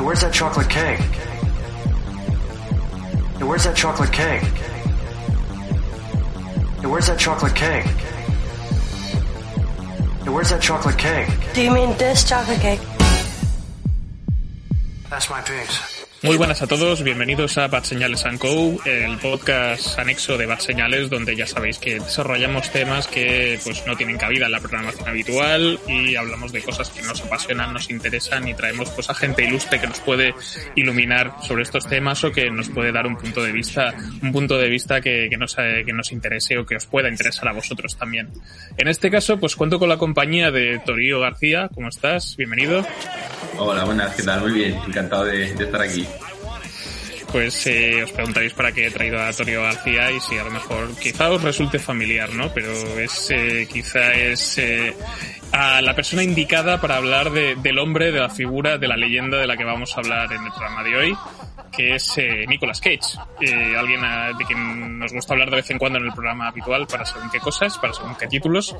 Hey, 0.00 0.06
where's 0.06 0.22
that 0.22 0.32
chocolate 0.32 0.70
cake? 0.70 0.98
Hey, 3.36 3.44
where's 3.44 3.64
that 3.64 3.76
chocolate 3.76 4.10
cake? 4.10 4.40
Hey, 6.80 6.86
where's 6.86 7.06
that 7.08 7.18
chocolate 7.18 7.54
cake? 7.54 7.84
Hey, 10.24 10.30
where's 10.30 10.48
that 10.48 10.62
chocolate 10.62 10.96
cake? 10.96 11.28
Do 11.52 11.60
you 11.60 11.70
mean 11.70 11.94
this 11.98 12.24
chocolate 12.24 12.60
cake? 12.60 12.80
That's 15.10 15.28
my 15.28 15.42
pigs. 15.42 15.99
Muy 16.22 16.36
buenas 16.36 16.60
a 16.60 16.66
todos, 16.66 17.02
bienvenidos 17.02 17.56
a 17.56 17.68
Bad 17.68 17.84
Señales 17.84 18.24
Co, 18.38 18.76
el 18.84 19.16
podcast 19.16 19.98
anexo 19.98 20.36
de 20.36 20.44
Bad 20.44 20.58
Señales, 20.58 21.08
donde 21.08 21.34
ya 21.34 21.46
sabéis 21.46 21.78
que 21.78 21.94
desarrollamos 21.94 22.70
temas 22.70 23.06
que 23.06 23.58
pues 23.64 23.86
no 23.86 23.96
tienen 23.96 24.18
cabida 24.18 24.44
en 24.44 24.52
la 24.52 24.60
programación 24.60 25.08
habitual 25.08 25.80
y 25.88 26.16
hablamos 26.16 26.52
de 26.52 26.60
cosas 26.60 26.90
que 26.90 27.00
nos 27.00 27.22
apasionan, 27.22 27.72
nos 27.72 27.88
interesan 27.88 28.46
y 28.46 28.52
traemos 28.52 28.90
pues 28.90 29.08
a 29.08 29.14
gente 29.14 29.46
ilustre 29.46 29.80
que 29.80 29.86
nos 29.86 30.00
puede 30.00 30.34
iluminar 30.74 31.36
sobre 31.40 31.62
estos 31.62 31.88
temas 31.88 32.22
o 32.22 32.30
que 32.30 32.50
nos 32.50 32.68
puede 32.68 32.92
dar 32.92 33.06
un 33.06 33.16
punto 33.16 33.42
de 33.42 33.52
vista, 33.52 33.94
un 34.22 34.30
punto 34.30 34.58
de 34.58 34.68
vista 34.68 35.00
que, 35.00 35.28
que 35.30 35.38
nos, 35.38 35.56
eh, 35.58 35.84
que 35.86 35.92
nos 35.94 36.12
interese 36.12 36.58
o 36.58 36.66
que 36.66 36.76
os 36.76 36.84
pueda 36.84 37.08
interesar 37.08 37.48
a 37.48 37.52
vosotros 37.52 37.96
también. 37.96 38.28
En 38.76 38.88
este 38.88 39.10
caso, 39.10 39.40
pues 39.40 39.56
cuento 39.56 39.78
con 39.78 39.88
la 39.88 39.96
compañía 39.96 40.50
de 40.50 40.80
Torío 40.84 41.18
García. 41.18 41.70
¿Cómo 41.74 41.88
estás? 41.88 42.36
Bienvenido. 42.36 42.86
Hola, 43.56 43.84
buenas, 43.84 44.14
¿qué 44.14 44.22
tal? 44.22 44.42
Muy 44.42 44.52
bien, 44.52 44.78
encantado 44.86 45.24
de, 45.24 45.54
de 45.54 45.64
estar 45.64 45.80
aquí. 45.80 46.06
Pues 47.32 47.64
eh, 47.68 48.02
os 48.02 48.10
preguntaréis 48.10 48.54
para 48.54 48.72
qué 48.72 48.86
he 48.86 48.90
traído 48.90 49.22
a 49.22 49.32
Torio 49.32 49.62
García 49.62 50.10
y 50.10 50.18
si 50.20 50.36
a 50.36 50.42
lo 50.42 50.50
mejor 50.50 50.88
quizá 50.98 51.30
os 51.30 51.40
resulte 51.42 51.78
familiar, 51.78 52.30
¿no? 52.34 52.52
Pero 52.52 52.72
es 52.98 53.30
eh, 53.30 53.68
quizá 53.72 54.14
es 54.14 54.58
eh, 54.58 54.92
a 55.52 55.80
la 55.80 55.94
persona 55.94 56.24
indicada 56.24 56.80
para 56.80 56.96
hablar 56.96 57.30
de, 57.30 57.54
del 57.54 57.78
hombre, 57.78 58.10
de 58.10 58.18
la 58.18 58.30
figura, 58.30 58.78
de 58.78 58.88
la 58.88 58.96
leyenda 58.96 59.38
de 59.38 59.46
la 59.46 59.56
que 59.56 59.62
vamos 59.64 59.96
a 59.96 60.00
hablar 60.00 60.32
en 60.32 60.42
el 60.44 60.50
programa 60.50 60.82
de 60.82 60.96
hoy, 60.96 61.16
que 61.76 61.94
es 61.94 62.18
eh, 62.18 62.46
Nicolas 62.48 62.80
Cage, 62.80 62.98
eh, 63.40 63.76
alguien 63.78 64.04
a- 64.04 64.32
de 64.36 64.44
quien 64.44 64.98
nos 64.98 65.12
gusta 65.12 65.32
hablar 65.34 65.50
de 65.50 65.56
vez 65.56 65.70
en 65.70 65.78
cuando 65.78 66.00
en 66.00 66.06
el 66.06 66.12
programa 66.12 66.48
habitual 66.48 66.88
para 66.88 67.04
según 67.06 67.30
qué 67.30 67.38
cosas, 67.38 67.78
para 67.78 67.92
según 67.92 68.16
qué 68.16 68.26
títulos. 68.26 68.74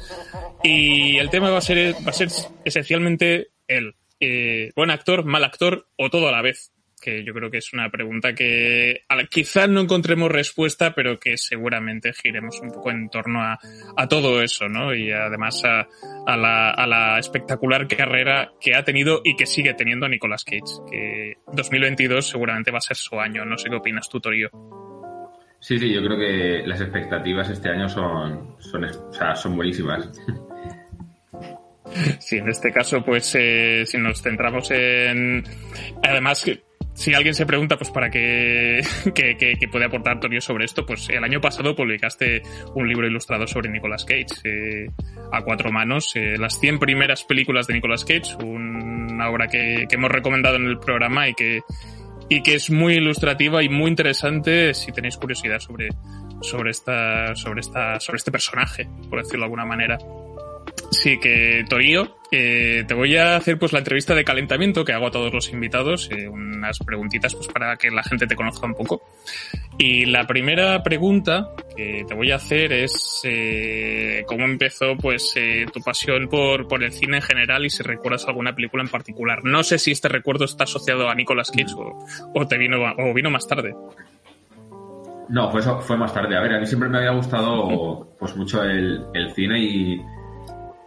Y 0.64 1.18
el 1.18 1.30
tema 1.30 1.50
va 1.50 1.58
a 1.58 1.62
ser, 1.62 1.94
va 2.04 2.10
a 2.10 2.14
ser 2.14 2.28
esencialmente 2.64 3.50
él. 3.68 3.94
Eh, 4.18 4.72
buen 4.74 4.90
actor, 4.90 5.24
mal 5.24 5.44
actor 5.44 5.86
o 5.96 6.10
todo 6.10 6.28
a 6.28 6.32
la 6.32 6.42
vez. 6.42 6.72
Que 7.00 7.24
yo 7.24 7.32
creo 7.32 7.50
que 7.50 7.58
es 7.58 7.72
una 7.72 7.90
pregunta 7.90 8.34
que 8.34 9.02
quizás 9.30 9.68
no 9.68 9.80
encontremos 9.80 10.30
respuesta, 10.30 10.94
pero 10.94 11.18
que 11.18 11.36
seguramente 11.36 12.12
giremos 12.12 12.60
un 12.60 12.70
poco 12.70 12.90
en 12.90 13.08
torno 13.08 13.42
a, 13.42 13.58
a 13.96 14.08
todo 14.08 14.42
eso, 14.42 14.68
¿no? 14.68 14.94
Y 14.94 15.10
además 15.10 15.62
a, 15.64 15.88
a 16.26 16.36
la, 16.36 16.70
a 16.70 16.86
la 16.86 17.18
espectacular 17.18 17.88
carrera 17.88 18.52
que 18.60 18.74
ha 18.74 18.84
tenido 18.84 19.22
y 19.24 19.36
que 19.36 19.46
sigue 19.46 19.74
teniendo 19.74 20.08
Nicolas 20.08 20.44
Cage. 20.44 20.60
Que 20.90 21.34
2022 21.52 22.28
seguramente 22.28 22.70
va 22.70 22.78
a 22.78 22.82
ser 22.82 22.96
su 22.96 23.18
año. 23.18 23.44
No 23.44 23.56
sé 23.56 23.70
qué 23.70 23.76
opinas 23.76 24.08
tú, 24.08 24.20
Torío. 24.20 24.50
Sí, 25.60 25.78
sí, 25.78 25.92
yo 25.92 26.02
creo 26.02 26.18
que 26.18 26.66
las 26.66 26.80
expectativas 26.80 27.50
este 27.50 27.68
año 27.68 27.88
son, 27.88 28.56
son, 28.58 28.84
o 28.84 29.12
sea, 29.12 29.36
son 29.36 29.56
buenísimas. 29.56 30.10
Sí, 32.20 32.36
en 32.36 32.48
este 32.48 32.72
caso, 32.72 33.02
pues 33.04 33.34
eh, 33.34 33.84
si 33.84 33.98
nos 33.98 34.22
centramos 34.22 34.70
en... 34.70 35.42
Además, 36.02 36.48
si 37.00 37.14
alguien 37.14 37.32
se 37.34 37.46
pregunta, 37.46 37.76
pues 37.78 37.90
para 37.90 38.10
qué, 38.10 38.80
qué, 39.14 39.36
qué- 39.38 39.54
qué 39.58 39.68
puede 39.68 39.86
aportar 39.86 40.20
Torio 40.20 40.40
sobre 40.40 40.66
esto, 40.66 40.84
pues 40.84 41.08
el 41.08 41.24
año 41.24 41.40
pasado 41.40 41.74
publicaste 41.74 42.42
un 42.74 42.86
libro 42.88 43.06
ilustrado 43.06 43.46
sobre 43.46 43.70
Nicolas 43.70 44.04
Cage, 44.04 44.26
eh, 44.44 44.86
a 45.32 45.42
cuatro 45.42 45.72
manos, 45.72 46.12
eh, 46.16 46.36
las 46.38 46.60
100 46.60 46.78
primeras 46.78 47.24
películas 47.24 47.66
de 47.66 47.74
Nicolas 47.74 48.04
Cage, 48.04 48.36
una 48.44 49.30
obra 49.30 49.48
que, 49.48 49.86
que 49.88 49.94
hemos 49.96 50.10
recomendado 50.10 50.56
en 50.56 50.66
el 50.66 50.78
programa 50.78 51.28
y 51.28 51.34
que, 51.34 51.60
y 52.28 52.42
que 52.42 52.54
es 52.54 52.70
muy 52.70 52.94
ilustrativa 52.94 53.62
y 53.62 53.68
muy 53.68 53.88
interesante 53.88 54.74
si 54.74 54.92
tenéis 54.92 55.16
curiosidad 55.16 55.58
sobre, 55.58 55.88
sobre, 56.42 56.70
esta, 56.70 57.34
sobre, 57.34 57.60
esta, 57.60 57.98
sobre 57.98 58.18
este 58.18 58.30
personaje, 58.30 58.88
por 59.08 59.20
decirlo 59.22 59.40
de 59.40 59.44
alguna 59.46 59.64
manera. 59.64 59.98
Sí, 60.90 61.18
que 61.18 61.64
Torío, 61.68 62.16
eh, 62.32 62.84
te 62.86 62.94
voy 62.94 63.16
a 63.16 63.36
hacer 63.36 63.58
pues 63.58 63.72
la 63.72 63.80
entrevista 63.80 64.14
de 64.14 64.24
calentamiento 64.24 64.84
que 64.84 64.92
hago 64.92 65.08
a 65.08 65.10
todos 65.10 65.32
los 65.32 65.52
invitados, 65.52 66.08
eh, 66.12 66.28
unas 66.28 66.78
preguntitas 66.78 67.34
pues 67.34 67.48
para 67.48 67.76
que 67.76 67.90
la 67.90 68.02
gente 68.02 68.26
te 68.26 68.36
conozca 68.36 68.66
un 68.66 68.74
poco. 68.74 69.02
Y 69.78 70.06
la 70.06 70.26
primera 70.26 70.82
pregunta 70.82 71.50
que 71.76 72.04
te 72.06 72.14
voy 72.14 72.30
a 72.30 72.36
hacer 72.36 72.72
es 72.72 73.22
eh, 73.24 74.24
cómo 74.26 74.44
empezó 74.44 74.96
pues 74.96 75.32
eh, 75.36 75.66
tu 75.72 75.80
pasión 75.80 76.28
por, 76.28 76.68
por 76.68 76.82
el 76.84 76.92
cine 76.92 77.16
en 77.16 77.22
general 77.22 77.64
y 77.64 77.70
si 77.70 77.82
recuerdas 77.82 78.26
alguna 78.26 78.54
película 78.54 78.82
en 78.82 78.90
particular. 78.90 79.44
No 79.44 79.62
sé 79.62 79.78
si 79.78 79.90
este 79.90 80.08
recuerdo 80.08 80.44
está 80.44 80.64
asociado 80.64 81.08
a 81.08 81.14
Nicolas 81.14 81.50
Cage 81.50 81.74
o, 81.76 82.46
te 82.46 82.58
vino 82.58 82.78
o 82.98 83.14
vino 83.14 83.30
más 83.30 83.46
tarde. 83.46 83.74
No, 85.28 85.56
eso 85.56 85.80
fue 85.80 85.96
más 85.96 86.12
tarde. 86.12 86.36
A 86.36 86.40
ver, 86.40 86.54
a 86.54 86.60
mí 86.60 86.66
siempre 86.66 86.88
me 86.88 86.98
había 86.98 87.12
gustado 87.12 88.16
pues 88.18 88.36
mucho 88.36 88.62
el, 88.62 89.04
el 89.14 89.32
cine 89.32 89.60
y, 89.60 90.00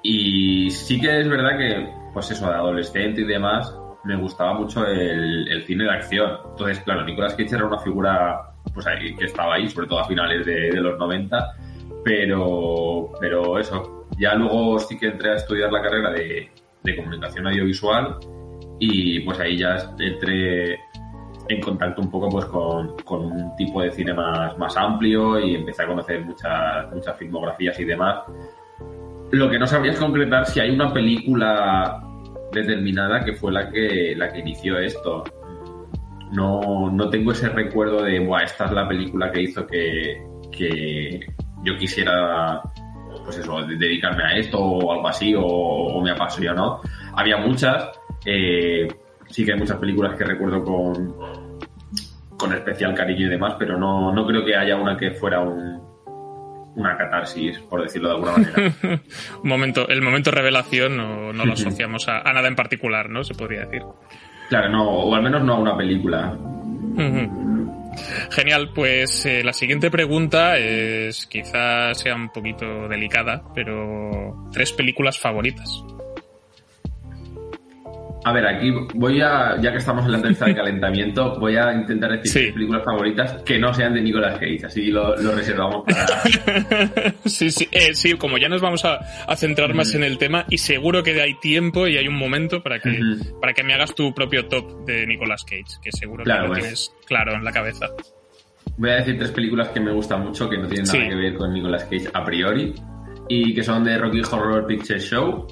y 0.04 0.70
sí 0.70 1.00
que 1.00 1.22
es 1.22 1.30
verdad 1.30 1.58
que, 1.58 1.90
pues 2.14 2.30
eso, 2.32 2.48
de 2.48 2.54
adolescente 2.54 3.22
y 3.22 3.26
demás, 3.26 3.74
me 4.04 4.18
gustaba 4.18 4.54
mucho 4.54 4.86
el, 4.86 5.48
el 5.48 5.64
cine 5.64 5.86
de 5.86 5.92
acción. 5.92 6.38
Entonces, 6.52 6.80
claro, 6.82 7.06
Nicolas 7.06 7.34
Cage 7.36 7.56
era 7.56 7.66
una 7.66 7.80
figura 7.80 8.54
pues 8.74 8.86
ahí, 8.88 9.16
que 9.16 9.26
estaba 9.26 9.56
ahí, 9.56 9.70
sobre 9.70 9.88
todo 9.88 10.00
a 10.00 10.06
finales 10.06 10.46
de, 10.46 10.72
de 10.72 10.82
los 10.82 10.98
90, 10.98 11.56
pero, 12.04 13.12
pero 13.20 13.58
eso, 13.58 14.08
ya 14.18 14.36
luego 14.36 14.80
sí 14.80 14.98
que 14.98 15.08
entré 15.08 15.32
a 15.32 15.36
estudiar 15.36 15.72
la 15.72 15.82
carrera 15.82 16.12
de, 16.12 16.52
de 16.84 16.96
comunicación 16.96 17.48
audiovisual 17.48 18.18
y 18.80 19.22
pues 19.22 19.40
ahí 19.40 19.58
ya 19.58 19.78
entré 20.00 20.80
en 21.50 21.62
contacto 21.62 22.02
un 22.02 22.10
poco 22.10 22.30
pues 22.30 22.46
con, 22.46 22.96
con 23.04 23.26
un 23.26 23.56
tipo 23.56 23.82
de 23.82 23.92
cine 23.92 24.14
más, 24.14 24.58
más 24.58 24.76
amplio 24.78 25.40
y 25.40 25.56
empecé 25.56 25.84
a 25.84 25.88
conocer 25.88 26.24
muchas, 26.24 26.92
muchas 26.92 27.18
filmografías 27.18 27.80
y 27.80 27.86
demás. 27.86 28.24
Lo 29.32 29.50
que 29.50 29.58
no 29.58 29.66
sabría 29.66 29.94
es 29.94 30.00
concretar 30.00 30.46
si 30.46 30.60
hay 30.60 30.70
una 30.72 30.94
película 30.94 32.04
determinada 32.52 33.24
que 33.26 33.34
fue 33.34 33.52
la 33.52 33.70
que, 33.70 34.14
la 34.16 34.32
que 34.32 34.40
inició 34.40 34.78
esto. 34.78 35.24
No, 36.32 36.90
no 36.92 37.10
tengo 37.10 37.32
ese 37.32 37.50
recuerdo 37.50 38.04
de, 38.04 38.20
Buah, 38.20 38.44
esta 38.44 38.66
es 38.66 38.72
la 38.72 38.88
película 38.88 39.32
que 39.32 39.42
hizo 39.42 39.66
que, 39.68 40.24
que 40.52 41.20
yo 41.64 41.78
quisiera 41.78 42.62
pues 43.24 43.38
eso, 43.38 43.62
de- 43.66 43.78
dedicarme 43.78 44.24
a 44.24 44.36
esto 44.38 44.60
o 44.60 44.92
algo 44.92 45.08
así, 45.08 45.34
o, 45.36 45.42
o 45.44 46.02
me 46.02 46.12
apasionó. 46.12 46.82
Había 47.16 47.38
muchas, 47.38 47.90
eh, 48.26 48.88
sí 49.28 49.46
que 49.46 49.54
hay 49.54 49.60
muchas 49.60 49.78
películas 49.78 50.18
que 50.18 50.26
recuerdo 50.26 50.64
con, 50.64 51.16
con 52.38 52.54
especial 52.54 52.94
cariño 52.96 53.28
y 53.28 53.30
demás, 53.30 53.56
pero 53.58 53.78
no, 53.78 54.12
no 54.12 54.26
creo 54.26 54.44
que 54.44 54.56
haya 54.56 54.76
una 54.76 54.98
que 54.98 55.12
fuera 55.12 55.40
un, 55.42 55.82
una 56.76 56.98
catarsis, 56.98 57.60
por 57.60 57.84
decirlo 57.84 58.10
de 58.10 58.16
alguna 58.16 58.32
manera. 58.34 58.74
Un 59.44 59.50
momento, 59.50 59.88
el 59.88 60.02
momento 60.02 60.32
revelación 60.32 60.98
no, 60.98 61.34
no 61.34 61.46
lo 61.46 61.54
asociamos 61.54 62.08
a, 62.08 62.20
a 62.20 62.34
nada 62.34 62.48
en 62.48 62.56
particular, 62.56 63.10
¿no? 63.10 63.24
Se 63.24 63.34
podría 63.36 63.66
decir. 63.66 63.84
claro, 64.50 64.70
no, 64.70 64.90
o 64.90 65.16
al 65.16 65.22
menos 65.22 65.44
no 65.44 65.54
a 65.54 65.60
una 65.60 65.78
película. 65.78 66.38
Genial, 68.32 68.72
pues 68.74 69.26
eh, 69.26 69.44
la 69.44 69.54
siguiente 69.54 69.92
pregunta 69.92 70.58
es 70.58 71.26
quizás 71.28 72.00
sea 72.00 72.16
un 72.16 72.30
poquito 72.30 72.88
delicada, 72.88 73.44
pero 73.54 74.50
tres 74.52 74.72
películas 74.74 75.20
favoritas. 75.20 75.84
A 78.26 78.32
ver, 78.32 78.48
aquí 78.48 78.72
voy 78.94 79.20
a, 79.22 79.60
ya 79.62 79.72
que 79.72 79.78
estamos 79.80 80.06
en 80.06 80.12
la 80.12 80.18
entrevista 80.18 80.46
de 80.46 80.56
calentamiento, 80.56 81.38
voy 81.40 81.58
a 81.58 81.74
intentar 81.74 82.12
decir 82.12 82.32
Sí. 82.32 82.40
tres 82.40 82.54
películas 82.54 82.84
favoritas 82.86 83.44
que 83.44 83.60
no 83.60 83.74
sean 83.74 83.94
de 83.94 84.02
Nicolas 84.02 84.34
Cage, 84.40 84.66
así 84.66 84.92
lo, 84.92 85.16
lo 85.18 85.32
reservamos 85.36 85.84
para... 85.86 87.14
sí, 87.26 87.52
sí, 87.52 87.68
eh, 87.72 87.94
sí, 87.94 88.14
como 88.14 88.38
ya 88.38 88.48
nos 88.48 88.62
vamos 88.62 88.86
a, 88.86 88.96
a 89.28 89.36
centrar 89.36 89.74
más 89.74 89.94
en 89.96 90.04
el 90.04 90.18
tema 90.18 90.46
y 90.50 90.58
seguro 90.58 91.04
que 91.04 91.22
hay 91.22 91.34
tiempo 91.40 91.88
y 91.88 91.98
hay 91.98 92.08
un 92.08 92.18
momento 92.18 92.64
para 92.64 92.80
que, 92.80 92.98
para 93.42 93.54
que 93.54 93.64
me 93.64 93.74
hagas 93.74 93.94
tu 93.94 94.14
propio 94.14 94.48
top 94.48 94.86
de 94.86 95.06
Nicolas 95.06 95.44
Cage, 95.44 95.80
que 95.82 95.92
seguro 95.92 96.24
Claro, 96.24 96.44
que 96.44 96.48
lo 96.48 96.54
pues. 96.54 96.62
tienes 96.64 96.94
claro 97.06 97.34
en 97.36 97.44
la 97.44 97.52
cabeza. 97.52 97.88
voy 98.78 98.90
a 98.92 98.96
decir 98.96 99.18
tres 99.18 99.32
películas 99.32 99.68
que 99.70 99.80
me 99.82 99.92
gustan 99.92 100.24
mucho, 100.24 100.50
que 100.50 100.58
no 100.58 100.68
tienen 100.68 100.86
nada 100.86 101.00
Sí. 101.04 101.10
que 101.10 101.16
ver 101.16 101.36
con 101.36 101.54
Nicolas 101.54 101.84
Cage 101.84 102.08
a 102.14 102.24
priori, 102.24 102.74
y 103.28 103.54
que 103.54 103.64
son 103.64 103.84
de 103.84 103.98
Rocky 103.98 104.22
Horror 104.32 104.66
Picture 104.68 105.00
Show, 105.00 105.46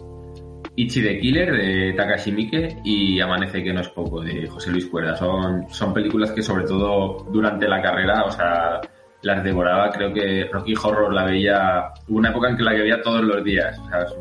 Ichi 0.75 1.01
the 1.01 1.19
Killer 1.19 1.51
de 1.51 1.93
Takashi 1.93 2.31
Miike 2.31 2.77
y 2.83 3.19
Amanece 3.19 3.63
que 3.63 3.73
no 3.73 3.81
es 3.81 3.89
poco 3.89 4.21
de 4.21 4.47
José 4.47 4.71
Luis 4.71 4.87
Cuerda. 4.87 5.15
Son, 5.15 5.65
son 5.69 5.93
películas 5.93 6.31
que 6.31 6.41
sobre 6.41 6.65
todo 6.65 7.25
durante 7.31 7.67
la 7.67 7.81
carrera, 7.81 8.23
o 8.23 8.31
sea, 8.31 8.79
las 9.21 9.43
devoraba. 9.43 9.91
Creo 9.91 10.13
que 10.13 10.45
Rocky 10.51 10.73
Horror 10.81 11.13
la 11.13 11.25
veía, 11.25 11.91
hubo 12.07 12.19
una 12.19 12.29
época 12.29 12.49
en 12.49 12.57
que 12.57 12.63
la 12.63 12.73
veía 12.73 13.01
todos 13.01 13.21
los 13.21 13.43
días, 13.43 13.77
¿sabes? 13.89 14.13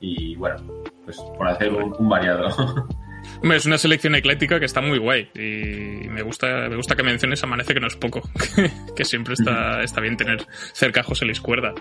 Y 0.00 0.34
bueno, 0.36 0.56
pues 1.04 1.18
por 1.36 1.46
hacer 1.48 1.72
un, 1.72 1.94
un 1.98 2.08
variado. 2.08 2.48
Hombre, 3.42 3.56
es 3.56 3.66
una 3.66 3.78
selección 3.78 4.14
ecléctica 4.14 4.58
que 4.58 4.64
está 4.64 4.80
muy 4.80 4.98
guay 4.98 5.28
y 5.34 6.08
me 6.08 6.22
gusta, 6.22 6.68
me 6.68 6.76
gusta 6.76 6.96
que 6.96 7.02
menciones 7.02 7.42
Amanece 7.44 7.74
que 7.74 7.80
no 7.80 7.86
es 7.86 7.96
poco, 7.96 8.22
que 8.96 9.04
siempre 9.04 9.34
está, 9.34 9.82
está 9.82 10.00
bien 10.00 10.16
tener 10.16 10.44
cerca 10.72 11.00
a 11.00 11.04
José 11.04 11.24
Luis 11.24 11.40
Cuerda. 11.40 11.72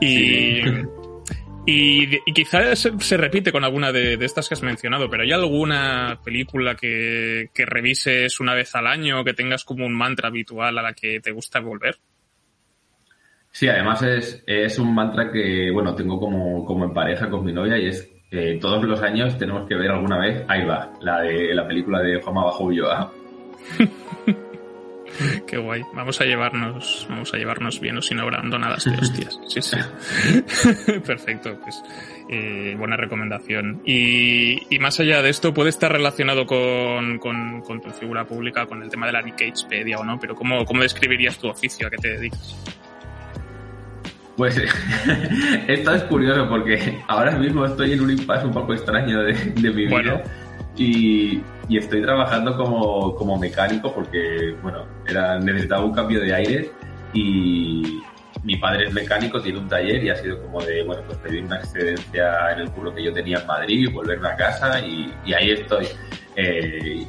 Y, 0.00 0.60
y, 1.64 2.16
y 2.28 2.32
quizás 2.32 2.78
se, 2.78 2.98
se 2.98 3.16
repite 3.16 3.52
con 3.52 3.64
alguna 3.64 3.92
de, 3.92 4.16
de 4.16 4.24
estas 4.24 4.48
que 4.48 4.54
has 4.54 4.62
mencionado, 4.62 5.08
pero 5.08 5.22
¿hay 5.22 5.32
alguna 5.32 6.18
película 6.24 6.74
que, 6.74 7.50
que 7.54 7.64
revises 7.64 8.40
una 8.40 8.54
vez 8.54 8.74
al 8.74 8.86
año, 8.86 9.22
que 9.24 9.34
tengas 9.34 9.64
como 9.64 9.86
un 9.86 9.94
mantra 9.94 10.28
habitual 10.28 10.76
a 10.78 10.82
la 10.82 10.92
que 10.92 11.20
te 11.20 11.30
gusta 11.30 11.60
volver? 11.60 11.96
Sí, 13.52 13.68
además 13.68 14.02
es, 14.02 14.42
es 14.46 14.78
un 14.78 14.94
mantra 14.94 15.30
que, 15.30 15.70
bueno, 15.70 15.94
tengo 15.94 16.18
como, 16.18 16.64
como 16.64 16.86
en 16.86 16.94
pareja 16.94 17.28
con 17.28 17.44
mi 17.44 17.52
novia 17.52 17.78
y 17.78 17.88
es 17.88 18.10
que 18.30 18.58
todos 18.60 18.82
los 18.84 19.02
años 19.02 19.36
tenemos 19.38 19.68
que 19.68 19.74
ver 19.74 19.90
alguna 19.90 20.18
vez, 20.18 20.42
ahí 20.48 20.64
va, 20.64 20.92
la 21.02 21.20
de 21.20 21.54
la 21.54 21.68
película 21.68 22.00
de 22.00 22.20
Juanma 22.20 22.46
Bajo 22.46 22.64
Ulloa. 22.64 23.12
Qué 25.46 25.58
guay. 25.58 25.82
Vamos 25.94 26.20
a 26.20 26.24
llevarnos, 26.24 27.06
vamos 27.08 27.32
a 27.34 27.36
llevarnos 27.36 27.80
bien 27.80 27.98
o 27.98 28.02
si 28.02 28.14
no 28.14 28.22
abandonadas 28.22 28.84
de 28.84 28.96
hostias. 28.96 29.38
Sí, 29.48 29.62
sí. 29.62 29.76
Perfecto, 31.06 31.58
pues 31.62 31.82
eh, 32.28 32.74
buena 32.78 32.96
recomendación. 32.96 33.82
Y, 33.84 34.74
y 34.74 34.78
más 34.78 34.98
allá 35.00 35.22
de 35.22 35.30
esto, 35.30 35.52
puede 35.52 35.70
estar 35.70 35.92
relacionado 35.92 36.46
con, 36.46 37.18
con, 37.18 37.60
con 37.62 37.80
tu 37.80 37.90
figura 37.90 38.26
pública, 38.26 38.66
con 38.66 38.82
el 38.82 38.88
tema 38.88 39.06
de 39.06 39.12
la 39.12 39.22
Nickpagepedia 39.22 39.98
o 39.98 40.04
no, 40.04 40.18
pero 40.18 40.34
¿cómo, 40.34 40.64
¿cómo 40.64 40.82
describirías 40.82 41.38
tu 41.38 41.48
oficio? 41.48 41.86
¿A 41.86 41.90
qué 41.90 41.96
te 41.96 42.08
dedicas? 42.08 42.56
Pues 44.36 44.56
esto 45.68 45.94
es 45.94 46.02
curioso 46.04 46.48
porque 46.48 46.98
ahora 47.06 47.32
mismo 47.32 47.66
estoy 47.66 47.92
en 47.92 48.00
un 48.00 48.10
impasse 48.10 48.46
un 48.46 48.52
poco 48.52 48.72
extraño 48.72 49.22
de, 49.22 49.34
de 49.34 49.70
mi 49.70 49.86
vida. 49.86 50.22
Y, 50.76 51.42
y 51.72 51.78
estoy 51.78 52.02
trabajando 52.02 52.54
como, 52.54 53.14
como 53.14 53.38
mecánico 53.38 53.94
porque, 53.94 54.54
bueno, 54.60 54.84
era, 55.08 55.38
necesitaba 55.38 55.82
un 55.82 55.94
cambio 55.94 56.20
de 56.20 56.34
aire 56.34 56.70
y 57.14 57.98
mi 58.44 58.56
padre 58.56 58.88
es 58.88 58.92
mecánico, 58.92 59.40
tiene 59.40 59.58
un 59.58 59.68
taller 59.68 60.04
y 60.04 60.10
ha 60.10 60.16
sido 60.16 60.42
como 60.42 60.60
de, 60.62 60.82
bueno, 60.82 61.02
pues 61.06 61.16
pedir 61.18 61.44
una 61.44 61.56
excedencia 61.56 62.52
en 62.52 62.60
el 62.60 62.70
curro 62.72 62.94
que 62.94 63.04
yo 63.04 63.12
tenía 63.14 63.38
en 63.38 63.46
Madrid, 63.46 63.88
volverme 63.90 64.28
a 64.28 64.36
casa 64.36 64.80
y, 64.80 65.14
y 65.24 65.32
ahí 65.32 65.52
estoy. 65.52 65.86
Eh, 66.36 67.06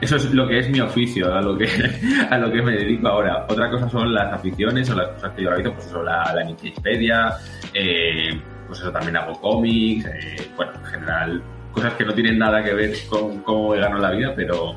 eso 0.00 0.14
es 0.14 0.32
lo 0.32 0.46
que 0.46 0.60
es 0.60 0.70
mi 0.70 0.78
oficio, 0.78 1.34
a 1.34 1.40
lo 1.40 1.58
que, 1.58 1.66
a 2.30 2.38
lo 2.38 2.52
que 2.52 2.62
me 2.62 2.76
dedico 2.76 3.08
ahora. 3.08 3.44
Otra 3.48 3.68
cosa 3.68 3.88
son 3.88 4.14
las 4.14 4.32
aficiones 4.34 4.88
o 4.90 4.94
las 4.94 5.08
cosas 5.14 5.32
que 5.32 5.42
yo 5.42 5.50
realizo, 5.50 5.74
pues 5.74 5.86
eso, 5.86 6.00
la, 6.00 6.32
la 6.32 6.46
Wikipedia, 6.46 7.36
eh, 7.74 8.40
pues 8.68 8.78
eso 8.78 8.92
también 8.92 9.16
hago 9.16 9.32
cómics, 9.40 10.06
eh, 10.06 10.48
bueno, 10.56 10.74
en 10.74 10.84
general, 10.84 11.42
cosas 11.72 11.94
que 11.94 12.04
no 12.04 12.14
tienen 12.14 12.38
nada 12.38 12.62
que 12.62 12.72
ver 12.74 12.92
con 13.08 13.42
cómo 13.42 13.70
me 13.70 13.78
gano 13.80 13.98
la 13.98 14.10
vida, 14.10 14.32
pero 14.36 14.76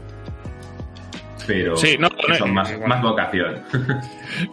pero 1.47 1.75
Sí, 1.75 1.97
no, 1.99 2.07
que 2.11 2.35
son 2.35 2.53
más, 2.53 2.71
igual. 2.71 2.87
más 2.87 3.01
vocación. 3.01 3.63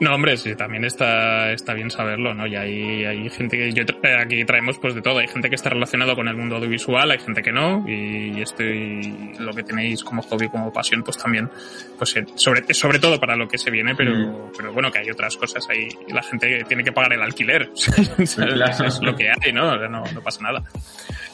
No, 0.00 0.12
hombre, 0.14 0.37
sí, 0.37 0.56
también 0.56 0.85
está, 0.85 1.52
está 1.52 1.73
bien 1.73 1.88
saberlo, 1.90 2.35
¿no? 2.35 2.46
Y 2.49 2.56
hay, 2.56 3.05
hay 3.05 3.31
gente 3.31 3.56
que 3.56 3.73
yo 3.73 3.85
tra- 3.85 4.20
aquí 4.25 4.44
traemos 4.44 4.76
pues 4.79 4.93
de 4.96 5.02
todo. 5.02 5.19
Hay 5.20 5.29
gente 5.29 5.49
que 5.49 5.55
está 5.55 5.70
relacionado 5.70 6.17
con 6.17 6.26
el 6.26 6.35
mundo 6.37 6.56
audiovisual, 6.56 7.08
hay 7.12 7.19
gente 7.20 7.43
que 7.43 7.52
no, 7.52 7.85
y 7.88 8.41
esto 8.43 8.64
y 8.64 9.34
lo 9.38 9.52
que 9.52 9.62
tenéis 9.62 10.02
como 10.02 10.23
hobby, 10.23 10.49
como 10.49 10.73
pasión, 10.73 11.05
pues 11.05 11.17
también, 11.19 11.49
pues 11.96 12.17
eh, 12.17 12.25
sobre, 12.34 12.75
sobre 12.75 12.99
todo 12.99 13.20
para 13.20 13.37
lo 13.37 13.46
que 13.46 13.56
se 13.58 13.70
viene, 13.70 13.94
pero, 13.94 14.17
Mm. 14.17 14.52
pero 14.56 14.73
bueno, 14.73 14.91
que 14.91 14.99
hay 14.99 15.11
otras 15.11 15.37
cosas 15.37 15.64
ahí. 15.70 15.88
La 16.08 16.23
gente 16.25 16.64
tiene 16.67 16.82
que 16.82 16.91
pagar 16.91 17.12
el 17.12 17.23
alquiler. 17.23 17.70
Es 18.19 19.00
lo 19.00 19.14
que 19.14 19.29
hay, 19.31 19.52
¿no? 19.52 19.76
No, 19.88 20.02
no 20.12 20.20
pasa 20.23 20.43
nada. 20.43 20.62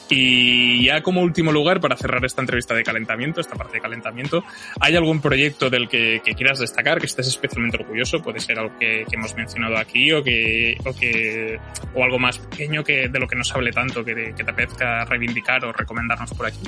Y 0.09 0.85
ya 0.85 1.01
como 1.01 1.21
último 1.21 1.51
lugar, 1.51 1.79
para 1.79 1.95
cerrar 1.97 2.23
esta 2.25 2.41
entrevista 2.41 2.73
de 2.75 2.83
calentamiento, 2.83 3.41
esta 3.41 3.55
parte 3.55 3.77
de 3.77 3.81
calentamiento, 3.81 4.43
¿hay 4.79 4.95
algún 4.95 5.21
proyecto 5.21 5.69
del 5.69 5.87
que, 5.87 6.21
quieras 6.35 6.59
destacar, 6.59 6.99
que 6.99 7.07
estés 7.07 7.27
especialmente 7.27 7.77
orgulloso? 7.77 8.21
Puede 8.21 8.39
ser 8.39 8.59
algo 8.59 8.77
que, 8.77 9.05
hemos 9.11 9.35
mencionado 9.35 9.77
aquí 9.77 10.11
o 10.11 10.23
que, 10.23 10.77
o 10.85 10.93
que, 10.93 11.57
o 11.93 12.03
algo 12.03 12.19
más 12.19 12.37
pequeño 12.37 12.83
que 12.83 13.07
de 13.07 13.19
lo 13.19 13.27
que 13.27 13.35
no 13.35 13.43
se 13.43 13.53
hable 13.53 13.71
tanto, 13.71 14.03
que, 14.03 14.13
te- 14.13 14.33
que 14.35 14.43
te 14.43 14.51
apetezca 14.51 15.05
reivindicar 15.05 15.63
o 15.65 15.71
recomendarnos 15.71 16.31
por 16.33 16.45
aquí. 16.47 16.59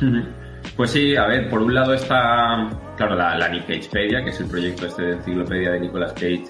Pues 0.74 0.90
sí, 0.90 1.14
a 1.16 1.26
ver, 1.26 1.48
por 1.48 1.62
un 1.62 1.72
lado 1.72 1.94
está, 1.94 2.68
claro, 2.96 3.14
la, 3.14 3.36
la 3.38 3.48
Nick 3.48 3.66
Cagepedia, 3.66 4.22
que 4.22 4.30
es 4.30 4.40
el 4.40 4.46
proyecto 4.48 4.86
este 4.86 5.02
de 5.02 5.12
enciclopedia 5.12 5.70
de 5.70 5.80
Nicolas 5.80 6.12
Cage, 6.12 6.44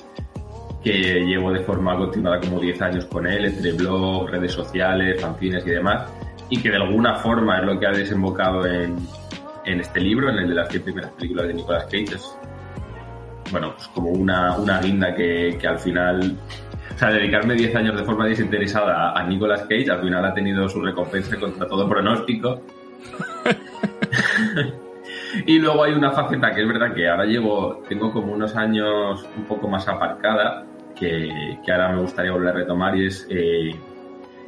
que 0.87 1.27
llevo 1.27 1.51
de 1.51 1.65
forma 1.65 1.97
continuada 1.97 2.39
como 2.39 2.61
10 2.61 2.81
años 2.81 3.07
con 3.07 3.27
él, 3.27 3.47
entre 3.47 3.73
blogs, 3.73 4.31
redes 4.31 4.53
sociales, 4.53 5.21
fanzines 5.21 5.67
y 5.67 5.71
demás, 5.71 6.09
y 6.49 6.63
que 6.63 6.71
de 6.71 6.77
alguna 6.77 7.17
forma 7.17 7.59
es 7.59 7.65
lo 7.65 7.81
que 7.81 7.89
ha 7.89 7.91
desembocado 7.91 8.65
en, 8.65 8.97
este 9.65 10.01
libro, 10.01 10.31
en 10.31 10.37
el 10.37 10.49
de 10.49 10.55
las 10.55 10.69
100 10.69 10.85
primeras 10.85 11.11
películas 11.11 11.49
de 11.49 11.55
Nicolas 11.55 11.85
Cage. 11.87 12.15
Es, 12.15 12.39
bueno, 13.51 13.73
pues 13.75 13.89
como 13.89 14.11
una, 14.11 14.57
una 14.59 14.81
guinda 14.81 15.13
que, 15.13 15.59
que 15.61 15.67
al 15.67 15.81
final 15.81 16.37
o 16.95 16.97
sea, 16.97 17.11
dedicarme 17.11 17.55
10 17.55 17.75
años 17.75 17.97
de 17.97 18.05
forma 18.05 18.27
desinteresada 18.27 19.11
a 19.11 19.25
Nicolas 19.25 19.63
Cage 19.63 19.91
al 19.91 20.03
final 20.03 20.25
ha 20.25 20.35
tenido 20.35 20.69
su 20.69 20.81
recompensa 20.81 21.37
contra 21.37 21.67
todo 21.67 21.89
pronóstico. 21.89 22.63
y 25.47 25.59
luego 25.59 25.83
hay 25.83 25.95
una 25.95 26.13
faceta 26.13 26.55
que 26.55 26.63
es 26.63 26.69
verdad 26.69 26.95
que 26.95 27.09
ahora 27.09 27.25
llevo, 27.25 27.83
tengo 27.89 28.13
como 28.13 28.33
unos 28.33 28.55
años 28.55 29.27
un 29.37 29.47
poco 29.47 29.67
más 29.67 29.89
aparcada, 29.89 30.65
que, 30.99 31.59
ahora 31.71 31.93
me 31.93 32.03
gustaría 32.03 32.33
volver 32.33 32.49
a 32.49 32.53
retomar 32.53 32.97
y 32.97 33.07
es 33.07 33.27
eh, 33.31 33.75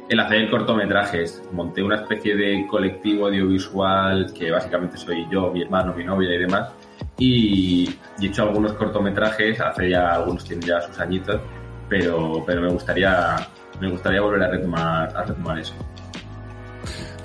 el 0.09 0.19
hacer 0.19 0.49
cortometrajes. 0.49 1.43
Monté 1.51 1.83
una 1.83 1.95
especie 1.95 2.35
de 2.35 2.65
colectivo 2.67 3.27
audiovisual 3.27 4.33
que 4.33 4.51
básicamente 4.51 4.97
soy 4.97 5.27
yo, 5.31 5.51
mi 5.51 5.61
hermano, 5.61 5.93
mi 5.93 6.03
novia 6.03 6.33
y 6.33 6.39
demás. 6.39 6.71
Y, 7.17 7.89
y 8.19 8.25
he 8.25 8.27
hecho 8.27 8.43
algunos 8.43 8.73
cortometrajes, 8.73 9.59
hace 9.61 9.89
ya 9.89 10.13
algunos 10.15 10.43
tienen 10.43 10.67
ya 10.67 10.81
sus 10.81 10.99
añitos, 10.99 11.39
pero, 11.87 12.43
pero 12.45 12.61
me 12.61 12.69
gustaría 12.69 13.37
me 13.79 13.89
gustaría 13.89 14.21
volver 14.21 14.43
a 14.43 14.49
retomar, 14.49 15.15
a 15.15 15.23
retomar 15.23 15.59
eso. 15.59 15.73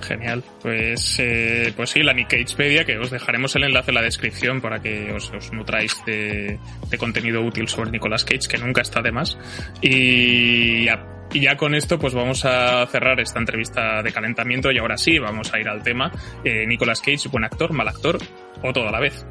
Genial. 0.07 0.45
Pues, 0.61 1.17
eh, 1.19 1.73
pues 1.75 1.91
sí, 1.91 2.03
la 2.03 2.13
Nick 2.13 2.29
Cagepedia, 2.29 2.85
que 2.85 2.99
os 2.99 3.11
dejaremos 3.11 3.55
el 3.57 3.65
enlace 3.65 3.91
en 3.91 3.95
la 3.95 4.03
descripción 4.03 4.61
para 4.61 4.81
que 4.81 5.13
os, 5.13 5.31
os 5.31 5.53
nutráis 5.53 6.03
de, 6.05 6.59
contenido 6.99 7.43
útil 7.43 7.69
sobre 7.69 7.91
Nicolas 7.91 8.25
Cage, 8.25 8.49
que 8.49 8.59
nunca 8.59 8.83
está 8.83 9.01
de 9.01 9.13
más. 9.13 9.39
Y 9.81 10.85
ya, 10.85 11.07
y 11.33 11.41
ya 11.41 11.57
con 11.57 11.75
esto, 11.75 11.99
pues 11.99 12.15
vamos 12.15 12.45
a 12.45 12.87
cerrar 12.87 13.19
esta 13.21 13.39
entrevista 13.39 14.03
de 14.03 14.13
calentamiento 14.13 14.71
y 14.71 14.79
ahora 14.79 14.97
sí, 14.97 15.19
vamos 15.19 15.53
a 15.53 15.59
ir 15.59 15.69
al 15.69 15.83
tema. 15.83 16.13
Eh, 16.45 16.67
Nicolas 16.67 17.01
Cage, 17.01 17.29
buen 17.31 17.45
actor, 17.45 17.73
mal 17.73 17.89
actor 17.89 18.19
o 18.63 18.73
todo 18.73 18.89
a 18.89 18.93
la 18.93 19.01
vez. 19.01 19.27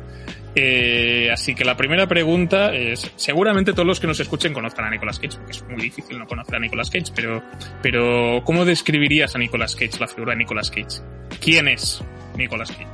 Eh, 0.56 1.30
así 1.32 1.56
que 1.56 1.66
la 1.66 1.76
primera 1.76 2.06
pregunta 2.08 2.74
es, 2.74 3.12
seguramente 3.16 3.74
todos 3.74 3.88
los 3.88 4.00
que 4.00 4.06
nos 4.08 4.20
escuchen 4.20 4.54
conozcan 4.54 4.86
a 4.86 4.92
Nicolas 4.92 5.20
Cage, 5.20 5.38
porque 5.38 5.52
es 5.52 5.64
muy 5.68 5.82
difícil 5.82 6.20
no 6.20 6.28
conocer 6.28 6.56
a 6.56 6.60
Nicolas 6.60 6.90
Cage, 6.92 7.12
pero, 7.16 7.42
pero 7.82 8.42
¿cómo 8.46 8.64
describirías 8.64 9.36
a 9.36 9.40
Nicolas 9.40 9.76
Cage, 9.76 10.00
la 10.00 10.08
figura 10.08 10.34
de 10.34 10.38
Nicolas 10.40 10.70
Cage? 10.70 11.02
¿Quién 11.42 11.68
es 11.68 12.04
Nicolas 12.38 12.72
Cage? 12.72 12.86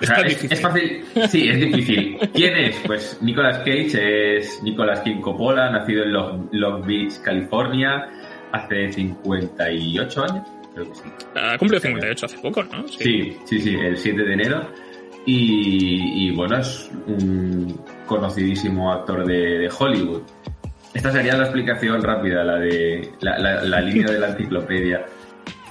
O 0.00 0.06
sea, 0.06 0.16
Está 0.16 0.26
es, 0.26 0.34
difícil. 0.34 0.52
es 0.52 0.60
fácil, 0.60 1.04
sí, 1.30 1.48
es 1.48 1.60
difícil. 1.60 2.18
¿Quién 2.34 2.56
es? 2.56 2.76
Pues 2.84 3.18
Nicolas 3.22 3.58
Cage 3.58 4.38
es 4.38 4.60
Nicolas 4.62 5.00
King 5.00 5.20
Coppola, 5.20 5.70
nacido 5.70 6.02
en 6.02 6.12
Long, 6.12 6.48
Long 6.50 6.84
Beach, 6.84 7.20
California, 7.22 8.08
hace 8.50 8.92
58 8.92 10.24
años, 10.24 10.48
Ha 11.34 11.58
cumplido 11.58 11.80
58 11.80 12.26
hace 12.26 12.38
poco, 12.38 12.62
¿no? 12.64 12.86
Sí, 12.88 13.36
sí, 13.44 13.60
sí, 13.60 13.74
el 13.74 13.96
7 13.96 14.22
de 14.22 14.32
enero. 14.32 14.68
Y, 15.26 16.26
y, 16.26 16.30
bueno, 16.32 16.58
es 16.58 16.90
un 17.06 17.80
conocidísimo 18.06 18.92
actor 18.92 19.26
de, 19.26 19.70
Hollywood. 19.78 20.22
Esta 20.92 21.10
sería 21.10 21.36
la 21.36 21.44
explicación 21.44 22.02
rápida, 22.02 22.44
la 22.44 22.58
de 22.58 23.10
la, 23.20 23.80
línea 23.80 24.12
de 24.12 24.20
la 24.20 24.28
enciclopedia. 24.28 25.06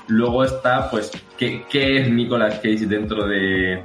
Luego 0.07 0.43
está, 0.43 0.89
pues, 0.89 1.11
¿qué, 1.37 1.63
qué 1.69 2.01
es 2.01 2.09
Nicolas 2.09 2.55
Cage 2.55 2.87
dentro 2.87 3.27
de, 3.27 3.83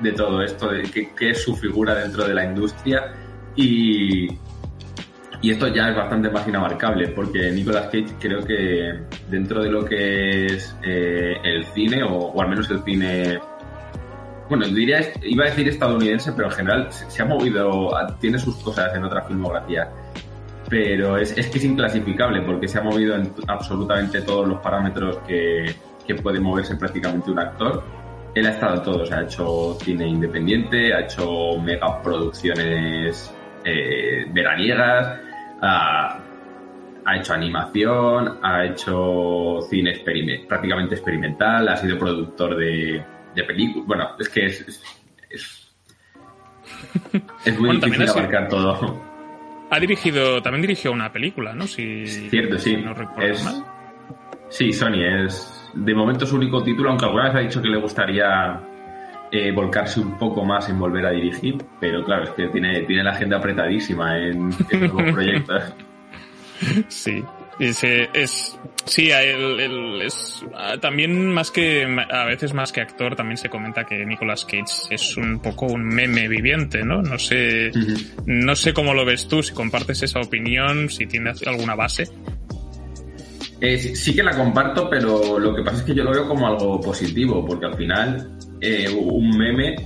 de 0.00 0.12
todo 0.12 0.42
esto? 0.42 0.70
¿qué, 0.92 1.10
¿Qué 1.16 1.30
es 1.30 1.42
su 1.42 1.56
figura 1.56 1.94
dentro 1.96 2.26
de 2.26 2.34
la 2.34 2.44
industria? 2.44 3.12
Y, 3.56 4.28
y 5.42 5.50
esto 5.50 5.68
ya 5.68 5.88
es 5.90 5.96
bastante 5.96 6.30
más 6.30 6.46
inabarcable, 6.46 7.08
porque 7.08 7.50
Nicolas 7.50 7.86
Cage 7.86 8.16
creo 8.18 8.40
que 8.44 9.00
dentro 9.28 9.62
de 9.62 9.70
lo 9.70 9.84
que 9.84 10.46
es 10.46 10.76
eh, 10.82 11.36
el 11.42 11.64
cine, 11.66 12.02
o, 12.02 12.14
o, 12.14 12.42
al 12.42 12.48
menos 12.48 12.70
el 12.70 12.82
cine 12.82 13.40
bueno, 14.50 14.66
diría, 14.66 15.00
iba 15.22 15.44
a 15.44 15.48
decir 15.48 15.68
estadounidense, 15.68 16.32
pero 16.32 16.48
en 16.48 16.54
general 16.54 16.88
se, 16.90 17.22
ha 17.22 17.24
movido, 17.24 17.92
tiene 18.18 18.36
sus 18.36 18.56
cosas 18.56 18.92
en 18.96 19.04
otra 19.04 19.22
filmografía. 19.22 19.88
Pero 20.68 21.16
es, 21.16 21.38
es 21.38 21.46
que 21.46 21.58
es 21.58 21.64
inclasificable 21.64 22.42
porque 22.42 22.66
se 22.66 22.80
ha 22.80 22.82
movido 22.82 23.14
en 23.14 23.32
absolutamente 23.46 24.22
todos 24.22 24.48
los 24.48 24.58
parámetros 24.58 25.18
que, 25.18 25.72
que 26.04 26.16
puede 26.16 26.40
moverse 26.40 26.74
prácticamente 26.74 27.30
un 27.30 27.38
actor. 27.38 27.84
Él 28.34 28.44
ha 28.46 28.50
estado 28.50 28.74
en 28.74 28.82
todos, 28.82 29.12
ha 29.12 29.22
hecho 29.22 29.78
cine 29.84 30.08
independiente, 30.08 30.94
ha 30.94 31.02
hecho 31.02 31.56
megaproducciones 31.62 33.32
eh, 33.64 34.26
veraniegas, 34.32 35.20
ha, 35.60 36.18
ha, 37.04 37.16
hecho 37.16 37.34
animación, 37.34 38.38
ha 38.42 38.64
hecho 38.64 39.60
cine 39.68 40.02
prácticamente 40.48 40.94
experimental, 40.94 41.68
ha 41.68 41.76
sido 41.76 41.98
productor 41.98 42.56
de, 42.56 43.04
de 43.34 43.44
películas. 43.44 43.86
Bueno, 43.86 44.08
es 44.18 44.28
que 44.28 44.46
es, 44.46 44.82
es, 45.30 45.72
es, 47.44 47.58
muy 47.58 47.76
difícil 47.76 48.08
abarcar 48.08 48.48
todo. 48.48 49.02
Ha 49.70 49.78
dirigido, 49.78 50.42
también 50.42 50.62
dirigió 50.62 50.92
una 50.92 51.12
película, 51.12 51.54
¿no? 51.54 51.66
Si, 51.66 52.06
Cierto, 52.06 52.58
sí. 52.58 52.76
no 52.76 52.92
recuerdo 52.92 53.32
es, 53.32 53.44
mal. 53.44 53.64
Sí, 54.48 54.72
Sony 54.72 55.04
es 55.24 55.70
de 55.74 55.94
momento 55.94 56.26
su 56.26 56.36
único 56.36 56.62
título, 56.62 56.90
aunque 56.90 57.04
alguna 57.04 57.26
vez 57.26 57.34
ha 57.36 57.38
dicho 57.40 57.62
que 57.62 57.68
le 57.68 57.78
gustaría 57.78 58.60
eh, 59.32 59.52
volcarse 59.52 60.00
un 60.00 60.18
poco 60.18 60.44
más 60.44 60.68
en 60.68 60.78
volver 60.78 61.06
a 61.06 61.10
dirigir, 61.10 61.56
pero 61.80 62.04
claro, 62.04 62.24
es 62.24 62.30
que 62.30 62.48
tiene, 62.48 62.80
tiene 62.82 63.04
la 63.04 63.12
agenda 63.12 63.38
apretadísima 63.38 64.18
en, 64.18 64.50
en 64.70 64.80
nuevos 64.92 65.12
proyectos. 65.12 65.74
Sí. 66.88 67.22
Es, 67.60 67.84
es 67.84 68.58
sí, 68.86 69.10
él, 69.10 69.60
él 69.60 70.00
es 70.02 70.42
también 70.80 71.30
más 71.30 71.50
que 71.50 71.84
a 72.10 72.24
veces 72.24 72.54
más 72.54 72.72
que 72.72 72.80
actor 72.80 73.14
también 73.14 73.36
se 73.36 73.50
comenta 73.50 73.84
que 73.84 74.06
Nicolas 74.06 74.46
Cage 74.46 74.94
es 74.94 75.16
un 75.18 75.40
poco 75.40 75.66
un 75.66 75.84
meme 75.84 76.26
viviente, 76.26 76.82
¿no? 76.82 77.02
No 77.02 77.18
sé, 77.18 77.68
uh 77.68 77.72
-huh. 77.72 78.22
no 78.24 78.56
sé 78.56 78.72
cómo 78.72 78.94
lo 78.94 79.04
ves 79.04 79.28
tú, 79.28 79.42
si 79.42 79.52
compartes 79.52 80.02
esa 80.02 80.20
opinión, 80.20 80.88
si 80.88 81.04
tienes 81.06 81.46
alguna 81.46 81.74
base. 81.74 82.08
Eh, 83.60 83.76
sí 83.76 84.14
que 84.14 84.22
la 84.22 84.34
comparto, 84.34 84.88
pero 84.88 85.38
lo 85.38 85.54
que 85.54 85.62
pasa 85.62 85.78
es 85.78 85.82
que 85.82 85.94
yo 85.94 86.02
lo 86.02 86.12
veo 86.12 86.26
como 86.26 86.46
algo 86.46 86.80
positivo, 86.80 87.44
porque 87.44 87.66
al 87.66 87.76
final 87.76 88.38
eh, 88.60 88.88
un 88.90 89.36
meme, 89.36 89.76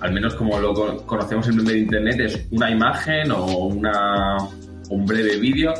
al 0.00 0.12
menos 0.12 0.34
como 0.34 0.58
lo 0.58 0.74
conocemos 1.06 1.48
en 1.48 1.56
meme 1.56 1.72
de 1.72 1.78
internet, 1.78 2.20
es 2.20 2.46
una 2.50 2.70
imagen 2.70 3.30
o 3.32 3.66
una, 3.66 4.36
un 4.90 5.04
breve 5.04 5.36
vídeo 5.38 5.72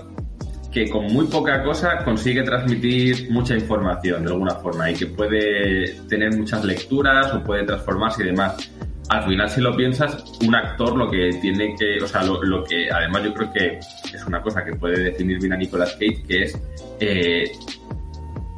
que 0.76 0.90
con 0.90 1.06
muy 1.06 1.26
poca 1.26 1.62
cosa 1.62 2.04
consigue 2.04 2.42
transmitir 2.42 3.30
mucha 3.30 3.54
información 3.54 4.26
de 4.26 4.32
alguna 4.32 4.56
forma 4.56 4.90
y 4.90 4.94
que 4.94 5.06
puede 5.06 5.94
tener 6.06 6.36
muchas 6.36 6.62
lecturas 6.66 7.32
o 7.32 7.42
puede 7.42 7.64
transformarse 7.64 8.22
y 8.22 8.26
demás. 8.26 8.70
Al 9.08 9.24
final, 9.24 9.48
si 9.48 9.62
lo 9.62 9.74
piensas, 9.74 10.22
un 10.46 10.54
actor 10.54 10.94
lo 10.94 11.10
que 11.10 11.30
tiene 11.40 11.74
que, 11.78 12.02
o 12.04 12.06
sea, 12.06 12.24
lo, 12.24 12.62
que 12.64 12.90
además 12.90 13.24
yo 13.24 13.32
creo 13.32 13.52
que 13.54 13.78
es 13.78 14.26
una 14.26 14.42
cosa 14.42 14.62
que 14.66 14.74
puede 14.74 15.02
definir 15.02 15.38
bien 15.38 15.54
a 15.54 15.56
Nicolas 15.56 15.92
Cage, 15.92 16.22
que 16.28 16.42
es 16.42 16.60
eh, 17.00 17.52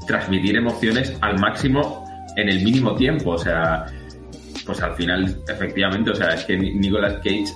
transmitir 0.09 0.57
emociones 0.57 1.17
al 1.21 1.39
máximo 1.39 2.08
en 2.39 2.49
el 2.49 2.63
mínimo 2.63 2.95
tiempo. 2.95 3.33
O 3.33 3.39
sea, 3.39 3.87
pues 4.65 4.81
al 4.81 4.95
final, 4.95 5.43
efectivamente, 5.49 6.11
o 6.11 6.15
sea, 6.15 6.35
es 6.35 6.45
que 6.45 6.57
Nicolas 6.57 7.15
Cage 7.17 7.47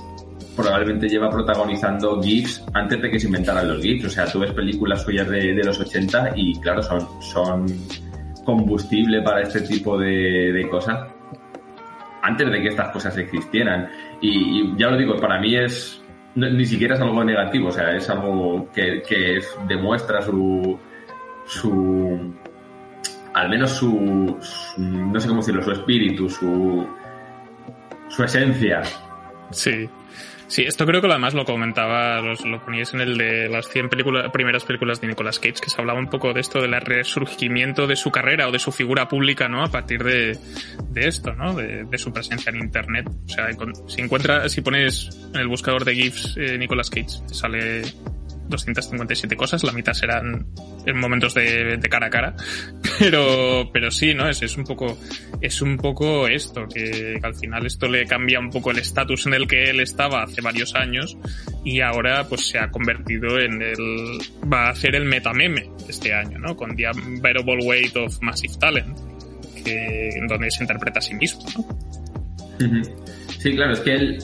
probablemente 0.57 1.09
lleva 1.09 1.31
protagonizando 1.31 2.21
GIFs 2.21 2.65
antes 2.75 3.01
de 3.01 3.11
que 3.11 3.19
se 3.19 3.27
inventaran 3.27 3.69
los 3.69 3.81
GIFs. 3.81 4.07
O 4.07 4.11
sea, 4.11 4.27
tú 4.27 4.41
ves 4.41 4.53
películas 4.53 5.03
suyas 5.03 5.29
de, 5.29 5.55
los 5.65 5.79
80 5.81 6.33
y 6.37 6.59
claro, 6.61 6.83
son, 6.83 7.23
son 7.23 7.67
combustible 8.45 9.23
para 9.23 9.43
este 9.43 9.61
tipo 9.63 9.97
de, 9.97 10.67
cosas 10.71 11.09
antes 12.23 12.51
de 12.51 12.61
que 12.61 12.69
estas 12.69 12.91
cosas 12.91 13.17
existieran. 13.17 13.89
Y, 14.21 14.77
ya 14.77 14.91
lo 14.91 14.97
digo, 14.97 15.17
para 15.17 15.41
mí 15.41 15.57
es 15.57 15.99
ni 16.35 16.65
siquiera 16.65 16.95
es 16.95 17.01
algo 17.03 17.23
negativo, 17.23 17.69
o 17.69 17.73
sea, 17.73 17.95
es 17.95 18.09
algo 18.09 18.71
que, 18.73 19.03
que 19.07 19.37
es, 19.37 19.55
demuestra 19.69 20.23
su, 20.23 20.79
su, 21.45 22.33
al 23.35 23.49
menos 23.49 23.71
su, 23.71 24.39
no 24.79 25.21
sé 25.21 25.29
cómo 25.29 25.41
decirlo, 25.41 25.63
su 25.63 25.73
espíritu, 25.73 26.29
su, 26.29 26.87
su 28.09 28.25
esencia. 28.25 28.83
Sí. 29.51 29.89
Sí, 30.53 30.65
esto 30.65 30.85
creo 30.85 31.01
que 31.01 31.07
además 31.07 31.33
lo 31.33 31.47
comentaba, 31.47 32.21
lo 32.21 32.63
poníais 32.63 32.93
en 32.93 33.01
el 33.01 33.17
de 33.17 33.49
las 33.49 33.71
100 33.71 33.89
películas, 33.89 34.31
primeras 34.33 34.65
películas 34.65 35.01
de 35.01 35.09
Nicolas 35.09 35.39
Cage, 35.39 35.63
que 35.63 35.71
se 35.71 35.81
hablaba 35.81 35.99
un 35.99 36.11
poco 36.11 36.35
de 36.35 36.43
esto, 36.43 36.61
del 36.61 36.79
resurgimiento 36.79 37.87
de 37.87 37.97
su 37.97 38.11
carrera 38.11 38.49
o 38.49 38.53
de 38.53 38.59
su 38.59 38.71
figura 38.71 39.09
pública, 39.09 39.49
¿no? 39.49 39.65
A 39.65 39.71
partir 39.71 40.05
de, 40.05 40.37
de 40.91 41.09
esto, 41.09 41.33
¿no? 41.33 41.55
De, 41.55 41.85
de, 41.85 41.97
su 41.97 42.13
presencia 42.13 42.51
en 42.51 42.57
Internet. 42.57 43.09
O 43.09 43.29
sea, 43.31 43.49
si 43.87 44.03
encuentras, 44.03 44.53
si 44.53 44.61
pones 44.61 45.09
en 45.33 45.41
el 45.41 45.49
buscador 45.49 45.87
de 45.87 45.95
GIFs 45.95 46.37
eh, 46.37 46.59
Nicolas 46.59 46.91
Cage, 46.91 47.27
te 47.27 47.33
sale 47.33 47.83
257 48.49 49.37
cosas, 49.37 49.65
la 49.65 49.73
mitad 49.73 49.93
serán 49.93 50.47
en 50.87 50.99
momentos 50.99 51.35
de, 51.35 51.79
cara 51.91 52.07
a 52.07 52.11
cara. 52.11 52.35
Pero, 52.99 53.71
pero 53.73 53.91
sí, 53.91 54.15
¿no? 54.15 54.29
Es, 54.29 54.43
es 54.43 54.57
un 54.57 54.65
poco, 54.65 54.99
es 55.41 55.61
un 55.61 55.77
poco 55.77 56.29
esto, 56.29 56.69
que, 56.69 57.19
al 57.23 57.35
final 57.35 57.67
esto 57.67 57.89
le 57.89 58.07
cambia 58.07 58.39
un 58.39 58.51
poco 58.51 58.71
el 58.71 58.79
estatus 58.79 59.27
en 59.27 59.35
el 59.35 59.49
que 59.49 59.71
él 59.71 59.81
estaba 59.81 60.23
hace 60.23 60.41
varios 60.41 60.75
años 60.75 61.17
y 61.65 61.81
ahora 61.81 62.29
pues 62.29 62.47
se 62.49 62.59
ha 62.59 62.71
convertido 62.71 63.41
en 63.41 63.61
el, 63.61 64.19
va 64.53 64.69
a 64.69 64.75
ser 64.75 64.95
el 64.95 65.05
metameme 65.05 65.71
este 65.89 66.15
año, 66.15 66.39
¿no? 66.39 66.57
Con 66.57 66.77
The 66.77 66.91
Unbearable 66.91 67.65
Weight 67.65 67.97
of 67.97 68.21
Massive 68.21 68.55
Talent, 68.61 68.97
que, 69.65 70.11
donde 70.29 70.51
se 70.51 70.63
interpreta 70.63 70.99
a 70.99 71.03
sí 71.03 71.15
mismo, 71.15 71.43
¿no? 71.57 71.67
Sí, 73.43 73.57
claro, 73.57 73.73
es 73.73 73.81
que 73.81 73.93
él, 73.93 74.19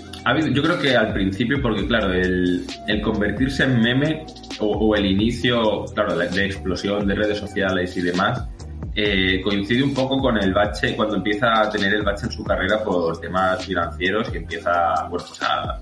yo 0.54 0.62
creo 0.62 0.78
que 0.78 0.96
al 0.96 1.12
principio, 1.12 1.60
porque 1.60 1.84
claro, 1.88 2.12
el, 2.12 2.64
convertirse 3.02 3.64
en 3.64 3.80
meme 3.80 4.24
o, 4.60 4.94
el 4.94 5.06
inicio, 5.06 5.86
claro, 5.92 6.16
de, 6.16 6.28
de, 6.28 6.46
explosión 6.46 7.04
de 7.04 7.16
redes 7.16 7.36
sociales 7.36 7.96
y 7.96 8.02
demás, 8.02 8.48
eh, 8.94 9.40
coincide 9.42 9.82
un 9.82 9.92
poco 9.92 10.20
con 10.20 10.38
el 10.38 10.54
bache, 10.54 10.94
cuando 10.94 11.16
empieza 11.16 11.62
a 11.62 11.68
tener 11.68 11.94
el 11.94 12.02
bache 12.02 12.26
en 12.26 12.30
su 12.30 12.44
carrera 12.44 12.78
por 12.84 13.20
temas 13.20 13.66
financieros 13.66 14.30
y 14.32 14.36
empieza, 14.36 14.94
bueno, 15.10 15.24
pues 15.26 15.42
a, 15.42 15.80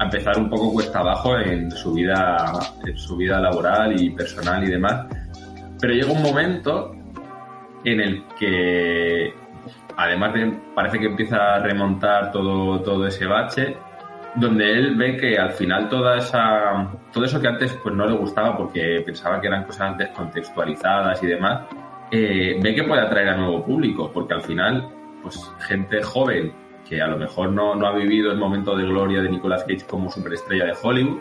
a 0.00 0.04
empezar 0.04 0.36
un 0.36 0.50
poco 0.50 0.72
cuesta 0.72 0.98
abajo 0.98 1.38
en 1.38 1.70
su 1.70 1.92
vida, 1.92 2.52
en 2.84 2.98
su 2.98 3.16
vida 3.16 3.38
laboral 3.38 4.00
y 4.02 4.10
personal 4.10 4.64
y 4.64 4.70
demás. 4.72 5.06
Pero 5.80 5.94
llega 5.94 6.10
un 6.10 6.22
momento 6.22 6.92
en 7.84 8.00
el 8.00 8.24
que 8.36 9.43
además 9.96 10.34
de, 10.34 10.52
parece 10.74 10.98
que 10.98 11.06
empieza 11.06 11.54
a 11.54 11.58
remontar 11.60 12.32
todo, 12.32 12.80
todo 12.80 13.06
ese 13.06 13.26
bache, 13.26 13.76
donde 14.34 14.72
él 14.72 14.96
ve 14.96 15.16
que 15.16 15.38
al 15.38 15.52
final 15.52 15.88
toda 15.88 16.18
esa, 16.18 16.90
todo 17.12 17.24
eso 17.24 17.40
que 17.40 17.48
antes 17.48 17.72
pues 17.82 17.94
no 17.94 18.06
le 18.06 18.16
gustaba 18.16 18.56
porque 18.56 19.02
pensaba 19.06 19.40
que 19.40 19.46
eran 19.46 19.64
cosas 19.64 19.96
descontextualizadas 19.96 21.22
y 21.22 21.26
demás, 21.26 21.62
eh, 22.10 22.58
ve 22.60 22.74
que 22.74 22.82
puede 22.84 23.02
atraer 23.02 23.30
a 23.30 23.36
nuevo 23.36 23.64
público, 23.64 24.10
porque 24.12 24.34
al 24.34 24.42
final, 24.42 24.88
pues 25.22 25.50
gente 25.60 26.02
joven 26.02 26.52
que 26.88 27.00
a 27.00 27.06
lo 27.06 27.16
mejor 27.16 27.50
no, 27.50 27.74
no 27.74 27.86
ha 27.86 27.92
vivido 27.94 28.30
el 28.30 28.38
momento 28.38 28.76
de 28.76 28.84
gloria 28.84 29.22
de 29.22 29.30
Nicolas 29.30 29.64
Cage 29.64 29.86
como 29.88 30.10
superestrella 30.10 30.66
de 30.66 30.74
Hollywood, 30.80 31.20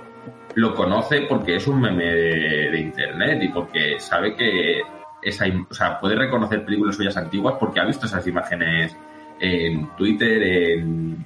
lo 0.55 0.75
conoce 0.75 1.21
porque 1.21 1.55
es 1.55 1.67
un 1.67 1.81
meme 1.81 2.05
de, 2.05 2.69
de 2.71 2.79
internet 2.79 3.43
y 3.43 3.47
porque 3.49 3.99
sabe 3.99 4.35
que 4.35 4.81
esa, 5.25 5.45
o 5.69 5.73
sea, 5.73 5.99
puede 5.99 6.15
reconocer 6.15 6.63
películas 6.65 6.95
suyas 6.95 7.17
antiguas 7.17 7.55
porque 7.59 7.79
ha 7.79 7.85
visto 7.85 8.05
esas 8.05 8.25
imágenes 8.27 8.95
en 9.39 9.89
Twitter, 9.95 10.43
en, 10.43 11.25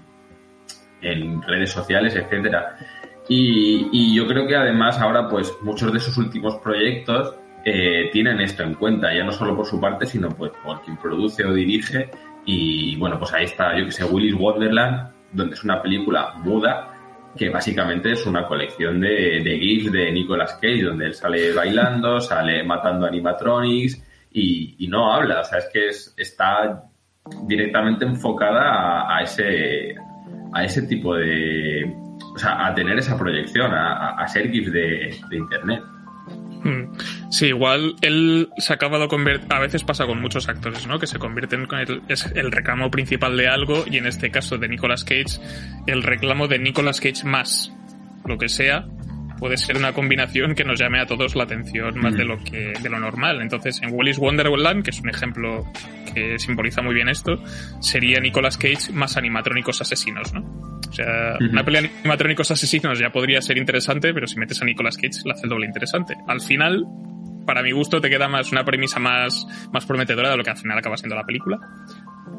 redes 1.47 1.71
sociales, 1.71 2.15
etcétera. 2.15 2.77
Y, 3.29 3.89
y, 3.91 4.15
yo 4.15 4.27
creo 4.27 4.47
que 4.47 4.55
además 4.55 4.99
ahora, 4.99 5.29
pues, 5.29 5.53
muchos 5.61 5.91
de 5.93 5.99
sus 5.99 6.17
últimos 6.17 6.55
proyectos 6.55 7.35
eh, 7.69 8.09
tienen 8.13 8.39
esto 8.39 8.63
en 8.63 8.75
cuenta, 8.75 9.13
ya 9.13 9.25
no 9.25 9.31
solo 9.33 9.53
por 9.53 9.65
su 9.65 9.77
parte, 9.77 10.05
sino 10.05 10.29
pues 10.29 10.53
por 10.63 10.81
quien 10.83 10.95
produce 10.95 11.43
o 11.43 11.53
dirige. 11.53 12.09
Y 12.45 12.95
bueno, 12.95 13.19
pues 13.19 13.33
ahí 13.33 13.43
está, 13.43 13.77
yo 13.77 13.83
que 13.83 13.91
sé, 13.91 14.05
Willis 14.05 14.35
Wonderland, 14.35 15.11
donde 15.33 15.53
es 15.53 15.63
una 15.65 15.81
película 15.81 16.35
muda, 16.37 16.96
que 17.37 17.49
básicamente 17.49 18.11
es 18.11 18.25
una 18.25 18.45
colección 18.45 18.99
de, 18.99 19.57
GIFs 19.59 19.91
de 19.91 20.11
Nicolas 20.11 20.53
Cage, 20.61 20.83
donde 20.83 21.05
él 21.05 21.13
sale 21.13 21.53
bailando, 21.53 22.19
sale 22.19 22.63
matando 22.63 23.05
animatronics 23.05 24.03
y, 24.31 24.87
no 24.89 25.13
habla. 25.13 25.41
O 25.41 25.43
sea, 25.43 25.59
es 25.59 25.69
que 25.71 25.87
es, 25.87 26.13
está 26.17 26.83
directamente 27.43 28.05
enfocada 28.05 29.15
a, 29.15 29.21
ese, 29.21 29.95
a 30.53 30.63
ese 30.63 30.83
tipo 30.83 31.15
de... 31.15 31.95
O 32.33 32.37
sea, 32.39 32.67
a 32.67 32.73
tener 32.73 32.97
esa 32.97 33.17
proyección, 33.17 33.71
a, 33.73 34.27
ser 34.27 34.51
GIFs 34.51 34.71
de, 34.71 35.15
de 35.29 35.37
Internet. 35.37 35.83
Sí, 37.29 37.47
igual 37.47 37.95
él 38.01 38.49
se 38.57 38.73
ha 38.73 38.75
acabado 38.75 39.07
convertir. 39.07 39.47
A 39.53 39.59
veces 39.59 39.83
pasa 39.83 40.05
con 40.05 40.21
muchos 40.21 40.47
actores, 40.47 40.87
¿no? 40.87 40.97
Que 40.99 41.07
se 41.07 41.19
convierten 41.19 41.65
con 41.65 41.79
el, 41.79 42.01
es 42.07 42.25
el 42.35 42.51
reclamo 42.51 42.89
principal 42.89 43.35
de 43.35 43.47
algo 43.47 43.83
y 43.89 43.97
en 43.97 44.07
este 44.07 44.31
caso 44.31 44.57
de 44.57 44.67
Nicolas 44.67 45.03
Cage, 45.03 45.39
el 45.87 46.03
reclamo 46.03 46.47
de 46.47 46.59
Nicolas 46.59 47.01
Cage 47.01 47.25
más 47.25 47.73
lo 48.25 48.37
que 48.37 48.49
sea 48.49 48.85
puede 49.37 49.57
ser 49.57 49.77
una 49.77 49.93
combinación 49.93 50.55
que 50.55 50.63
nos 50.63 50.79
llame 50.79 50.99
a 50.99 51.05
todos 51.05 51.35
la 51.35 51.43
atención 51.43 51.99
más 51.99 52.15
de 52.15 52.25
lo 52.25 52.37
que 52.43 52.73
de 52.81 52.89
lo 52.89 52.99
normal. 52.99 53.41
Entonces, 53.41 53.81
en 53.81 53.93
Willy's 53.93 54.17
Wonderland, 54.17 54.83
que 54.83 54.91
es 54.91 54.99
un 54.99 55.09
ejemplo 55.09 55.65
que 56.13 56.39
simboliza 56.39 56.81
muy 56.81 56.93
bien 56.93 57.09
esto, 57.09 57.41
sería 57.79 58.19
Nicolas 58.19 58.57
Cage 58.57 58.91
más 58.93 59.17
animatrónicos 59.17 59.81
asesinos, 59.81 60.33
¿no? 60.33 60.41
O 60.89 60.93
sea, 60.93 61.37
una 61.39 61.63
pelea 61.63 61.81
de 61.81 61.91
animatrónicos 61.99 62.49
asesinos 62.51 62.97
ya 62.99 63.11
podría 63.11 63.41
ser 63.41 63.57
interesante, 63.57 64.13
pero 64.13 64.25
si 64.27 64.39
metes 64.39 64.61
a 64.61 64.65
Nicolas 64.65 64.97
Cage 64.97 65.21
la 65.25 65.33
hace 65.33 65.43
el 65.43 65.49
doble 65.49 65.65
interesante. 65.65 66.15
Al 66.27 66.41
final, 66.41 66.85
para 67.47 67.63
mi 67.63 67.71
gusto, 67.71 67.99
te 67.99 68.09
queda 68.09 68.27
más 68.27 68.51
una 68.51 68.63
premisa 68.63 68.99
más, 68.99 69.47
más 69.73 69.87
prometedora 69.87 70.29
de 70.29 70.37
lo 70.37 70.43
que 70.43 70.51
al 70.51 70.57
final 70.57 70.77
acaba 70.77 70.97
siendo 70.97 71.15
la 71.15 71.25
película 71.25 71.57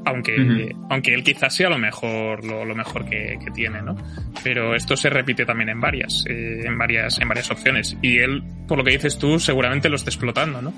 aunque, 0.04 0.74
aunque 0.90 1.14
él 1.14 1.22
quizás 1.22 1.54
sea 1.54 1.68
lo 1.68 1.78
mejor, 1.78 2.44
lo, 2.44 2.74
mejor 2.74 3.04
que, 3.04 3.38
tiene, 3.54 3.82
¿no? 3.82 3.96
Pero 4.42 4.74
esto 4.74 4.96
se 4.96 5.10
repite 5.10 5.44
también 5.44 5.70
en 5.70 5.80
varias, 5.80 6.24
eh, 6.28 6.62
en 6.64 6.78
varias, 6.78 7.20
en 7.20 7.28
varias 7.28 7.50
opciones. 7.50 7.96
Y 8.02 8.18
él, 8.18 8.42
por 8.66 8.78
lo 8.78 8.84
que 8.84 8.92
dices 8.92 9.18
tú, 9.18 9.38
seguramente 9.38 9.88
lo 9.88 9.96
está 9.96 10.10
explotando, 10.10 10.62
¿no? 10.62 10.72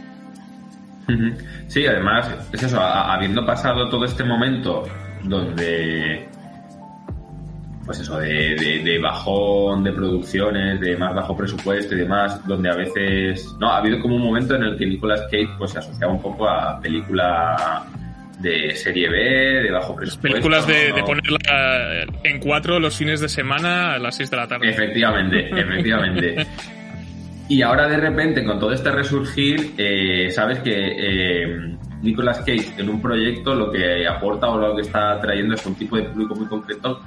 Sí, 1.67 1.85
además, 1.87 2.49
es 2.53 2.63
eso, 2.63 2.81
habiendo 2.81 3.45
pasado 3.45 3.89
todo 3.89 4.05
este 4.05 4.23
momento 4.23 4.85
donde 5.25 6.29
pues 7.91 8.03
eso, 8.03 8.21
de, 8.21 8.55
de, 8.85 8.99
bajón 9.01 9.83
de 9.83 9.91
producciones, 9.91 10.81
de 10.81 10.97
más 10.97 11.13
bajo 11.13 11.37
presupuesto 11.37 11.97
y 11.97 11.99
demás, 11.99 12.41
donde 12.47 12.71
a 12.71 12.77
veces, 12.77 13.53
no, 13.59 13.69
ha 13.69 13.79
habido 13.79 13.99
como 13.99 14.15
un 14.15 14.23
momento 14.23 14.55
en 14.55 14.63
el 14.63 14.79
que 14.79 14.87
Nicolas 14.87 15.23
Cage 15.23 15.49
pues 15.59 15.73
se 15.73 15.81
asociaba 15.81 16.13
un 16.13 16.23
poco 16.23 16.49
a 16.49 16.81
película 16.81 17.85
de 18.39 18.77
serie 18.77 19.09
B, 19.09 19.19
de 19.65 19.73
bajo 19.73 19.97
presupuesto. 19.97 20.37
Películas 20.37 20.69
de, 20.69 21.03
ponerla 21.05 22.07
en 22.23 22.39
cuatro 22.39 22.79
los 22.79 22.97
fines 22.97 23.19
de 23.19 23.29
semana 23.29 23.95
a 23.95 23.99
las 23.99 24.15
6 24.15 24.31
de 24.31 24.37
la 24.37 24.47
tarde. 24.47 24.71
Efectivamente, 24.71 25.51
efectivamente. 25.61 26.47
y 27.49 27.61
ahora 27.63 27.89
de 27.89 27.97
repente, 27.97 28.45
con 28.45 28.61
todo 28.61 28.73
este 28.73 28.93
resurgir, 28.93 29.73
eh, 29.77 30.31
sabes 30.31 30.61
que 30.61 30.75
eh, 30.77 31.77
Nicolas 32.03 32.39
Cage 32.39 32.73
en 32.79 32.89
un 32.89 33.03
proyecto 33.03 33.53
lo 33.53 33.73
que 33.73 34.07
aporta 34.07 34.49
o 34.49 34.61
lo 34.61 34.77
que 34.77 34.83
está 34.83 35.21
trayendo 35.21 35.57
es 35.57 35.67
un 35.67 35.75
tipo 35.75 35.97
de 35.97 36.05
público 36.05 36.37
muy 36.37 36.47
concreto 36.47 37.01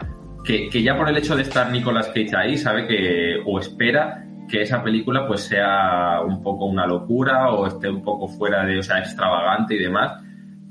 que, 0.44 0.84
ya 0.84 0.98
por 0.98 1.10
el 1.10 1.18
hecho 1.18 1.36
de 1.36 1.44
estar 1.44 1.72
Nicolas 1.72 2.08
Cage 2.08 2.36
ahí, 2.36 2.58
sabe 2.58 2.88
que 2.88 3.42
o 3.46 3.60
espera 3.60 4.26
que 4.50 4.62
esa 4.62 4.84
película 4.84 5.26
pues 5.26 5.42
sea 5.42 6.22
un 6.22 6.42
poco 6.44 6.66
una 6.66 6.86
locura 6.86 7.50
o 7.52 7.66
esté 7.66 7.90
un 7.90 8.04
poco 8.04 8.28
fuera 8.28 8.66
de, 8.66 8.80
o 8.80 8.84
sea, 8.84 9.00
extravagante 9.00 9.76
y 9.76 9.80
demás 9.80 10.24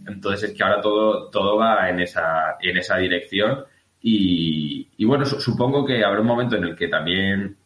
entonces 0.07 0.51
es 0.51 0.57
que 0.57 0.63
ahora 0.63 0.81
todo, 0.81 1.31
todo 1.31 1.57
va 1.57 1.89
en 1.89 2.01
esa, 2.01 2.57
en 2.61 2.77
esa 2.77 2.99
dirección 2.99 3.65
y, 4.05 5.05
bueno, 5.05 5.25
supongo 5.25 5.87
que 5.87 6.05
habrá 6.05 6.21
un 6.21 6.27
momento 6.27 6.57
en 6.57 6.65
el 6.65 6.75
que 6.75 6.89
también 6.89 7.57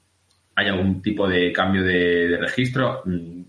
hay 0.55 0.69
algún 0.69 1.01
tipo 1.01 1.27
de 1.27 1.51
cambio 1.51 1.83
de, 1.83 2.37
registro. 2.39 3.01
Mm, 3.07 3.43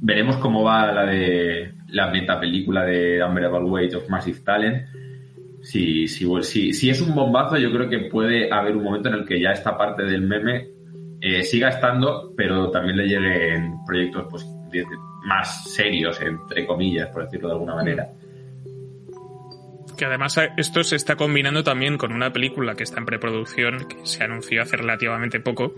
veremos 0.00 0.36
cómo 0.36 0.62
va 0.62 0.92
la 0.92 1.06
de 1.06 1.72
la 1.88 2.10
metapelícula 2.10 2.84
de 2.84 3.24
Unbearable 3.24 3.70
Weight 3.70 3.94
of 3.94 4.10
Massive 4.10 4.40
Talent. 4.40 4.86
Si, 5.62 6.06
si, 6.06 6.72
si, 6.72 6.90
es 6.90 7.00
un 7.00 7.14
bombazo, 7.14 7.56
yo 7.56 7.70
creo 7.72 7.88
que 7.88 7.98
puede 8.10 8.52
haber 8.52 8.76
un 8.76 8.84
momento 8.84 9.08
en 9.08 9.16
el 9.16 9.24
que 9.26 9.40
ya 9.40 9.50
esta 9.50 9.76
parte 9.76 10.04
del 10.04 10.22
meme 10.22 10.68
eh, 11.20 11.42
siga 11.42 11.68
estando, 11.68 12.32
pero 12.36 12.70
también 12.70 12.96
le 12.96 13.06
lleguen 13.06 13.74
proyectos 13.84 14.26
pues, 14.30 14.46
más 15.24 15.64
serios, 15.72 16.20
entre 16.20 16.66
comillas, 16.66 17.08
por 17.08 17.24
decirlo 17.24 17.48
de 17.48 17.54
alguna 17.54 17.74
manera. 17.74 18.08
Que 19.96 20.04
además 20.04 20.38
esto 20.56 20.84
se 20.84 20.94
está 20.94 21.16
combinando 21.16 21.64
también 21.64 21.98
con 21.98 22.12
una 22.12 22.32
película 22.32 22.76
que 22.76 22.84
está 22.84 23.00
en 23.00 23.06
preproducción, 23.06 23.88
que 23.88 24.06
se 24.06 24.22
anunció 24.22 24.62
hace 24.62 24.76
relativamente 24.76 25.40
poco, 25.40 25.74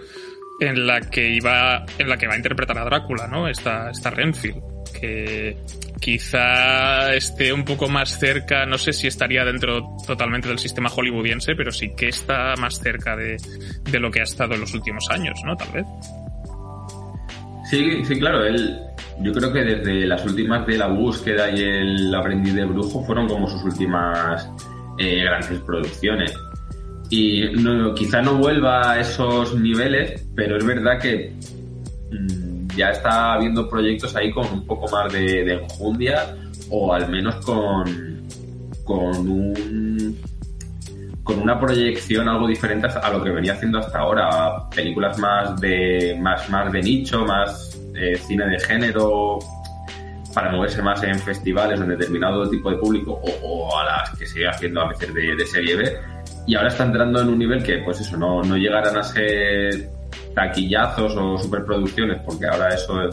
en 0.60 0.86
la 0.86 1.00
que 1.00 1.30
iba, 1.30 1.86
en 1.98 2.08
la 2.08 2.18
que 2.18 2.26
va 2.26 2.34
a 2.34 2.36
interpretar 2.36 2.76
a 2.78 2.84
Drácula, 2.84 3.26
¿no? 3.26 3.48
Esta, 3.48 3.90
esta 3.90 4.10
Renfield, 4.10 4.62
que 5.00 5.56
quizá 6.00 7.14
esté 7.14 7.52
un 7.52 7.64
poco 7.64 7.88
más 7.88 8.18
cerca, 8.18 8.66
no 8.66 8.78
sé 8.78 8.92
si 8.92 9.06
estaría 9.06 9.44
dentro 9.44 9.96
totalmente 10.06 10.48
del 10.48 10.58
sistema 10.58 10.88
hollywoodiense, 10.88 11.54
pero 11.54 11.70
sí 11.70 11.92
que 11.96 12.08
está 12.08 12.54
más 12.58 12.80
cerca 12.80 13.14
de, 13.16 13.36
de 13.84 14.00
lo 14.00 14.10
que 14.10 14.20
ha 14.20 14.24
estado 14.24 14.54
en 14.54 14.60
los 14.60 14.74
últimos 14.74 15.08
años, 15.10 15.38
¿no? 15.44 15.56
Tal 15.56 15.68
vez. 15.72 15.86
Sí, 17.70 18.04
sí, 18.04 18.18
claro. 18.18 18.44
Él, 18.44 18.80
yo 19.20 19.32
creo 19.32 19.52
que 19.52 19.60
desde 19.60 20.06
las 20.06 20.24
últimas 20.24 20.66
de 20.66 20.78
la 20.78 20.88
búsqueda 20.88 21.50
y 21.50 21.60
el 21.60 22.14
aprendiz 22.14 22.54
de 22.54 22.64
brujo 22.64 23.04
fueron 23.04 23.28
como 23.28 23.48
sus 23.48 23.62
últimas 23.62 24.50
eh, 24.98 25.22
grandes 25.22 25.60
producciones. 25.60 26.34
Y 27.10 27.50
no, 27.54 27.94
quizá 27.94 28.22
no 28.22 28.38
vuelva 28.38 28.92
a 28.92 29.00
esos 29.00 29.54
niveles, 29.58 30.26
pero 30.34 30.56
es 30.56 30.64
verdad 30.64 30.98
que 31.00 31.32
mm, 32.10 32.39
ya 32.76 32.90
está 32.90 33.34
habiendo 33.34 33.68
proyectos 33.68 34.14
ahí 34.16 34.30
con 34.30 34.46
un 34.46 34.66
poco 34.66 34.88
más 34.90 35.12
de, 35.12 35.44
de 35.44 35.54
enjundia 35.54 36.36
o 36.70 36.92
al 36.92 37.08
menos 37.08 37.36
con, 37.44 38.26
con 38.84 39.28
un 39.28 40.18
con 41.30 41.42
una 41.42 41.60
proyección 41.60 42.28
algo 42.28 42.46
diferente 42.48 42.88
a 42.88 43.10
lo 43.10 43.22
que 43.22 43.30
venía 43.30 43.52
haciendo 43.52 43.78
hasta 43.78 44.00
ahora. 44.00 44.68
Películas 44.74 45.16
más 45.18 45.60
de, 45.60 46.18
más, 46.20 46.50
más 46.50 46.72
de 46.72 46.82
nicho, 46.82 47.24
más 47.24 47.80
eh, 47.94 48.16
cine 48.16 48.46
de 48.46 48.58
género, 48.58 49.38
para 50.34 50.50
moverse 50.50 50.82
más 50.82 51.02
en 51.04 51.18
festivales 51.20 51.80
en 51.80 51.88
determinado 51.88 52.48
tipo 52.48 52.70
de 52.70 52.78
público 52.78 53.20
o, 53.42 53.78
a 53.78 53.84
las 53.84 54.18
que 54.18 54.26
sigue 54.26 54.48
haciendo 54.48 54.80
a 54.80 54.88
veces 54.88 55.12
de, 55.14 55.46
serie 55.46 55.76
B. 55.76 55.96
Y 56.46 56.56
ahora 56.56 56.68
está 56.68 56.84
entrando 56.84 57.20
en 57.20 57.28
un 57.28 57.38
nivel 57.38 57.62
que, 57.62 57.78
pues 57.78 58.00
eso, 58.00 58.16
no, 58.16 58.42
no 58.42 58.56
llegarán 58.56 58.96
a 58.96 59.02
ser 59.04 59.88
taquillazos 60.34 61.16
o 61.16 61.38
superproducciones, 61.38 62.20
porque 62.24 62.46
ahora 62.46 62.68
eso, 62.74 63.08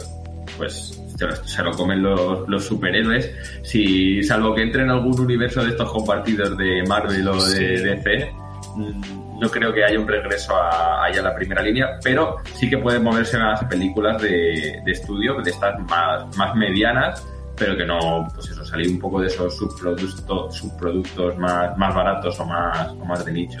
pues 0.56 1.00
se 1.44 1.62
lo 1.62 1.72
comen 1.72 2.02
los, 2.02 2.48
los, 2.48 2.64
superhéroes. 2.64 3.30
Si, 3.62 4.22
salvo 4.22 4.54
que 4.54 4.62
entre 4.62 4.82
en 4.82 4.90
algún 4.90 5.18
universo 5.18 5.64
de 5.64 5.70
estos 5.70 5.90
compartidos 5.90 6.56
de 6.56 6.84
Marvel 6.86 7.26
o 7.28 7.44
de 7.44 7.80
DC, 7.80 8.32
mm, 8.76 9.40
no 9.40 9.48
creo 9.48 9.72
que 9.72 9.84
haya 9.84 9.98
un 9.98 10.06
regreso 10.06 10.54
a, 10.54 11.04
a 11.04 11.10
la 11.10 11.34
primera 11.34 11.62
línea, 11.62 11.98
pero 12.02 12.36
sí 12.54 12.68
que 12.68 12.78
pueden 12.78 13.02
moverse 13.02 13.38
más 13.38 13.64
películas 13.64 14.20
de, 14.22 14.80
de 14.84 14.92
estudio, 14.92 15.40
de 15.42 15.50
estas 15.50 15.78
más, 15.80 16.36
más 16.36 16.54
medianas, 16.54 17.26
pero 17.56 17.76
que 17.76 17.84
no, 17.84 18.28
pues 18.34 18.50
eso, 18.50 18.64
salir 18.64 18.90
un 18.90 18.98
poco 18.98 19.20
de 19.20 19.26
esos 19.26 19.56
subproductos, 19.56 20.56
subproductos 20.56 21.36
más, 21.38 21.76
más 21.76 21.94
baratos 21.94 22.38
o 22.40 22.44
más, 22.44 22.88
o 22.92 23.04
más 23.04 23.24
de 23.24 23.32
nicho. 23.32 23.58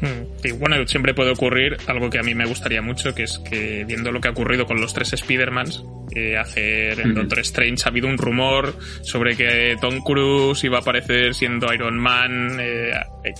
Hmm. 0.00 0.46
Y 0.46 0.52
bueno, 0.52 0.86
siempre 0.86 1.14
puede 1.14 1.30
ocurrir 1.30 1.76
algo 1.86 2.08
que 2.08 2.18
a 2.18 2.22
mí 2.22 2.34
me 2.34 2.46
gustaría 2.46 2.80
mucho, 2.80 3.14
que 3.14 3.24
es 3.24 3.38
que 3.38 3.84
viendo 3.84 4.10
lo 4.10 4.20
que 4.20 4.28
ha 4.28 4.30
ocurrido 4.30 4.66
con 4.66 4.80
los 4.80 4.94
tres 4.94 5.12
Spider-Mans, 5.12 5.84
eh, 6.14 6.36
hacer 6.36 6.98
en 7.00 7.14
Doctor 7.14 7.38
Strange 7.40 7.84
ha 7.84 7.88
habido 7.88 8.08
un 8.08 8.18
rumor 8.18 8.74
sobre 9.02 9.36
que 9.36 9.76
Tom 9.80 10.00
Cruise 10.00 10.64
iba 10.64 10.78
a 10.78 10.80
aparecer 10.80 11.34
siendo 11.34 11.72
Iron 11.72 11.98
Man, 11.98 12.56
eh, 12.60 12.92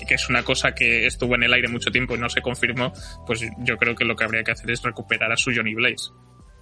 que 0.07 0.15
es 0.15 0.29
una 0.29 0.43
cosa 0.43 0.73
que 0.73 1.07
estuvo 1.07 1.35
en 1.35 1.43
el 1.43 1.53
aire 1.53 1.69
mucho 1.69 1.91
tiempo 1.91 2.15
y 2.15 2.19
no 2.19 2.29
se 2.29 2.43
confirmó, 2.43 2.93
pues 3.27 3.41
yo 3.59 3.77
creo 3.77 3.95
que 3.95 4.05
lo 4.05 4.15
que 4.15 4.25
habría 4.25 4.45
que 4.45 4.53
hacer 4.53 4.71
es 4.71 4.83
recuperar 4.83 5.33
a 5.33 5.37
su 5.37 5.53
Johnny 5.55 5.75
Blaze 5.75 6.11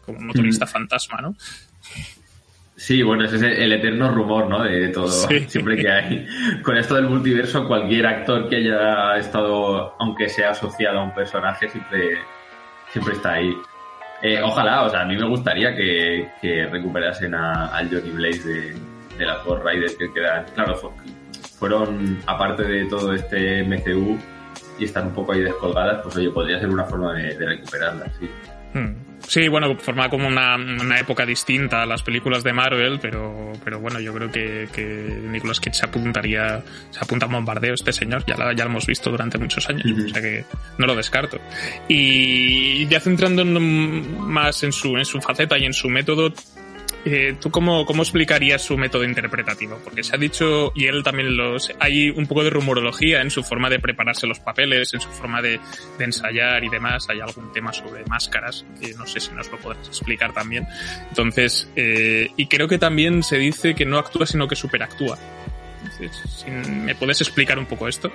como 0.00 0.20
motorista 0.20 0.66
fantasma, 0.66 1.20
¿no? 1.20 1.36
Sí, 2.78 3.02
bueno, 3.02 3.24
ese 3.24 3.36
es 3.36 3.42
el 3.42 3.72
eterno 3.72 4.08
rumor, 4.12 4.48
¿no? 4.48 4.62
De 4.62 4.88
todo. 4.90 5.08
Siempre 5.48 5.76
que 5.76 5.90
hay. 5.90 6.26
Con 6.62 6.78
esto 6.78 6.94
del 6.94 7.08
multiverso, 7.08 7.66
cualquier 7.66 8.06
actor 8.06 8.48
que 8.48 8.56
haya 8.56 9.16
estado, 9.16 9.96
aunque 9.98 10.28
sea 10.28 10.50
asociado 10.50 11.00
a 11.00 11.02
un 11.02 11.12
personaje, 11.12 11.68
siempre, 11.68 12.18
siempre 12.92 13.14
está 13.14 13.32
ahí. 13.32 13.52
Eh, 14.22 14.40
ojalá, 14.40 14.84
o 14.84 14.90
sea, 14.90 15.00
a 15.00 15.04
mí 15.04 15.16
me 15.16 15.26
gustaría 15.26 15.74
que, 15.74 16.28
que 16.40 16.66
recuperasen 16.66 17.34
al 17.34 17.90
Johnny 17.90 18.10
Blaze 18.10 18.48
de, 18.48 18.74
de 19.18 19.26
las 19.26 19.44
Ghost 19.44 19.64
Riders 19.64 19.96
que 19.96 20.12
quedan. 20.12 20.46
Claro, 20.54 20.94
fueron, 21.58 22.20
aparte 22.26 22.62
de 22.62 22.84
todo 22.84 23.12
este 23.12 23.64
MCU 23.64 24.16
y 24.78 24.84
están 24.84 25.08
un 25.08 25.14
poco 25.14 25.32
ahí 25.32 25.40
descolgadas, 25.40 26.00
pues 26.04 26.14
oye, 26.16 26.30
podría 26.30 26.60
ser 26.60 26.68
una 26.68 26.84
forma 26.84 27.12
de, 27.14 27.34
recuperarlas, 27.34 28.12
sí. 28.20 28.30
Hmm. 28.72 29.07
Sí, 29.28 29.46
bueno, 29.46 29.76
forma 29.76 30.08
como 30.08 30.26
una, 30.26 30.56
una, 30.56 30.98
época 30.98 31.26
distinta 31.26 31.82
a 31.82 31.86
las 31.86 32.02
películas 32.02 32.42
de 32.42 32.54
Marvel, 32.54 32.98
pero, 32.98 33.52
pero 33.62 33.78
bueno, 33.78 34.00
yo 34.00 34.14
creo 34.14 34.30
que, 34.30 34.66
que 34.72 34.82
Nicolas 34.82 35.60
Cage 35.60 35.74
se 35.74 35.84
apuntaría, 35.84 36.64
se 36.90 36.98
apunta 36.98 37.26
a 37.26 37.28
un 37.28 37.34
bombardeo 37.34 37.74
este 37.74 37.92
señor, 37.92 38.24
ya, 38.26 38.36
ya 38.36 38.64
lo 38.64 38.70
hemos 38.70 38.86
visto 38.86 39.10
durante 39.10 39.36
muchos 39.36 39.68
años, 39.68 39.84
o 39.84 40.08
sea 40.08 40.22
que 40.22 40.46
no 40.78 40.86
lo 40.86 40.96
descarto. 40.96 41.38
Y 41.88 42.86
ya 42.86 43.00
centrando 43.00 43.44
más 43.44 44.62
en 44.62 44.72
su, 44.72 44.96
en 44.96 45.04
su 45.04 45.20
faceta 45.20 45.58
y 45.58 45.66
en 45.66 45.74
su 45.74 45.90
método, 45.90 46.32
eh, 47.10 47.36
¿Tú 47.40 47.50
cómo, 47.50 47.86
cómo 47.86 48.02
explicarías 48.02 48.62
su 48.62 48.76
método 48.76 49.04
interpretativo? 49.04 49.80
Porque 49.82 50.02
se 50.02 50.14
ha 50.14 50.18
dicho, 50.18 50.72
y 50.74 50.86
él 50.86 51.02
también 51.02 51.36
los. 51.36 51.72
Hay 51.80 52.10
un 52.10 52.26
poco 52.26 52.44
de 52.44 52.50
rumorología 52.50 53.22
en 53.22 53.30
su 53.30 53.42
forma 53.42 53.70
de 53.70 53.78
prepararse 53.78 54.26
los 54.26 54.40
papeles, 54.40 54.92
en 54.94 55.00
su 55.00 55.08
forma 55.08 55.40
de, 55.40 55.58
ensayar 55.98 56.62
y 56.64 56.68
demás. 56.68 57.08
Hay 57.08 57.20
algún 57.20 57.52
tema 57.52 57.72
sobre 57.72 58.04
máscaras, 58.06 58.64
que 58.80 58.92
no 58.94 59.06
sé 59.06 59.20
si 59.20 59.32
nos 59.32 59.50
lo 59.50 59.58
podrás 59.58 59.86
explicar 59.88 60.32
también. 60.32 60.66
Entonces, 61.08 61.70
eh, 61.76 62.30
y 62.36 62.46
creo 62.46 62.68
que 62.68 62.78
también 62.78 63.22
se 63.22 63.38
dice 63.38 63.74
que 63.74 63.86
no 63.86 63.98
actúa, 63.98 64.26
sino 64.26 64.46
que 64.46 64.56
superactúa. 64.56 65.18
¿me 66.84 66.94
puedes 66.94 67.20
explicar 67.20 67.58
un 67.58 67.66
poco 67.66 67.88
esto? 67.88 68.10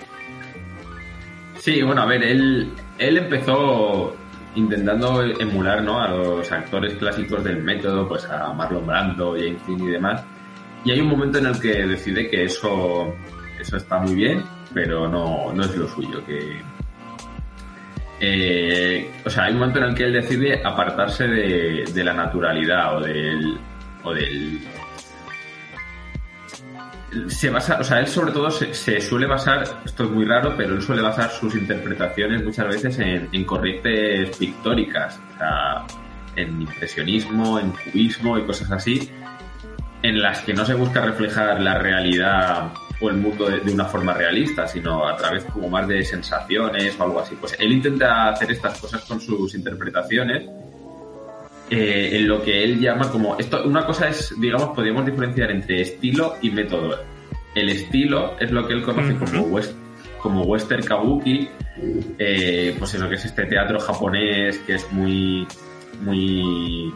Sí, 1.59 1.81
bueno, 1.81 2.01
a 2.01 2.05
ver, 2.05 2.23
él, 2.23 2.71
él 2.99 3.17
empezó 3.17 4.15
intentando 4.55 5.21
emular 5.23 5.83
¿no? 5.83 6.01
a 6.01 6.09
los 6.09 6.51
actores 6.51 6.95
clásicos 6.95 7.43
del 7.43 7.63
método, 7.63 8.07
pues 8.07 8.25
a 8.25 8.53
Marlon 8.53 8.85
Brando, 8.85 9.35
James 9.35 9.65
Dean 9.67 9.81
y 9.81 9.91
demás. 9.91 10.23
Y 10.85 10.91
hay 10.91 11.01
un 11.01 11.07
momento 11.07 11.37
en 11.39 11.47
el 11.47 11.59
que 11.59 11.85
decide 11.85 12.29
que 12.29 12.43
eso, 12.43 13.13
eso 13.59 13.77
está 13.77 13.99
muy 13.99 14.15
bien, 14.15 14.43
pero 14.73 15.07
no, 15.07 15.53
no 15.53 15.63
es 15.63 15.75
lo 15.75 15.87
suyo, 15.87 16.23
que, 16.25 16.61
eh, 18.19 19.11
o 19.25 19.29
sea, 19.29 19.45
hay 19.45 19.53
un 19.53 19.59
momento 19.59 19.79
en 19.79 19.85
el 19.85 19.95
que 19.95 20.03
él 20.05 20.13
decide 20.13 20.61
apartarse 20.63 21.27
de, 21.27 21.83
de 21.93 22.03
la 22.03 22.13
naturalidad 22.13 22.97
o 22.97 23.01
del, 23.01 23.57
o 24.03 24.13
del 24.13 24.59
se 27.27 27.49
basa, 27.49 27.79
o 27.79 27.83
sea, 27.83 27.99
él 27.99 28.07
sobre 28.07 28.31
todo 28.31 28.49
se, 28.51 29.01
suele 29.01 29.25
basar, 29.25 29.63
esto 29.85 30.03
es 30.03 30.09
muy 30.09 30.25
raro, 30.25 30.53
pero 30.55 30.75
él 30.75 30.81
suele 30.81 31.01
basar 31.01 31.29
sus 31.29 31.55
interpretaciones 31.55 32.43
muchas 32.43 32.67
veces 32.67 32.99
en, 32.99 33.29
en 33.31 33.45
corrientes 33.45 34.37
pictóricas, 34.37 35.19
o 35.35 35.37
sea, 35.37 35.85
en 36.35 36.61
impresionismo, 36.61 37.59
en 37.59 37.71
cubismo 37.71 38.37
y 38.37 38.43
cosas 38.43 38.71
así, 38.71 39.09
en 40.01 40.21
las 40.21 40.41
que 40.41 40.53
no 40.53 40.65
se 40.65 40.73
busca 40.73 41.01
reflejar 41.01 41.61
la 41.61 41.77
realidad 41.77 42.73
o 42.99 43.09
el 43.09 43.17
mundo 43.17 43.49
de, 43.49 43.59
de, 43.59 43.73
una 43.73 43.85
forma 43.85 44.13
realista, 44.13 44.67
sino 44.67 45.07
a 45.07 45.15
través 45.15 45.45
como 45.45 45.69
más 45.69 45.87
de 45.87 46.03
sensaciones 46.03 46.99
o 46.99 47.03
algo 47.03 47.19
así. 47.19 47.35
Pues 47.35 47.55
él 47.59 47.71
intenta 47.71 48.29
hacer 48.29 48.51
estas 48.51 48.79
cosas 48.79 49.03
con 49.05 49.19
sus 49.19 49.55
interpretaciones 49.55 50.49
eh, 51.73 52.17
en 52.17 52.27
lo 52.27 52.43
que 52.43 52.63
él 52.63 52.79
llama 52.79 53.09
como 53.09 53.35
esto 53.39 53.63
una 53.65 53.83
cosa 53.83 54.07
es 54.07 54.39
digamos 54.39 54.75
podríamos 54.75 55.05
diferenciar 55.05 55.49
entre 55.51 55.81
estilo 55.81 56.35
y 56.41 56.51
método. 56.51 56.99
El 57.55 57.69
estilo 57.69 58.35
es 58.39 58.51
lo 58.51 58.67
que 58.67 58.73
él 58.73 58.83
conoce 58.83 59.13
uh 59.13 59.15
-huh. 59.15 59.31
como 59.31 59.41
west, 59.47 59.75
como 60.19 60.43
western 60.43 60.83
kabuki 60.83 61.49
eh, 62.19 62.75
pues 62.77 62.93
eso 62.93 63.09
que 63.09 63.15
es 63.15 63.25
este 63.25 63.45
teatro 63.45 63.79
japonés 63.79 64.59
que 64.59 64.75
es 64.75 64.91
muy 64.91 65.47
muy 66.01 66.93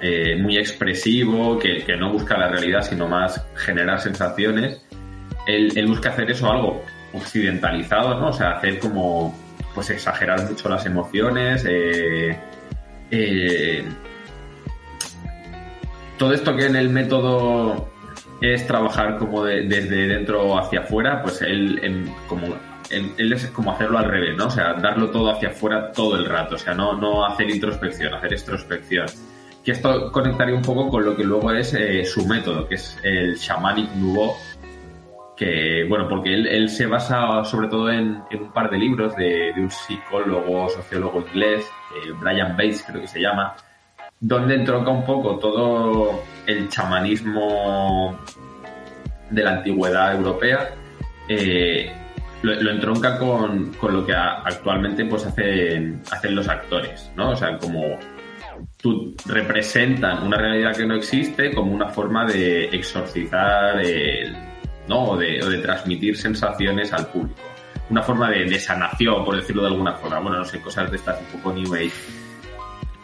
eh, 0.00 0.36
muy 0.36 0.58
expresivo 0.58 1.58
que, 1.58 1.82
que, 1.84 1.96
no 1.96 2.12
busca 2.12 2.36
la 2.36 2.48
realidad 2.48 2.82
sino 2.82 3.08
más 3.08 3.44
generar 3.56 4.00
sensaciones. 4.00 4.80
Él, 5.46 5.72
él 5.74 5.86
busca 5.86 6.10
hacer 6.10 6.30
eso 6.30 6.50
algo 6.50 6.84
occidentalizado 7.12 8.20
no 8.20 8.28
o 8.28 8.32
sea 8.32 8.52
hacer 8.58 8.78
como 8.78 9.34
pues 9.74 9.90
exagerar 9.90 10.48
mucho 10.48 10.68
las 10.68 10.86
emociones 10.86 11.64
eh, 11.68 12.36
eh, 13.10 13.84
todo 16.18 16.32
esto 16.32 16.54
que 16.56 16.66
en 16.66 16.76
el 16.76 16.90
método 16.90 17.88
es 18.40 18.66
trabajar 18.66 19.18
como 19.18 19.44
de, 19.44 19.62
desde 19.62 20.06
dentro 20.06 20.58
hacia 20.58 20.80
afuera, 20.80 21.22
pues 21.22 21.42
él, 21.42 22.10
como, 22.26 22.46
él, 22.90 23.12
él, 23.16 23.32
es 23.32 23.46
como 23.48 23.72
hacerlo 23.72 23.98
al 23.98 24.06
revés, 24.06 24.36
¿no? 24.36 24.46
O 24.46 24.50
sea, 24.50 24.74
darlo 24.74 25.10
todo 25.10 25.30
hacia 25.30 25.48
afuera 25.48 25.92
todo 25.92 26.16
el 26.16 26.26
rato, 26.26 26.56
o 26.56 26.58
sea, 26.58 26.74
no, 26.74 26.94
no 26.94 27.24
hacer 27.24 27.50
introspección, 27.50 28.14
hacer 28.14 28.32
extrospección. 28.32 29.06
Que 29.64 29.72
esto 29.72 30.12
conectaría 30.12 30.54
un 30.54 30.62
poco 30.62 30.90
con 30.90 31.04
lo 31.04 31.16
que 31.16 31.24
luego 31.24 31.50
es 31.52 31.72
eh, 31.74 32.04
su 32.04 32.26
método, 32.26 32.68
que 32.68 32.74
es 32.74 32.98
el 33.02 33.36
Shamanic 33.36 33.90
Nouveau, 33.94 34.34
que, 35.36 35.84
bueno, 35.88 36.08
porque 36.08 36.34
él, 36.34 36.46
él, 36.46 36.68
se 36.68 36.86
basa 36.86 37.42
sobre 37.44 37.68
todo 37.68 37.90
en, 37.90 38.22
en 38.30 38.42
un 38.42 38.52
par 38.52 38.70
de 38.70 38.78
libros 38.78 39.16
de, 39.16 39.52
de 39.54 39.60
un 39.60 39.70
psicólogo, 39.70 40.68
sociólogo 40.68 41.20
inglés, 41.20 41.66
eh, 41.96 42.12
Brian 42.20 42.56
Bates 42.56 42.84
creo 42.86 43.00
que 43.00 43.08
se 43.08 43.20
llama, 43.20 43.56
donde 44.26 44.54
entronca 44.54 44.90
un 44.90 45.04
poco 45.04 45.38
todo 45.38 46.22
el 46.46 46.70
chamanismo 46.70 48.18
de 49.28 49.42
la 49.42 49.50
antigüedad 49.50 50.16
europea, 50.16 50.70
eh, 51.28 51.92
lo, 52.40 52.70
entronca 52.70 53.18
con, 53.18 53.74
con, 53.74 53.92
lo 53.92 54.06
que 54.06 54.14
actualmente 54.14 55.04
pues 55.04 55.26
hacen, 55.26 56.02
hacen 56.10 56.34
los 56.34 56.48
actores, 56.48 57.10
¿no? 57.16 57.32
O 57.32 57.36
sea, 57.36 57.58
como 57.58 57.98
tú 58.80 59.14
representan 59.26 60.22
una 60.22 60.38
realidad 60.38 60.74
que 60.74 60.86
no 60.86 60.94
existe 60.94 61.54
como 61.54 61.74
una 61.74 61.90
forma 61.90 62.24
de 62.24 62.64
exorcizar 62.66 63.78
el, 63.84 64.34
¿no? 64.88 65.04
O 65.04 65.16
de, 65.18 65.38
de 65.38 65.58
transmitir 65.58 66.16
sensaciones 66.16 66.94
al 66.94 67.08
público. 67.08 67.42
Una 67.90 68.02
forma 68.02 68.30
de, 68.30 68.46
de, 68.46 68.58
sanación, 68.58 69.22
por 69.22 69.36
decirlo 69.36 69.62
de 69.62 69.68
alguna 69.68 69.92
forma. 69.92 70.18
Bueno, 70.18 70.38
no 70.38 70.44
sé, 70.46 70.62
cosas 70.62 70.90
de 70.90 70.96
estas 70.96 71.20
un 71.20 71.26
poco 71.26 71.52
New 71.52 71.74
Age. 71.74 72.23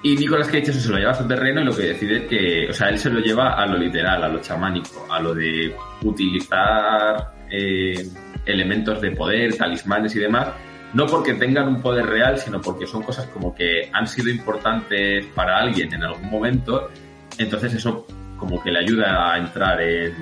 Y 0.02 0.16
Nicolas 0.16 0.46
Cage 0.46 0.70
eso 0.70 0.80
se 0.80 0.88
lo 0.88 0.98
lleva 0.98 1.10
a 1.10 1.14
su 1.14 1.28
terreno 1.28 1.60
y 1.60 1.64
lo 1.64 1.76
que 1.76 1.82
decide 1.82 2.26
que, 2.26 2.68
o 2.70 2.72
sea, 2.72 2.88
él 2.88 2.98
se 2.98 3.10
lo 3.10 3.20
lleva 3.20 3.54
a 3.54 3.66
lo 3.66 3.76
literal, 3.76 4.24
a 4.24 4.28
lo 4.28 4.40
chamánico, 4.40 5.06
a 5.10 5.20
lo 5.20 5.34
de 5.34 5.74
utilizar 6.02 7.32
eh, 7.50 8.08
elementos 8.46 9.00
de 9.00 9.10
poder, 9.10 9.54
talismanes 9.56 10.16
y 10.16 10.20
demás, 10.20 10.48
no 10.94 11.04
porque 11.04 11.34
tengan 11.34 11.68
un 11.68 11.82
poder 11.82 12.06
real, 12.06 12.38
sino 12.38 12.62
porque 12.62 12.86
son 12.86 13.02
cosas 13.02 13.26
como 13.26 13.54
que 13.54 13.90
han 13.92 14.06
sido 14.06 14.30
importantes 14.30 15.26
para 15.34 15.58
alguien 15.58 15.92
en 15.92 16.02
algún 16.02 16.30
momento, 16.30 16.90
entonces 17.36 17.74
eso 17.74 18.06
como 18.38 18.62
que 18.62 18.70
le 18.70 18.78
ayuda 18.78 19.34
a 19.34 19.38
entrar 19.38 19.82
en, 19.82 20.14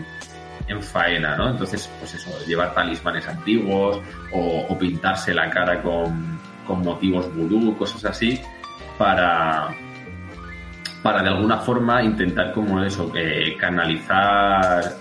en 0.66 0.82
faena, 0.82 1.36
¿no? 1.36 1.50
Entonces, 1.50 1.88
pues 2.00 2.14
eso, 2.14 2.30
llevar 2.48 2.74
talismanes 2.74 3.28
antiguos 3.28 4.00
o, 4.32 4.66
o 4.68 4.76
pintarse 4.76 5.32
la 5.32 5.48
cara 5.48 5.80
con, 5.80 6.40
con 6.66 6.82
motivos 6.82 7.32
vudú, 7.32 7.76
cosas 7.78 8.04
así, 8.04 8.40
para, 8.98 9.68
para 11.02 11.22
de 11.22 11.28
alguna 11.28 11.58
forma 11.58 12.02
intentar 12.02 12.52
como 12.52 12.82
eso, 12.82 13.12
eh, 13.14 13.56
canalizar 13.58 14.96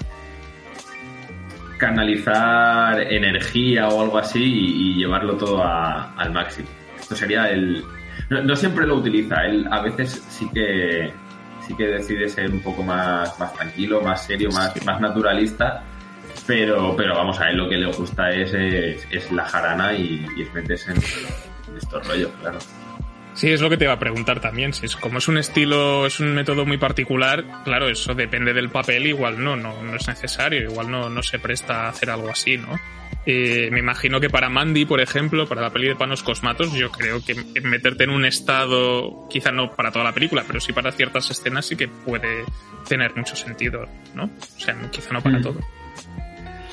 canalizar 1.77 2.99
energía 3.01 3.87
o 3.87 4.01
algo 4.01 4.17
así 4.17 4.43
y, 4.43 4.91
y 4.91 4.93
llevarlo 4.95 5.37
todo 5.37 5.63
a, 5.63 6.13
al 6.13 6.31
máximo. 6.33 6.67
Esto 6.99 7.15
sería 7.15 7.49
el... 7.49 7.83
No, 8.29 8.41
no, 8.41 8.55
siempre 8.55 8.85
lo 8.85 8.95
utiliza, 8.95 9.45
él 9.45 9.67
a 9.69 9.81
veces 9.81 10.25
sí 10.29 10.49
que 10.53 11.13
sí 11.61 11.75
que 11.75 11.85
decide 11.85 12.27
ser 12.29 12.49
un 12.49 12.61
poco 12.61 12.81
más, 12.81 13.37
más 13.39 13.53
tranquilo, 13.53 14.01
más 14.01 14.25
serio, 14.25 14.49
más, 14.51 14.73
sí. 14.73 14.83
más 14.85 14.99
naturalista, 14.99 15.83
pero, 16.45 16.95
pero 16.95 17.15
vamos, 17.15 17.39
a 17.39 17.49
él 17.49 17.57
lo 17.57 17.69
que 17.69 17.77
le 17.77 17.91
gusta 17.91 18.29
es, 18.31 18.53
es, 18.53 19.07
es 19.11 19.31
la 19.31 19.45
jarana 19.45 19.93
y, 19.93 20.25
y 20.35 20.41
es 20.41 20.53
meterse 20.53 20.91
en, 20.91 20.97
en 20.97 21.77
estos 21.77 22.07
rollos, 22.07 22.31
claro. 22.41 22.57
Sí, 23.37 23.51
es 23.51 23.61
lo 23.61 23.69
que 23.69 23.77
te 23.77 23.83
iba 23.83 23.93
a 23.93 23.99
preguntar 23.99 24.39
también. 24.39 24.73
Si 24.73 24.87
es 24.87 24.95
como 24.95 25.19
es 25.19 25.27
un 25.27 25.37
estilo, 25.37 26.07
es 26.07 26.19
un 26.19 26.33
método 26.33 26.65
muy 26.65 26.79
particular, 26.79 27.45
claro, 27.63 27.87
eso 27.87 28.15
depende 28.15 28.51
del 28.51 28.69
papel, 28.69 29.05
igual 29.05 29.43
no, 29.43 29.55
no, 29.55 29.83
no 29.83 29.95
es 29.95 30.07
necesario, 30.07 30.63
igual 30.63 30.89
no, 30.89 31.07
no 31.07 31.21
se 31.21 31.37
presta 31.37 31.85
a 31.85 31.89
hacer 31.89 32.09
algo 32.09 32.31
así, 32.31 32.57
¿no? 32.57 32.79
Eh, 33.27 33.69
me 33.71 33.77
imagino 33.77 34.19
que 34.19 34.31
para 34.31 34.49
Mandy, 34.49 34.85
por 34.85 35.01
ejemplo, 35.01 35.47
para 35.47 35.61
la 35.61 35.69
peli 35.69 35.87
de 35.87 35.95
Panos 35.95 36.23
Cosmatos, 36.23 36.73
yo 36.73 36.89
creo 36.91 37.23
que 37.23 37.35
meterte 37.61 38.05
en 38.05 38.09
un 38.09 38.25
estado, 38.25 39.27
quizá 39.29 39.51
no 39.51 39.69
para 39.69 39.91
toda 39.91 40.05
la 40.05 40.13
película, 40.13 40.43
pero 40.47 40.59
sí 40.59 40.73
para 40.73 40.91
ciertas 40.91 41.29
escenas 41.29 41.67
sí 41.67 41.75
que 41.75 41.87
puede 41.87 42.43
tener 42.89 43.15
mucho 43.15 43.35
sentido, 43.35 43.87
¿no? 44.15 44.23
O 44.23 44.59
sea, 44.59 44.75
quizá 44.89 45.13
no 45.13 45.21
para 45.21 45.37
mm. 45.37 45.43
todo. 45.43 45.59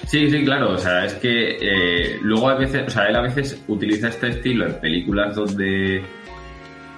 Sí, 0.06 0.30
sí, 0.30 0.44
claro. 0.44 0.72
O 0.72 0.78
sea, 0.78 1.04
es 1.04 1.14
que 1.14 1.58
eh, 1.60 2.18
luego 2.22 2.48
a 2.48 2.54
veces, 2.54 2.84
o 2.86 2.90
sea, 2.90 3.04
él 3.06 3.16
a 3.16 3.20
veces 3.20 3.62
utiliza 3.68 4.08
este 4.08 4.28
estilo 4.28 4.66
en 4.66 4.80
películas 4.80 5.34
donde 5.34 6.02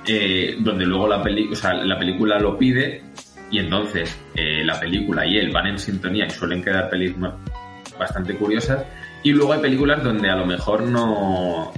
eh, 0.07 0.57
donde 0.61 0.87
luego 0.87 1.09
la, 1.09 1.23
peli 1.23 1.49
o 1.53 1.57
sea, 1.57 1.75
la 1.75 1.99
película 1.99 2.39
lo 2.39 2.57
pide 2.57 3.03
y 3.51 3.59
entonces 3.59 4.19
eh, 4.35 4.65
la 4.65 4.79
película 4.79 5.27
y 5.27 5.39
él 5.39 5.51
van 5.51 5.67
en 5.67 5.79
sintonía 5.79 6.27
y 6.27 6.31
suelen 6.31 6.63
quedar 6.63 6.89
películas 6.89 7.35
bastante 7.99 8.37
curiosas. 8.37 8.85
Y 9.23 9.33
luego 9.33 9.53
hay 9.53 9.61
películas 9.61 10.03
donde 10.03 10.31
a 10.31 10.37
lo 10.37 10.47
mejor 10.47 10.83
no 10.83 11.73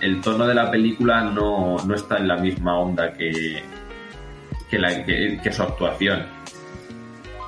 el 0.00 0.20
tono 0.20 0.46
de 0.46 0.54
la 0.54 0.70
película 0.70 1.22
no, 1.22 1.76
no 1.84 1.94
está 1.94 2.18
en 2.18 2.28
la 2.28 2.36
misma 2.36 2.78
onda 2.78 3.12
que, 3.12 3.62
que, 4.70 4.78
la, 4.78 5.04
que, 5.04 5.38
que 5.42 5.52
su 5.52 5.62
actuación. 5.62 6.24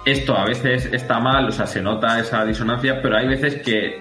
Esto 0.05 0.37
a 0.37 0.45
veces 0.47 0.87
está 0.93 1.21
mal, 1.21 1.49
o 1.49 1.53
sea, 1.53 1.67
se 1.67 1.83
nota 1.83 2.19
esa 2.19 2.45
disonancia, 2.45 3.03
pero 3.03 3.17
hay 3.17 3.29
veces 3.29 3.63
que 3.63 4.01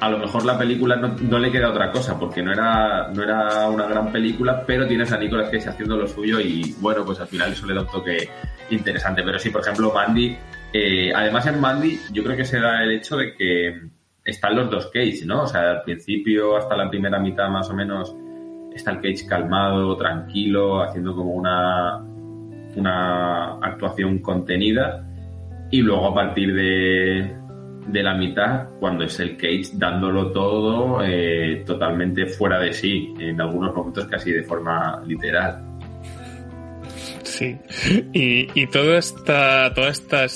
a 0.00 0.10
lo 0.10 0.18
mejor 0.18 0.44
la 0.44 0.58
película 0.58 0.96
no, 0.96 1.38
le 1.38 1.50
queda 1.50 1.70
otra 1.70 1.90
cosa, 1.90 2.18
porque 2.18 2.42
no 2.42 2.52
era, 2.52 3.08
no 3.08 3.22
era 3.22 3.68
una 3.68 3.86
gran 3.86 4.12
película, 4.12 4.62
pero 4.66 4.86
tienes 4.86 5.10
a 5.12 5.18
Nicolas 5.18 5.48
Cage 5.50 5.70
haciendo 5.70 5.96
lo 5.96 6.06
suyo 6.06 6.38
y 6.40 6.74
bueno, 6.80 7.04
pues 7.04 7.18
al 7.20 7.28
final 7.28 7.52
eso 7.52 7.66
le 7.66 7.74
da 7.74 7.80
un 7.80 7.88
toque 7.88 8.28
interesante. 8.70 9.22
Pero 9.22 9.38
sí, 9.38 9.50
por 9.50 9.62
ejemplo, 9.62 9.92
Mandy, 9.92 10.36
eh, 10.72 11.12
además 11.14 11.46
en 11.46 11.60
Mandy 11.60 11.98
yo 12.12 12.22
creo 12.22 12.36
que 12.36 12.44
se 12.44 12.60
da 12.60 12.82
el 12.82 12.92
hecho 12.92 13.16
de 13.16 13.34
que 13.34 13.80
están 14.24 14.56
los 14.56 14.70
dos 14.70 14.90
Cage, 14.92 15.24
¿no? 15.24 15.42
O 15.42 15.46
sea, 15.46 15.70
al 15.70 15.82
principio 15.82 16.56
hasta 16.56 16.76
la 16.76 16.90
primera 16.90 17.18
mitad 17.18 17.48
más 17.48 17.70
o 17.70 17.74
menos 17.74 18.14
está 18.74 18.90
el 18.90 19.00
Cage 19.00 19.26
calmado, 19.26 19.96
tranquilo, 19.96 20.82
haciendo 20.82 21.14
como 21.16 21.32
una, 21.32 22.02
una 22.76 23.54
actuación 23.62 24.18
contenida 24.18 25.06
y 25.70 25.80
luego 25.80 26.08
a 26.08 26.14
partir 26.14 26.54
de, 26.54 27.34
de 27.86 28.02
la 28.02 28.14
mitad 28.14 28.68
cuando 28.80 29.04
es 29.04 29.18
el 29.20 29.36
Cage 29.36 29.70
dándolo 29.74 30.32
todo 30.32 31.02
eh, 31.04 31.62
totalmente 31.64 32.26
fuera 32.26 32.58
de 32.58 32.72
sí, 32.72 33.14
en 33.18 33.40
algunos 33.40 33.74
momentos 33.74 34.06
casi 34.06 34.32
de 34.32 34.42
forma 34.42 35.02
literal. 35.06 35.62
Sí, 37.22 37.56
y, 38.12 38.48
y 38.54 38.66
toda 38.68 38.98
esta, 38.98 39.72
toda 39.74 39.88
esta, 39.88 40.26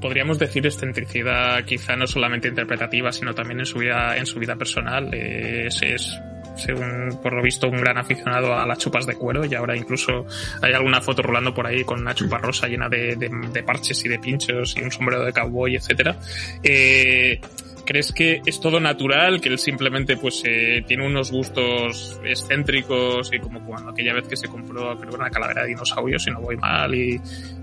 podríamos 0.00 0.38
decir, 0.38 0.64
excentricidad, 0.66 1.64
quizá 1.64 1.96
no 1.96 2.06
solamente 2.06 2.48
interpretativa, 2.48 3.10
sino 3.12 3.34
también 3.34 3.60
en 3.60 3.66
su 3.66 3.78
vida, 3.78 4.16
en 4.16 4.26
su 4.26 4.38
vida 4.38 4.56
personal, 4.56 5.12
es, 5.12 5.82
es 5.82 6.20
según 6.56 7.18
por 7.22 7.32
lo 7.32 7.42
visto 7.42 7.68
un 7.68 7.80
gran 7.80 7.98
aficionado 7.98 8.54
a 8.54 8.66
las 8.66 8.78
chupas 8.78 9.06
de 9.06 9.14
cuero 9.14 9.44
y 9.44 9.54
ahora 9.54 9.76
incluso 9.76 10.26
hay 10.62 10.72
alguna 10.72 11.00
foto 11.00 11.22
rolando 11.22 11.54
por 11.54 11.66
ahí 11.66 11.84
con 11.84 12.00
una 12.00 12.14
chupa 12.14 12.38
rosa 12.38 12.68
llena 12.68 12.88
de, 12.88 13.62
parches 13.66 14.04
y 14.04 14.08
de 14.08 14.18
pinchos 14.18 14.76
y 14.76 14.82
un 14.82 14.90
sombrero 14.90 15.24
de 15.24 15.32
cowboy, 15.32 15.76
etcétera. 15.76 16.16
Eh, 16.62 17.40
¿Crees 17.84 18.12
que 18.12 18.40
es 18.46 18.60
todo 18.60 18.78
natural? 18.78 19.40
Que 19.40 19.48
él 19.48 19.58
simplemente 19.58 20.16
pues 20.16 20.42
eh, 20.44 20.84
tiene 20.86 21.04
unos 21.04 21.32
gustos 21.32 22.20
excéntricos 22.24 23.32
y 23.32 23.40
como 23.40 23.64
cuando 23.66 23.90
aquella 23.90 24.14
vez 24.14 24.28
que 24.28 24.36
se 24.36 24.46
compró 24.46 24.96
creo 24.96 25.14
una 25.14 25.28
calavera 25.28 25.62
de 25.62 25.70
dinosaurios, 25.70 26.22
si 26.22 26.30
no 26.30 26.40
voy 26.40 26.56
mal, 26.56 26.94
y, 26.94 27.20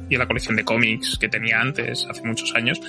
y 0.09 0.17
la 0.17 0.25
colección 0.27 0.55
de 0.55 0.63
cómics 0.63 1.17
que 1.19 1.29
tenía 1.29 1.59
antes, 1.59 2.05
hace 2.09 2.23
muchos 2.23 2.53
años. 2.55 2.79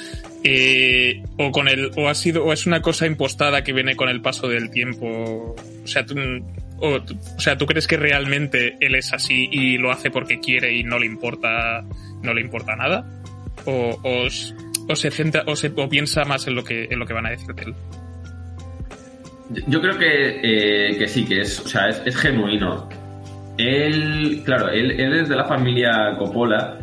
Eh, 0.45 1.23
o 1.37 1.51
con 1.51 1.69
el, 1.69 1.91
o 1.97 2.09
ha 2.09 2.15
sido, 2.15 2.45
o 2.45 2.53
es 2.53 2.67
una 2.67 2.81
cosa 2.81 3.07
impostada 3.07 3.63
que 3.63 3.73
viene 3.73 3.97
con 3.97 4.09
el 4.09 4.21
paso 4.21 4.49
del 4.49 4.71
tiempo. 4.71 5.57
O 5.85 5.87
sea, 5.87 6.05
tú, 6.05 6.17
o, 6.79 6.97
o 6.97 7.41
sea, 7.41 7.57
¿tú 7.59 7.67
crees 7.67 7.87
que 7.87 7.97
realmente 7.97 8.77
él 8.81 8.95
es 8.95 9.13
así 9.13 9.49
y 9.51 9.79
lo 9.79 9.91
hace 9.91 10.11
porque 10.11 10.41
quiere 10.41 10.75
y 10.75 10.85
no 10.85 10.99
le 10.99 11.07
importa, 11.07 11.85
no 12.23 12.35
le 12.35 12.41
importa 12.41 12.77
nada? 12.77 13.05
O, 13.65 13.99
o, 14.03 14.27
o 14.89 14.97
se 14.97 15.11
centra, 15.11 15.43
o, 15.47 15.57
se, 15.57 15.73
o 15.77 15.89
piensa 15.89 16.25
más 16.25 16.47
en 16.47 16.55
lo 16.55 16.65
que, 16.65 16.85
en 16.91 16.99
lo 16.99 17.07
que 17.07 17.13
van 17.13 17.27
a 17.27 17.31
decir 17.31 17.55
de 17.55 17.63
él. 17.63 17.75
Yo 19.67 19.81
creo 19.81 19.99
que, 19.99 20.41
eh, 20.91 20.99
que 20.99 21.09
sí, 21.09 21.25
que 21.25 21.41
es, 21.41 21.61
o 21.61 21.69
sea, 21.69 21.89
es, 21.89 22.03
es, 22.05 22.17
genuino. 22.17 22.89
Él, 23.57 24.43
claro, 24.45 24.69
él, 24.69 24.93
él 24.93 25.21
es 25.21 25.29
de 25.29 25.37
la 25.37 25.47
familia 25.47 26.15
Coppola, 26.19 26.79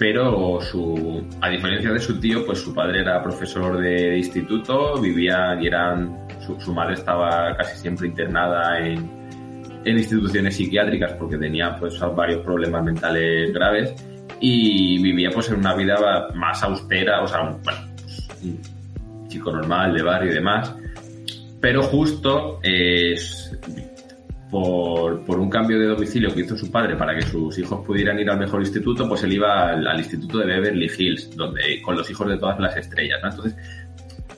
pero 0.00 0.58
su, 0.62 1.22
a 1.42 1.50
diferencia 1.50 1.92
de 1.92 2.00
su 2.00 2.18
tío, 2.18 2.46
pues 2.46 2.58
su 2.60 2.72
padre 2.72 3.00
era 3.00 3.22
profesor 3.22 3.78
de, 3.78 4.16
instituto, 4.16 4.98
vivía 4.98 5.58
y 5.60 5.66
eran, 5.66 6.26
su, 6.40 6.58
su, 6.58 6.72
madre 6.72 6.94
estaba 6.94 7.54
casi 7.54 7.76
siempre 7.76 8.08
internada 8.08 8.78
en, 8.78 9.10
en 9.84 9.98
instituciones 9.98 10.56
psiquiátricas 10.56 11.12
porque 11.18 11.36
tenía 11.36 11.76
pues 11.76 12.00
varios 12.16 12.40
problemas 12.42 12.82
mentales 12.82 13.52
graves 13.52 13.94
y 14.40 15.02
vivía 15.02 15.28
pues 15.34 15.50
en 15.50 15.56
una 15.58 15.74
vida 15.74 16.28
más 16.32 16.62
austera, 16.62 17.22
o 17.22 17.28
sea, 17.28 17.42
un, 17.42 17.62
bueno, 17.62 17.80
un 18.42 19.28
chico 19.28 19.52
normal 19.52 19.92
de 19.92 20.02
barrio 20.02 20.30
y 20.30 20.34
demás, 20.34 20.74
pero 21.60 21.82
justo 21.82 22.58
eh, 22.62 23.16
por, 24.50 25.24
por, 25.24 25.38
un 25.38 25.48
cambio 25.48 25.78
de 25.78 25.86
domicilio 25.86 26.34
que 26.34 26.40
hizo 26.40 26.56
su 26.56 26.70
padre 26.70 26.96
para 26.96 27.14
que 27.14 27.22
sus 27.22 27.56
hijos 27.58 27.84
pudieran 27.86 28.18
ir 28.18 28.28
al 28.30 28.38
mejor 28.38 28.60
instituto, 28.60 29.08
pues 29.08 29.22
él 29.22 29.34
iba 29.34 29.70
al, 29.70 29.98
instituto 29.98 30.38
de 30.38 30.46
Beverly 30.46 30.90
Hills, 30.98 31.36
donde 31.36 31.80
con 31.82 31.96
los 31.96 32.10
hijos 32.10 32.28
de 32.28 32.36
todas 32.36 32.58
las 32.58 32.76
estrellas, 32.76 33.20
¿no? 33.22 33.30
Entonces, 33.30 33.56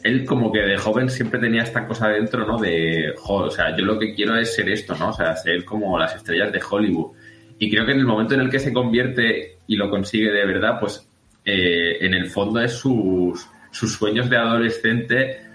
él 0.03 0.25
como 0.25 0.53
que 0.53 0.61
de 0.61 0.77
joven 0.77 1.09
siempre 1.09 1.41
tenía 1.41 1.63
esta 1.63 1.87
cosa 1.87 2.09
dentro, 2.09 2.47
¿no? 2.47 2.59
De, 2.59 3.15
o 3.27 3.51
sea, 3.51 3.77
yo 3.77 3.85
lo 3.85 3.99
que 3.99 4.15
quiero 4.15 4.37
es 4.37 4.55
ser 4.55 4.69
esto, 4.69 4.95
¿no? 4.97 5.11
O 5.11 5.13
sea, 5.13 5.35
ser 5.37 5.65
como 5.65 5.99
las 5.99 6.15
estrellas 6.15 6.53
de 6.53 6.61
Hollywood. 6.69 7.13
Y 7.59 7.71
creo 7.71 7.87
que 7.87 7.93
en 7.93 7.99
el 7.99 8.07
momento 8.07 8.35
en 8.35 8.41
el 8.41 8.51
que 8.51 8.59
se 8.59 8.73
convierte 8.73 9.59
y 9.67 9.77
lo 9.77 9.89
consigue 9.89 10.31
de 10.31 10.45
verdad, 10.45 10.79
pues 10.81 11.09
eh, 11.45 11.99
en 12.01 12.15
el 12.15 12.29
fondo 12.29 12.61
es 12.61 12.73
sus, 12.73 13.49
sus 13.71 13.93
sueños 13.93 14.29
de 14.29 14.37
adolescente 14.37 15.53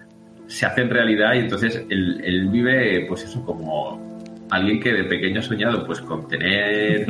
se 0.48 0.66
hacen 0.66 0.90
realidad 0.90 1.34
y 1.36 1.40
entonces 1.40 1.84
él, 1.90 2.48
vive, 2.50 3.06
pues 3.08 3.24
eso, 3.24 3.44
como 3.46 4.07
alguien 4.50 4.80
que 4.80 4.94
de 4.94 5.04
pequeño 5.04 5.40
ha 5.40 5.44
soñado, 5.44 5.86
pues 5.86 6.02
con 6.02 6.28
tener 6.28 7.06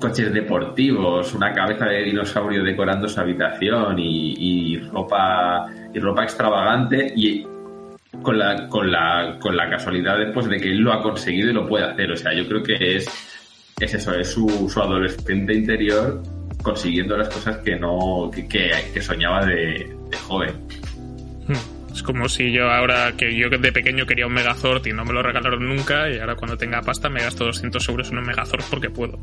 coches 0.00 0.32
deportivos, 0.32 1.34
una 1.34 1.52
cabeza 1.52 1.84
de 1.84 2.04
dinosaurio 2.04 2.64
decorando 2.64 3.06
su 3.08 3.20
habitación 3.20 3.96
y, 3.98 4.78
ropa 4.78 5.66
y 5.92 5.98
ropa 5.98 6.24
extravagante 6.24 7.12
y 7.14 7.46
con 8.22 8.38
la, 8.38 8.66
con 8.68 8.90
la, 8.90 9.36
con 9.38 9.56
la 9.56 9.70
casualidad 9.70 10.18
después 10.18 10.48
de 10.48 10.58
que 10.58 10.70
él 10.70 10.78
lo 10.78 10.92
ha 10.92 11.02
conseguido 11.02 11.50
y 11.50 11.52
lo 11.52 11.68
puede 11.68 11.84
hacer. 11.84 12.10
O 12.10 12.16
sea, 12.16 12.32
yo 12.32 12.48
creo 12.48 12.62
que 12.62 12.96
es, 12.96 13.06
es 13.78 13.94
eso, 13.94 14.14
es 14.14 14.32
su, 14.32 14.68
su 14.68 14.80
adolescente 14.80 15.54
interior 15.54 16.22
consiguiendo 16.62 17.16
las 17.16 17.28
cosas 17.28 17.58
que 17.58 17.76
no, 17.76 18.30
que, 18.32 18.46
que, 18.46 19.02
soñaba 19.02 19.44
de, 19.46 19.96
de, 20.10 20.16
joven. 20.26 20.50
Es 22.00 22.04
como 22.04 22.30
si 22.30 22.50
yo 22.50 22.70
ahora, 22.70 23.12
que 23.14 23.36
yo 23.36 23.50
de 23.50 23.72
pequeño 23.72 24.06
quería 24.06 24.26
un 24.26 24.32
Megazord 24.32 24.86
y 24.86 24.92
no 24.94 25.04
me 25.04 25.12
lo 25.12 25.22
regalaron 25.22 25.68
nunca, 25.68 26.08
y 26.08 26.18
ahora 26.18 26.34
cuando 26.34 26.56
tenga 26.56 26.80
pasta 26.80 27.10
me 27.10 27.20
gasto 27.20 27.44
200 27.44 27.86
euros 27.90 28.10
en 28.10 28.16
un 28.16 28.24
Megazord 28.24 28.64
porque 28.70 28.88
puedo. 28.88 29.18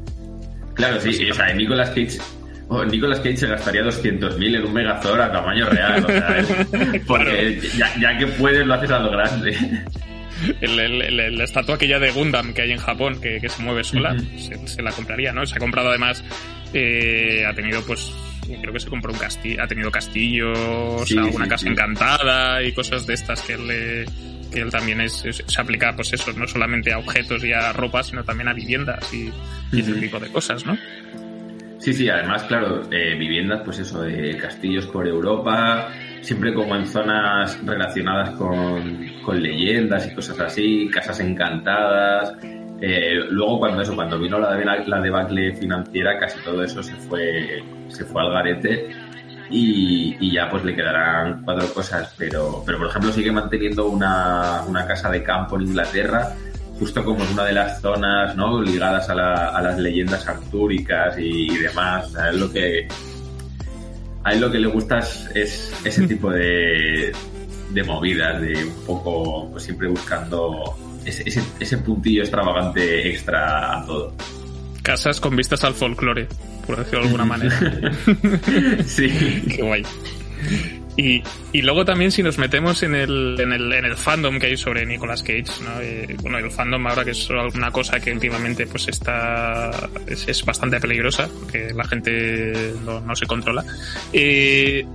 Claro, 0.76 1.02
sí, 1.02 1.28
o 1.28 1.34
sea, 1.34 1.52
Nicolas 1.56 1.90
Cage 1.90 2.20
Oh, 2.68 2.86
Nicolas 2.86 3.18
Cage 3.20 3.38
se 3.38 3.48
gastaría 3.48 3.82
200.000 3.82 4.58
en 4.58 4.63
un 4.63 4.74
Megazord 4.74 5.22
a 5.22 5.32
tamaño 5.32 5.68
real, 5.72 6.06
o 6.06 6.08
sea, 6.08 6.38
porque 7.08 7.60
ya, 7.76 7.92
ya, 8.00 8.16
que 8.16 8.28
puedes 8.28 8.68
lo 8.68 8.76
haces 8.76 8.92
a 8.92 9.00
lo 9.00 9.10
grande. 9.10 9.58
El, 10.62 10.80
el, 10.80 11.20
el, 11.20 11.36
la 11.36 11.46
estatua 11.46 11.76
aquella 11.76 11.98
de 11.98 12.12
Gundam 12.12 12.54
que 12.54 12.62
hay 12.62 12.74
en 12.74 12.78
Japón, 12.78 13.20
que, 13.20 13.40
que 13.42 13.50
se 13.50 13.63
mueve 13.63 13.84
sola, 13.84 14.13
uh 14.13 14.18
-huh. 14.18 14.38
se, 14.38 14.68
se, 14.68 14.84
la 14.84 14.92
compraría, 14.92 15.34
¿no? 15.34 15.48
Se 15.48 15.56
ha 15.56 15.60
comprado 15.60 15.90
además, 15.90 16.24
eh, 16.76 17.44
ha 17.48 17.56
tenido 17.56 17.82
pues, 17.88 18.13
creo 18.62 18.73
que 18.73 18.79
se 18.79 18.89
compró 18.89 19.12
un 19.12 19.19
castillo, 19.19 19.63
ha 19.63 19.67
tenido 19.67 19.91
castillos, 19.91 21.07
sí, 21.07 21.17
alguna 21.17 21.45
sí, 21.45 21.49
casa 21.49 21.63
sí. 21.63 21.69
encantada 21.69 22.63
y 22.63 22.73
cosas 22.73 23.05
de 23.05 23.13
estas 23.13 23.41
que 23.41 23.53
él 23.53 23.67
le 23.67 24.05
que 24.51 24.62
él 24.62 24.71
también 24.71 25.01
es, 25.01 25.25
es, 25.25 25.43
se 25.45 25.62
aplica 25.62 25.93
pues 25.95 26.13
eso, 26.13 26.31
no 26.33 26.47
solamente 26.47 26.93
a 26.93 26.99
objetos 26.99 27.43
y 27.43 27.51
a 27.51 27.73
ropa, 27.73 28.03
sino 28.03 28.23
también 28.23 28.47
a 28.47 28.53
viviendas 28.53 29.13
y, 29.13 29.29
ese 29.77 29.93
tipo 29.93 30.19
de 30.19 30.29
cosas, 30.31 30.65
¿no? 30.65 30.77
Sí, 31.79 31.93
sí, 31.93 32.10
además, 32.10 32.43
claro, 32.43 32.83
eh, 32.91 33.15
viviendas, 33.17 33.62
pues 33.63 33.79
eso, 33.79 34.01
de 34.01 34.36
castillos 34.38 34.88
por 34.88 35.07
Europa, 35.07 35.89
siempre 36.21 36.53
como 36.53 36.75
en 36.75 36.88
zonas 36.88 37.63
relacionadas 37.63 38.31
con, 38.31 39.21
con 39.23 39.41
leyendas 39.41 40.07
y 40.07 40.15
cosas 40.15 40.39
así, 40.39 40.89
casas 40.91 41.19
encantadas. 41.19 42.33
Eh, 42.82 43.26
luego 43.30 43.60
cuando 43.60 43.82
eso, 43.82 43.96
cuando 43.96 44.20
vino 44.20 44.38
la, 44.40 44.56
la, 44.56 44.84
la, 44.86 45.02
debacle 45.02 45.56
financiera, 45.56 46.20
casi 46.20 46.40
todo 46.44 46.63
eso 46.63 46.84
se 46.84 46.94
fue, 46.96 47.63
se 47.88 48.06
fue 48.06 48.22
al 48.22 48.32
garete 48.32 48.90
y, 49.50 50.16
y, 50.20 50.34
ya 50.34 50.48
pues 50.50 50.63
le 50.63 50.76
quedarán 50.76 51.42
cuatro 51.44 51.74
cosas, 51.74 52.13
pero, 52.18 52.62
pero 52.66 52.78
por 52.78 52.88
ejemplo 52.88 53.12
sigue 53.12 53.32
manteniendo 53.32 53.88
una, 53.88 54.62
una 54.68 54.86
casa 54.86 55.10
de 55.10 55.24
campo 55.24 55.56
en 55.56 55.63
Inglaterra 55.63 56.36
justo 56.78 57.04
como 57.04 57.24
en 57.24 57.32
una 57.32 57.46
de 57.46 57.54
las 57.54 57.82
zonas 57.82 58.36
¿no? 58.36 58.62
ligadas 58.62 59.10
a, 59.10 59.16
la, 59.16 59.50
a 59.50 59.62
las 59.62 59.78
leyendas 59.80 60.28
artúricas 60.28 61.18
y, 61.18 61.52
y 61.52 61.58
demás. 61.58 62.13
Él 62.32 62.40
lo 62.40 62.52
que 62.52 62.88
a 64.24 64.34
él 64.34 64.42
lo 64.42 64.52
que 64.52 64.60
le 64.60 64.68
gusta 64.68 65.00
es, 65.00 65.30
es 65.34 65.74
ese 65.84 66.08
tipo 66.08 66.30
de, 66.30 67.12
de, 67.72 67.84
movidas, 67.84 68.42
de 68.42 68.66
un 68.66 68.86
poco 68.86 69.50
pues 69.52 69.63
siempre 69.63 69.88
buscando 69.88 70.76
ese, 71.08 71.24
ese, 71.26 71.43
ese, 71.60 71.78
puntillo 71.80 72.22
extravagante 72.22 73.10
extra 73.10 73.80
a 73.80 73.86
todo. 73.86 74.13
Casas 74.82 75.20
con 75.20 75.36
vistas 75.36 75.63
al 75.63 75.74
folclore, 75.74 76.28
por 76.65 76.78
decirlo 76.78 77.00
de 77.00 77.06
alguna 77.06 77.26
manera. 77.26 77.91
sí. 78.86 79.10
Qué 79.56 79.62
guay. 79.62 79.84
Y, 80.98 81.22
y, 81.54 81.62
luego 81.62 81.86
también 81.86 82.12
si 82.12 82.24
nos 82.24 82.39
metemos 82.39 82.82
en 82.82 82.96
el, 82.96 83.39
en 83.39 83.54
el, 83.54 83.72
en 83.72 83.86
el 83.86 83.96
fandom 83.96 84.39
que 84.39 84.48
hay 84.48 84.58
sobre 84.58 84.84
Nicolas 84.84 85.22
Cage, 85.22 85.46
¿no? 85.63 85.80
Eh, 85.80 86.15
bueno, 86.24 86.39
el 86.39 86.50
fandom 86.50 86.88
ahora 86.88 87.06
que 87.06 87.12
es 87.12 87.30
alguna 87.30 87.70
cosa 87.70 88.00
que 88.00 88.12
últimamente 88.12 88.65
pues 88.65 88.88
está, 88.88 89.70
es, 90.08 90.28
es 90.28 90.43
bastante 90.43 90.80
peligrosa, 90.80 91.30
porque 91.39 91.72
la 91.72 91.84
gente 91.84 92.74
no, 92.84 93.00
no 93.00 93.15
se 93.15 93.28
controla. 93.28 93.63
Eh, 94.12 94.88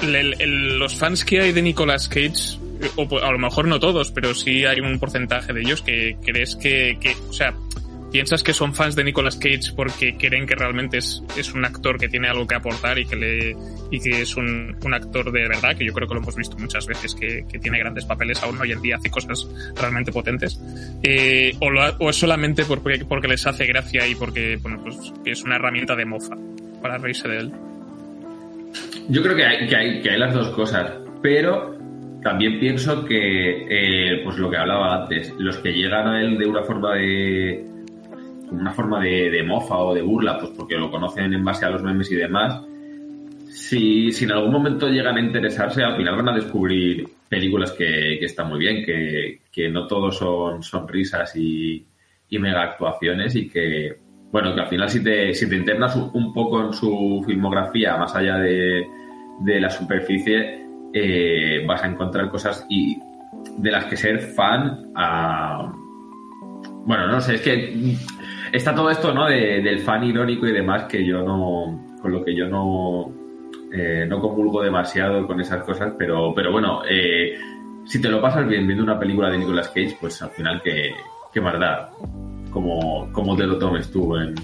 el, 0.00 0.40
el, 0.40 0.78
los 0.78 0.96
fans 0.96 1.26
que 1.26 1.42
hay 1.42 1.52
de 1.52 1.60
Nicolas 1.60 2.08
Cage, 2.08 2.58
o 2.96 3.18
a 3.18 3.32
lo 3.32 3.38
mejor 3.38 3.66
no 3.66 3.78
todos, 3.78 4.10
pero 4.10 4.34
sí 4.34 4.64
hay 4.64 4.80
un 4.80 4.98
porcentaje 4.98 5.52
de 5.52 5.60
ellos 5.60 5.82
que 5.82 6.16
crees 6.24 6.56
que, 6.56 6.96
o 7.28 7.32
sea, 7.32 7.54
piensas 8.10 8.42
que 8.42 8.52
son 8.52 8.74
fans 8.74 8.96
de 8.96 9.04
Nicolas 9.04 9.36
Cage 9.36 9.72
porque 9.74 10.16
creen 10.16 10.46
que 10.46 10.54
realmente 10.54 10.98
es, 10.98 11.22
es 11.36 11.52
un 11.52 11.64
actor 11.64 11.98
que 11.98 12.08
tiene 12.08 12.28
algo 12.28 12.46
que 12.46 12.54
aportar 12.54 12.98
y 12.98 13.06
que 13.06 13.16
le 13.16 13.56
y 13.90 14.00
que 14.00 14.22
es 14.22 14.36
un, 14.36 14.76
un 14.84 14.94
actor 14.94 15.30
de 15.30 15.48
verdad, 15.48 15.76
que 15.76 15.86
yo 15.86 15.92
creo 15.92 16.08
que 16.08 16.14
lo 16.14 16.20
hemos 16.20 16.36
visto 16.36 16.56
muchas 16.58 16.86
veces, 16.86 17.14
que, 17.14 17.44
que 17.48 17.58
tiene 17.58 17.78
grandes 17.78 18.04
papeles 18.04 18.42
aún 18.42 18.60
hoy 18.60 18.72
en 18.72 18.82
día, 18.82 18.96
hace 18.96 19.10
cosas 19.10 19.48
realmente 19.76 20.12
potentes, 20.12 20.60
eh, 21.02 21.54
o, 21.60 22.10
es 22.10 22.16
solamente 22.16 22.64
porque, 22.64 23.04
porque 23.08 23.28
les 23.28 23.46
hace 23.46 23.66
gracia 23.66 24.06
y 24.06 24.14
porque 24.14 24.58
bueno, 24.60 24.82
pues, 24.82 25.12
es 25.24 25.42
una 25.42 25.56
herramienta 25.56 25.94
de 25.96 26.04
mofa 26.04 26.36
para 26.82 26.98
reírse 26.98 27.28
de 27.28 27.38
él. 27.38 27.52
Yo 29.08 29.22
creo 29.22 29.34
que 29.34 29.44
hay, 29.44 29.66
que 29.66 29.76
hay, 29.76 30.02
que 30.02 30.10
hay 30.10 30.18
las 30.18 30.32
dos 30.32 30.50
cosas, 30.50 30.92
pero 31.22 31.79
también 32.22 32.58
pienso 32.60 33.04
que, 33.04 33.66
eh, 33.68 34.20
pues 34.22 34.36
lo 34.36 34.50
que 34.50 34.56
hablaba 34.56 35.02
antes, 35.02 35.34
los 35.38 35.58
que 35.58 35.72
llegan 35.72 36.06
a 36.08 36.22
él 36.22 36.38
de 36.38 36.46
una 36.46 36.62
forma 36.62 36.94
de, 36.94 37.64
una 38.50 38.72
forma 38.72 39.02
de, 39.02 39.30
de, 39.30 39.42
mofa 39.42 39.78
o 39.78 39.94
de 39.94 40.02
burla, 40.02 40.38
pues 40.38 40.52
porque 40.56 40.76
lo 40.76 40.90
conocen 40.90 41.32
en 41.32 41.44
base 41.44 41.64
a 41.64 41.70
los 41.70 41.82
memes 41.82 42.10
y 42.10 42.16
demás, 42.16 42.62
si, 43.48 44.12
si 44.12 44.24
en 44.24 44.32
algún 44.32 44.52
momento 44.52 44.88
llegan 44.88 45.16
a 45.16 45.20
interesarse, 45.20 45.82
al 45.82 45.96
final 45.96 46.16
van 46.16 46.28
a 46.28 46.34
descubrir 46.34 47.08
películas 47.28 47.72
que, 47.72 48.16
que 48.18 48.26
están 48.26 48.48
muy 48.48 48.58
bien, 48.58 48.84
que, 48.84 49.42
que 49.50 49.68
no 49.68 49.86
todos 49.86 50.18
son, 50.18 50.62
son 50.62 50.86
risas 50.88 51.34
y, 51.36 51.84
y, 52.28 52.38
mega 52.38 52.62
actuaciones 52.62 53.34
y 53.36 53.48
que, 53.48 53.96
bueno, 54.30 54.54
que 54.54 54.60
al 54.60 54.68
final 54.68 54.88
si 54.88 55.02
te, 55.02 55.34
si 55.34 55.48
te 55.48 55.56
internas 55.56 55.96
un 55.96 56.32
poco 56.32 56.64
en 56.64 56.72
su 56.72 57.22
filmografía, 57.26 57.96
más 57.96 58.14
allá 58.14 58.38
de, 58.38 58.86
de 59.40 59.60
la 59.60 59.70
superficie, 59.70 60.69
eh, 60.92 61.64
vas 61.66 61.82
a 61.82 61.86
encontrar 61.86 62.28
cosas 62.30 62.66
y 62.68 62.98
de 63.58 63.70
las 63.70 63.84
que 63.86 63.96
ser 63.96 64.18
fan 64.20 64.90
a... 64.94 65.72
Bueno, 66.84 67.06
no 67.08 67.20
sé, 67.20 67.34
es 67.36 67.40
que 67.42 67.94
está 68.52 68.74
todo 68.74 68.90
esto, 68.90 69.12
¿no? 69.14 69.26
De- 69.26 69.60
del 69.62 69.80
fan 69.80 70.04
irónico 70.04 70.46
y 70.46 70.52
demás 70.52 70.84
que 70.84 71.04
yo 71.04 71.22
no... 71.22 71.96
con 72.00 72.12
lo 72.12 72.24
que 72.24 72.34
yo 72.34 72.48
no... 72.48 73.12
eh, 73.72 74.06
no 74.08 74.20
comulgo 74.20 74.62
demasiado 74.62 75.26
con 75.26 75.40
esas 75.40 75.62
cosas, 75.64 75.92
pero, 75.98 76.32
pero 76.34 76.50
bueno, 76.52 76.82
eh, 76.88 77.38
si 77.84 78.00
te 78.00 78.08
lo 78.08 78.20
pasas 78.20 78.46
bien 78.46 78.66
viendo 78.66 78.84
una 78.84 78.98
película 78.98 79.30
de 79.30 79.38
Nicolas 79.38 79.68
Cage, 79.68 79.96
pues 80.00 80.20
al 80.22 80.30
final 80.30 80.60
que, 80.62 80.90
que 81.32 81.40
más. 81.40 81.90
Como, 82.50 83.10
como 83.12 83.36
te 83.36 83.46
lo 83.46 83.58
tomes 83.58 83.90
tú 83.90 84.16
en... 84.16 84.34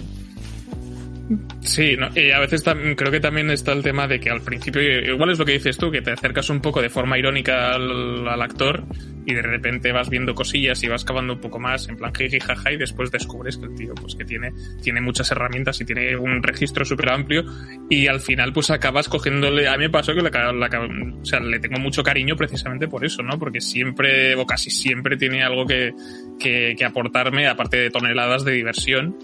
Sí, 1.59 1.97
y 2.15 2.31
a 2.31 2.39
veces 2.39 2.63
creo 2.63 3.11
que 3.11 3.19
también 3.19 3.51
está 3.51 3.73
el 3.73 3.83
tema 3.83 4.07
de 4.07 4.19
que 4.19 4.29
al 4.29 4.41
principio, 4.41 4.81
igual 4.81 5.31
es 5.31 5.39
lo 5.39 5.45
que 5.45 5.53
dices 5.53 5.77
tú, 5.77 5.91
que 5.91 6.01
te 6.01 6.11
acercas 6.11 6.49
un 6.49 6.61
poco 6.61 6.81
de 6.81 6.89
forma 6.89 7.17
irónica 7.17 7.71
al, 7.73 8.41
actor 8.41 8.85
y 9.25 9.33
de 9.33 9.41
repente 9.41 9.91
vas 9.91 10.09
viendo 10.09 10.33
cosillas 10.33 10.81
y 10.83 10.87
vas 10.87 11.03
cavando 11.03 11.33
un 11.33 11.41
poco 11.41 11.59
más 11.59 11.89
en 11.89 11.97
plan 11.97 12.13
jiji 12.13 12.39
jaja 12.39 12.71
y 12.71 12.77
después 12.77 13.11
descubres 13.11 13.57
que 13.57 13.65
el 13.65 13.75
tío 13.75 13.93
pues 13.95 14.15
que 14.15 14.23
tiene, 14.23 14.53
tiene 14.81 15.01
muchas 15.01 15.29
herramientas 15.31 15.81
y 15.81 15.85
tiene 15.85 16.15
un 16.15 16.41
registro 16.41 16.85
súper 16.85 17.09
amplio 17.09 17.43
y 17.89 18.07
al 18.07 18.21
final 18.21 18.53
pues 18.53 18.69
acabas 18.69 19.09
cogiéndole, 19.09 19.67
a 19.67 19.73
mí 19.73 19.79
me 19.85 19.89
pasó 19.89 20.13
que 20.13 20.21
la 20.21 20.29
ca- 20.29 20.51
o 20.51 21.25
sea, 21.25 21.41
le 21.41 21.59
tengo 21.59 21.77
mucho 21.79 22.03
cariño 22.03 22.37
precisamente 22.37 22.87
por 22.87 23.03
eso, 23.03 23.21
¿no? 23.21 23.37
Porque 23.37 23.59
siempre 23.59 24.33
o 24.35 24.45
casi 24.45 24.69
siempre 24.69 25.17
tiene 25.17 25.43
algo 25.43 25.65
que, 25.65 25.93
que, 26.39 26.75
que 26.77 26.85
aportarme 26.85 27.47
aparte 27.47 27.77
de 27.77 27.89
toneladas 27.89 28.45
de 28.45 28.53
diversión 28.53 29.17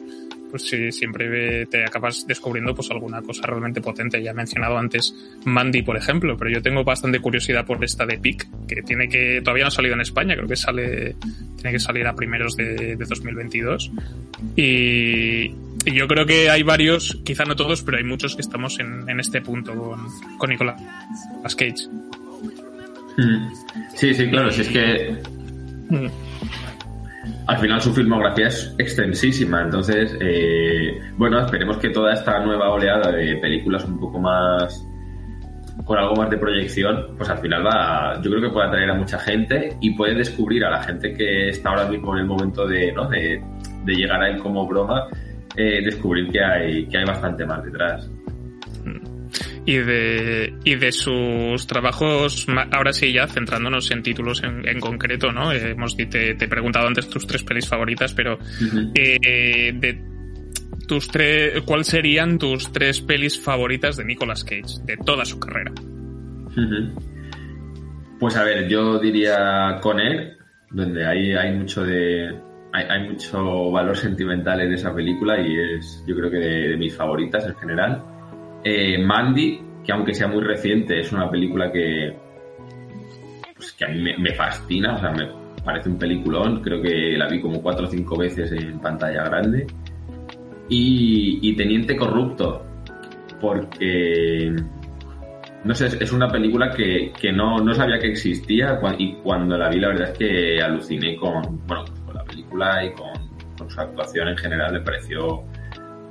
pues 0.53 0.67
sí, 0.67 0.91
siempre 0.91 1.65
te 1.65 1.83
acabas 1.83 2.27
descubriendo 2.27 2.75
pues 2.75 2.91
alguna 2.91 3.23
cosa 3.23 3.47
realmente 3.47 3.81
potente. 3.81 4.21
Ya 4.21 4.29
he 4.29 4.33
mencionado 4.35 4.77
antes 4.77 5.11
Mandy, 5.45 5.81
por 5.81 5.97
ejemplo, 5.97 6.37
pero 6.37 6.51
yo 6.51 6.61
tengo 6.61 6.83
bastante 6.83 7.19
curiosidad 7.19 7.65
por 7.65 7.83
esta 7.83 8.05
de 8.05 8.19
Pic, 8.19 8.47
que 8.67 8.83
tiene 8.83 9.09
que 9.09 9.41
todavía 9.41 9.63
no 9.63 9.69
ha 9.69 9.71
salido 9.71 9.95
en 9.95 10.01
España, 10.01 10.35
creo 10.35 10.47
que 10.47 10.55
sale 10.55 11.15
tiene 11.55 11.71
que 11.71 11.79
salir 11.79 12.05
a 12.05 12.13
primeros 12.13 12.55
de, 12.55 12.95
de 12.95 13.03
2022. 13.03 13.89
Y, 14.55 15.45
y 15.85 15.91
yo 15.91 16.07
creo 16.07 16.27
que 16.27 16.51
hay 16.51 16.61
varios, 16.61 17.19
quizá 17.25 17.45
no 17.45 17.55
todos, 17.55 17.81
pero 17.81 17.97
hay 17.97 18.03
muchos 18.03 18.35
que 18.35 18.43
estamos 18.43 18.79
en, 18.79 19.09
en 19.09 19.19
este 19.19 19.41
punto 19.41 19.73
con, 19.73 20.01
con 20.37 20.51
Nicolas 20.51 20.75
Cage. 21.57 21.89
Sí, 23.95 24.13
sí, 24.13 24.29
claro, 24.29 24.51
si 24.51 24.61
es 24.61 24.67
que 24.67 25.17
Mm. 25.89 26.07
Al 27.47 27.57
final 27.57 27.81
su 27.81 27.93
filmografía 27.93 28.47
es 28.47 28.73
extensísima, 28.77 29.61
entonces, 29.61 30.15
eh, 30.19 30.99
bueno, 31.17 31.39
esperemos 31.39 31.77
que 31.77 31.89
toda 31.89 32.13
esta 32.13 32.39
nueva 32.39 32.71
oleada 32.71 33.11
de 33.11 33.37
películas 33.37 33.83
un 33.85 33.99
poco 33.99 34.19
más 34.19 34.85
con 35.85 35.97
algo 35.97 36.15
más 36.15 36.29
de 36.29 36.37
proyección, 36.37 37.15
pues 37.17 37.29
al 37.29 37.39
final 37.39 37.65
va, 37.65 38.21
yo 38.21 38.29
creo 38.31 38.41
que 38.41 38.49
puede 38.49 38.67
atraer 38.67 38.91
a 38.91 38.93
mucha 38.93 39.19
gente 39.19 39.75
y 39.81 39.91
puede 39.95 40.15
descubrir 40.15 40.63
a 40.63 40.69
la 40.69 40.83
gente 40.83 41.13
que 41.13 41.49
está 41.49 41.71
ahora 41.71 41.85
mismo 41.85 42.13
en 42.13 42.21
el 42.21 42.27
momento 42.27 42.65
de, 42.67 42.91
¿no? 42.93 43.09
de, 43.09 43.41
llegar 43.85 44.21
a 44.21 44.29
él 44.29 44.39
como 44.39 44.65
broma, 44.65 45.07
eh, 45.57 45.81
descubrir 45.83 46.29
que 46.31 46.41
hay, 46.41 46.87
que 46.87 46.97
hay 46.97 47.05
bastante 47.05 47.45
más 47.45 47.63
detrás. 47.63 48.09
Y 49.65 49.77
de, 49.77 50.53
y 50.63 50.75
de 50.75 50.91
sus 50.91 51.65
trabajos, 51.67 52.45
ahora 52.71 52.93
sí 52.93 53.11
ya 53.13 53.27
centrándonos 53.27 53.89
en 53.91 54.03
títulos 54.03 54.43
en, 54.43 54.67
en 54.67 54.79
concreto, 54.79 55.31
¿no? 55.31 55.51
Eh, 55.51 55.71
hemos, 55.71 55.95
te, 55.95 56.05
te 56.05 56.45
he 56.45 56.47
preguntado 56.47 56.87
antes 56.87 57.09
tus 57.09 57.25
tres 57.25 57.43
pelis 57.43 57.67
favoritas, 57.67 58.13
pero 58.13 58.37
eh, 58.95 59.73
de 59.73 60.01
tus 60.87 61.07
tres, 61.07 61.61
¿cuál 61.61 61.85
serían 61.85 62.37
tus 62.37 62.71
tres 62.71 63.01
pelis 63.01 63.39
favoritas 63.39 63.97
de 63.97 64.05
Nicolas 64.05 64.43
Cage, 64.43 64.81
de 64.85 64.97
toda 64.97 65.25
su 65.25 65.39
carrera? 65.39 65.71
Pues 68.19 68.35
a 68.35 68.43
ver, 68.43 68.67
yo 68.67 68.99
diría 68.99 69.79
con 69.81 69.99
él, 69.99 70.37
donde 70.69 71.05
hay, 71.05 71.33
hay 71.33 71.53
mucho 71.53 71.83
de. 71.83 72.33
Hay, 72.75 72.85
hay 72.89 73.07
mucho 73.07 73.69
valor 73.69 73.95
sentimental 73.95 74.59
en 74.61 74.73
esa 74.73 74.95
película 74.95 75.39
y 75.39 75.55
es, 75.77 76.03
yo 76.07 76.15
creo 76.15 76.31
que 76.31 76.37
de, 76.37 76.67
de 76.69 76.77
mis 76.77 76.95
favoritas 76.95 77.45
en 77.45 77.55
general. 77.55 78.03
Eh, 78.63 78.97
Mandy, 78.97 79.61
que 79.85 79.91
aunque 79.91 80.13
sea 80.13 80.27
muy 80.27 80.41
reciente, 80.41 80.99
es 80.99 81.11
una 81.11 81.29
película 81.29 81.71
que. 81.71 82.15
Pues 83.55 83.71
que 83.73 83.85
a 83.85 83.89
mí 83.89 84.01
me, 84.17 84.33
fascina, 84.33 84.95
o 84.95 84.99
sea, 84.99 85.11
me 85.11 85.27
parece 85.63 85.89
un 85.89 85.97
peliculón. 85.97 86.61
Creo 86.61 86.81
que 86.81 87.15
la 87.17 87.27
vi 87.27 87.41
como 87.41 87.61
cuatro 87.61 87.85
o 87.87 87.89
cinco 87.89 88.17
veces 88.17 88.51
en 88.51 88.79
pantalla 88.79 89.23
grande. 89.23 89.67
Y, 90.69 91.55
Teniente 91.55 91.95
Corrupto, 91.95 92.65
porque 93.39 94.55
no 95.63 95.75
sé, 95.75 95.85
es- 95.99 96.11
una 96.13 96.27
película 96.29 96.71
que, 96.71 97.11
que 97.19 97.31
no, 97.31 97.57
no 97.57 97.73
sabía 97.73 97.99
que 97.99 98.07
existía 98.07 98.79
y 98.97 99.13
cuando 99.15 99.57
la 99.57 99.69
vi 99.69 99.79
la 99.79 99.89
verdad 99.89 100.09
es 100.11 100.17
que 100.17 100.61
aluciné 100.61 101.15
con, 101.15 101.41
bueno, 101.67 101.85
con 102.05 102.15
la 102.15 102.23
película 102.23 102.83
y 102.85 102.93
con, 102.93 103.11
con 103.57 103.69
su 103.69 103.79
actuación 103.79 104.29
en 104.29 104.37
general, 104.37 104.73
me 104.73 104.81
pareció 104.81 105.43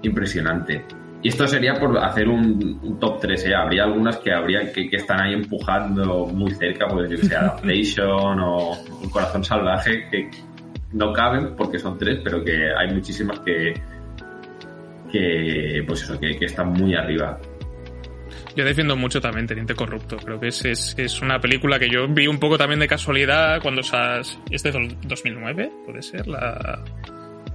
impresionante. 0.02 0.84
Y 1.22 1.28
esto 1.28 1.46
sería 1.46 1.74
por 1.74 1.96
hacer 1.98 2.28
un, 2.28 2.80
un 2.82 2.98
top 2.98 3.20
3, 3.20 3.46
¿eh? 3.46 3.54
Habría 3.54 3.84
algunas 3.84 4.16
que 4.18 4.32
habría 4.32 4.72
que, 4.72 4.88
que 4.90 4.96
están 4.96 5.20
ahí 5.20 5.34
empujando 5.34 6.26
muy 6.26 6.50
cerca, 6.52 6.88
pues 6.88 7.08
yo 7.10 7.16
que 7.16 7.26
sé, 7.26 7.36
Adaptation 7.36 8.40
o 8.40 8.72
Un 9.02 9.08
Corazón 9.10 9.44
Salvaje, 9.44 10.08
que 10.10 10.28
no 10.92 11.12
caben 11.12 11.54
porque 11.56 11.78
son 11.78 11.96
tres, 11.96 12.18
pero 12.24 12.42
que 12.44 12.68
hay 12.76 12.92
muchísimas 12.92 13.38
que, 13.40 13.72
que 15.10 15.84
pues 15.86 16.02
eso, 16.02 16.18
que, 16.18 16.36
que 16.36 16.46
están 16.46 16.72
muy 16.72 16.94
arriba. 16.94 17.38
Yo 18.56 18.64
defiendo 18.64 18.96
mucho 18.96 19.20
también 19.20 19.46
Teniente 19.46 19.74
Corrupto. 19.74 20.16
Creo 20.16 20.38
que 20.40 20.48
es, 20.48 20.64
es, 20.64 20.94
es 20.98 21.22
una 21.22 21.40
película 21.40 21.78
que 21.78 21.88
yo 21.88 22.06
vi 22.08 22.26
un 22.26 22.38
poco 22.38 22.58
también 22.58 22.80
de 22.80 22.88
casualidad 22.88 23.62
cuando 23.62 23.80
esas... 23.80 24.38
¿Es 24.50 24.62
de 24.62 24.72
dos- 24.72 24.96
2009? 25.06 25.70
¿Puede 25.86 26.02
ser? 26.02 26.26
La... 26.26 26.82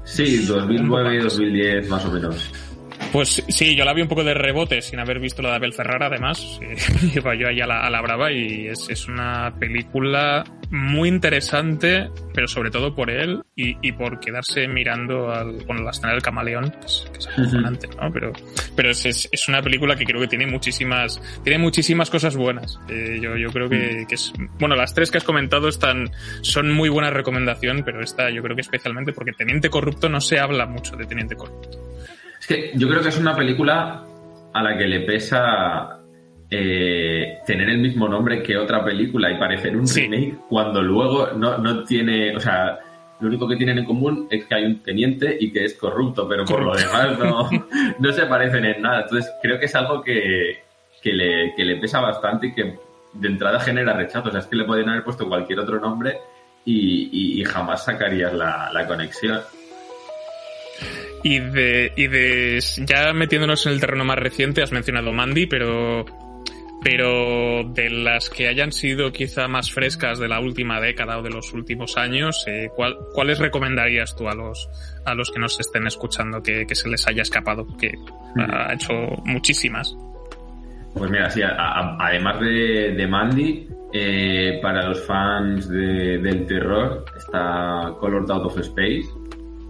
Sí, 0.03 0.45
2009 0.45 1.15
y 1.15 1.17
2010 1.19 1.89
más 1.89 2.05
o 2.05 2.11
menos. 2.11 2.51
Pues 3.11 3.43
sí, 3.47 3.75
yo 3.75 3.85
la 3.85 3.93
vi 3.93 4.01
un 4.01 4.07
poco 4.07 4.23
de 4.23 4.33
rebote 4.33 4.81
sin 4.81 4.99
haber 4.99 5.19
visto 5.19 5.41
la 5.41 5.51
de 5.51 5.55
Abel 5.55 5.73
Ferrara, 5.73 6.07
además. 6.07 6.59
Iba 7.15 7.35
yo 7.35 7.47
ahí 7.47 7.61
a 7.61 7.65
la, 7.65 8.01
brava 8.01 8.31
y 8.31 8.67
es, 8.67 8.87
es 8.89 9.07
una 9.07 9.53
película 9.57 10.43
muy 10.69 11.07
interesante, 11.07 12.09
pero 12.33 12.47
sobre 12.47 12.69
todo 12.69 12.93
por 12.93 13.09
él 13.09 13.41
y, 13.55 13.77
y 13.81 13.93
por 13.93 14.19
quedarse 14.19 14.67
mirando 14.67 15.31
al, 15.31 15.63
bueno, 15.65 15.83
la 15.83 15.91
escena 15.91 16.11
del 16.11 16.21
camaleón, 16.21 16.69
que 16.69 16.85
es, 16.85 17.09
que 17.13 17.41
es 17.41 17.53
¿no? 17.63 18.11
Pero, 18.11 18.33
pero 18.75 18.91
es, 18.91 19.05
es, 19.05 19.29
es 19.31 19.47
una 19.47 19.61
película 19.61 19.95
que 19.95 20.03
creo 20.03 20.19
que 20.19 20.27
tiene 20.27 20.45
muchísimas, 20.45 21.21
tiene 21.43 21.59
muchísimas 21.59 22.09
cosas 22.09 22.35
buenas. 22.35 22.77
Eh, 22.89 23.19
yo, 23.21 23.37
yo 23.37 23.49
creo 23.51 23.69
que, 23.69 24.05
que 24.07 24.15
es, 24.15 24.33
bueno, 24.59 24.75
las 24.75 24.93
tres 24.93 25.09
que 25.09 25.17
has 25.17 25.23
comentado 25.23 25.69
están, 25.69 26.11
son 26.41 26.71
muy 26.73 26.89
buena 26.89 27.09
recomendación, 27.09 27.83
pero 27.85 28.01
esta 28.01 28.29
yo 28.29 28.43
creo 28.43 28.55
que 28.55 28.61
especialmente 28.61 29.13
porque 29.13 29.31
Teniente 29.31 29.69
Corrupto 29.69 30.09
no 30.09 30.19
se 30.19 30.39
habla 30.39 30.65
mucho 30.65 30.97
de 30.97 31.05
Teniente 31.05 31.35
Corrupto. 31.35 31.87
Es 32.47 32.55
que 32.55 32.71
yo 32.75 32.87
creo 32.87 33.01
que 33.01 33.09
es 33.09 33.17
una 33.19 33.35
película 33.35 34.03
a 34.53 34.63
la 34.63 34.77
que 34.77 34.87
le 34.87 35.01
pesa 35.01 35.99
eh, 36.49 37.39
tener 37.45 37.69
el 37.69 37.79
mismo 37.79 38.07
nombre 38.07 38.41
que 38.41 38.57
otra 38.57 38.83
película 38.85 39.29
y 39.31 39.37
parecer 39.37 39.75
un 39.75 39.85
Sí. 39.85 40.01
remake 40.03 40.35
cuando 40.49 40.81
luego 40.81 41.31
no, 41.35 41.57
no 41.57 41.83
tiene, 41.83 42.35
o 42.35 42.39
sea, 42.39 42.79
lo 43.19 43.27
único 43.27 43.47
que 43.49 43.57
tienen 43.57 43.79
en 43.79 43.85
común 43.85 44.27
es 44.31 44.45
que 44.45 44.55
hay 44.55 44.63
un 44.65 44.81
teniente 44.81 45.35
y 45.39 45.51
que 45.51 45.65
es 45.65 45.73
corrupto, 45.73 46.27
pero 46.27 46.45
por 46.45 46.61
lo 46.63 46.73
demás 46.75 47.19
no, 47.19 47.49
no 47.99 48.11
se 48.13 48.25
parecen 48.27 48.63
en 48.63 48.81
nada. 48.81 49.01
Entonces 49.01 49.29
creo 49.41 49.59
que 49.59 49.65
es 49.65 49.75
algo 49.75 50.01
que, 50.01 50.63
que, 51.01 51.11
le, 51.13 51.53
que 51.55 51.65
le 51.65 51.75
pesa 51.77 51.99
bastante 51.99 52.47
y 52.47 52.53
que 52.53 52.75
de 53.13 53.27
entrada 53.27 53.59
genera 53.59 53.91
rechazo. 53.93 54.29
O 54.29 54.31
sea, 54.31 54.39
es 54.39 54.45
que 54.47 54.55
le 54.55 54.63
pueden 54.63 54.87
haber 54.87 55.03
puesto 55.03 55.27
cualquier 55.27 55.59
otro 55.59 55.79
nombre 55.81 56.17
y, 56.63 57.09
y- 57.11 57.41
y 57.41 57.43
jamás 57.43 57.83
sacarías 57.83 58.33
la, 58.33 58.69
la 58.71 58.87
conexión. 58.87 59.41
Y 61.29 61.39
de, 61.39 61.91
y 61.97 62.07
de, 62.07 62.59
ya 62.85 63.11
metiéndonos 63.11 63.65
en 63.65 63.73
el 63.73 63.79
terreno 63.81 64.05
más 64.05 64.17
reciente, 64.17 64.61
has 64.63 64.71
mencionado 64.71 65.11
Mandy, 65.11 65.45
pero, 65.45 66.05
pero 66.81 67.63
de 67.65 67.89
las 67.89 68.29
que 68.29 68.47
hayan 68.47 68.71
sido 68.71 69.11
quizá 69.11 69.47
más 69.49 69.71
frescas 69.71 70.19
de 70.19 70.27
la 70.29 70.39
última 70.39 70.79
década 70.79 71.17
o 71.17 71.21
de 71.21 71.29
los 71.31 71.51
últimos 71.53 71.97
años, 71.97 72.45
eh, 72.47 72.69
¿cuál- 72.75 72.95
¿cuáles 73.13 73.39
recomendarías 73.39 74.15
tú 74.15 74.29
a 74.29 74.35
los, 74.35 74.69
a 75.05 75.13
los 75.15 75.31
que 75.31 75.39
nos 75.39 75.59
estén 75.59 75.85
escuchando 75.87 76.41
que, 76.41 76.65
que 76.65 76.75
se 76.75 76.87
les 76.87 77.05
haya 77.07 77.23
escapado? 77.23 77.67
Que 77.77 77.93
ha 78.39 78.73
hecho 78.73 78.93
muchísimas. 79.25 79.93
Pues 80.93 81.11
mira, 81.11 81.29
sí, 81.29 81.41
a- 81.41 81.49
a- 81.57 81.97
además 82.07 82.39
de, 82.39 82.93
de 82.95 83.07
Mandy, 83.07 83.67
eh, 83.93 84.59
para 84.61 84.87
los 84.87 85.05
fans 85.05 85.67
de- 85.67 86.19
del 86.19 86.45
terror 86.47 87.03
está 87.17 87.93
Colored 87.99 88.29
Out 88.31 88.45
of 88.45 88.57
Space, 88.59 89.07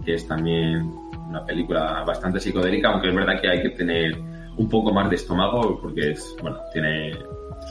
que 0.04 0.14
es 0.14 0.26
también 0.28 0.88
una 1.28 1.44
película 1.44 2.02
bastante 2.06 2.40
psicodélica, 2.40 2.88
aunque 2.90 3.08
es 3.08 3.14
verdad 3.14 3.40
que 3.40 3.48
hay 3.48 3.62
que 3.62 3.70
tener 3.70 4.16
un 4.56 4.68
poco 4.68 4.92
más 4.92 5.08
de 5.10 5.16
estómago 5.16 5.78
porque 5.80 6.12
es, 6.12 6.34
bueno, 6.42 6.58
tiene 6.72 7.12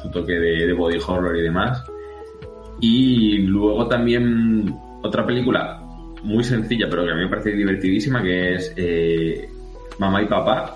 su 0.01 0.09
toque 0.11 0.33
de, 0.33 0.67
de 0.67 0.73
body 0.73 0.97
horror 1.05 1.35
y 1.37 1.41
demás. 1.41 1.83
Y 2.79 3.39
luego 3.39 3.87
también 3.87 4.73
otra 5.01 5.25
película 5.25 5.81
muy 6.23 6.43
sencilla, 6.43 6.87
pero 6.89 7.05
que 7.05 7.11
a 7.11 7.15
mí 7.15 7.21
me 7.21 7.29
parece 7.29 7.51
divertidísima, 7.51 8.21
que 8.21 8.55
es 8.55 8.73
eh, 8.77 9.49
Mamá 9.99 10.21
y 10.21 10.25
Papá, 10.27 10.75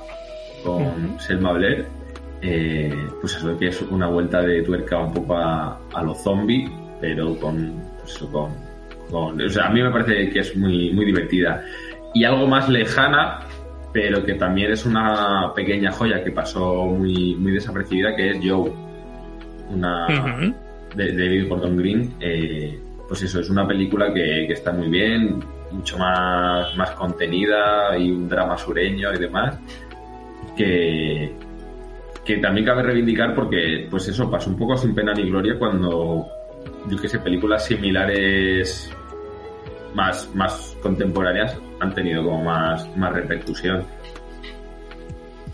con 0.63 1.19
Selma 1.19 1.53
Blair. 1.53 1.85
Eh, 2.41 2.91
pues 3.19 3.35
eso 3.35 3.55
que 3.59 3.67
es 3.67 3.79
una 3.83 4.07
vuelta 4.07 4.41
de 4.41 4.63
tuerca 4.63 4.97
un 4.97 5.13
poco 5.13 5.37
a, 5.37 5.79
a 5.93 6.01
lo 6.01 6.15
zombie 6.15 6.67
pero 6.99 7.35
con, 7.37 7.71
pues 7.99 8.15
eso, 8.15 8.31
con, 8.31 8.51
con- 9.11 9.39
o 9.39 9.49
sea, 9.49 9.67
a 9.67 9.69
mí 9.71 9.81
me 9.81 9.91
parece 9.91 10.29
que 10.29 10.39
es 10.39 10.55
muy, 10.55 10.91
muy 10.91 11.05
divertida. 11.05 11.63
Y 12.13 12.23
algo 12.23 12.47
más 12.47 12.67
lejana, 12.69 13.39
pero 13.93 14.23
que 14.25 14.33
también 14.33 14.71
es 14.71 14.85
una 14.85 15.53
pequeña 15.55 15.91
joya 15.91 16.23
que 16.23 16.31
pasó 16.31 16.85
muy, 16.85 17.35
muy 17.35 17.53
desapercibida, 17.53 18.15
que 18.15 18.31
es 18.31 18.37
Joe. 18.43 18.71
Una, 19.69 20.07
de, 20.95 21.11
de 21.13 21.13
David 21.13 21.47
Gordon 21.47 21.77
Green, 21.77 22.13
eh, 22.19 22.77
pues 23.07 23.23
eso, 23.23 23.39
es 23.39 23.49
una 23.49 23.67
película 23.67 24.13
que, 24.13 24.45
que 24.47 24.53
está 24.53 24.71
muy 24.71 24.89
bien, 24.89 25.39
mucho 25.71 25.97
más, 25.97 26.75
más 26.75 26.91
contenida 26.91 27.97
y 27.97 28.11
un 28.11 28.27
drama 28.27 28.57
sureño 28.57 29.13
y 29.13 29.17
demás, 29.17 29.57
que, 30.55 31.33
que 32.25 32.37
también 32.37 32.65
cabe 32.65 32.83
reivindicar 32.83 33.33
porque, 33.33 33.87
pues 33.89 34.07
eso, 34.07 34.29
pasó 34.29 34.49
un 34.49 34.57
poco 34.57 34.77
sin 34.77 34.93
pena 34.93 35.13
ni 35.13 35.29
gloria 35.29 35.57
cuando, 35.57 36.27
yo 36.89 36.97
que 36.97 37.07
sé, 37.07 37.19
películas 37.19 37.65
similares 37.65 38.91
más, 39.93 40.29
más 40.35 40.77
contemporáneas 40.81 41.57
han 41.79 41.93
tenido 41.93 42.23
como 42.23 42.43
más, 42.43 42.87
más 42.97 43.13
repercusión. 43.13 43.85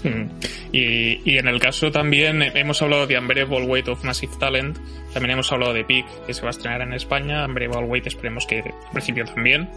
Mm. 0.03 0.29
Y, 0.71 1.21
y 1.31 1.37
en 1.37 1.47
el 1.47 1.59
caso 1.59 1.91
también 1.91 2.41
hemos 2.41 2.81
hablado 2.81 3.07
de 3.07 3.17
Unbearable 3.17 3.65
Weight 3.65 3.87
of 3.87 4.03
Massive 4.03 4.33
Talent, 4.39 4.77
también 5.13 5.31
hemos 5.31 5.51
hablado 5.51 5.73
de 5.73 5.83
Peak, 5.83 6.05
que 6.25 6.33
se 6.33 6.41
va 6.41 6.49
a 6.49 6.51
estrenar 6.51 6.81
en 6.81 6.93
España, 6.93 7.45
Unbearable 7.45 7.87
Weight 7.87 8.07
esperemos 8.07 8.45
que 8.45 8.59
en 8.59 8.73
principio 8.91 9.25
también 9.25 9.69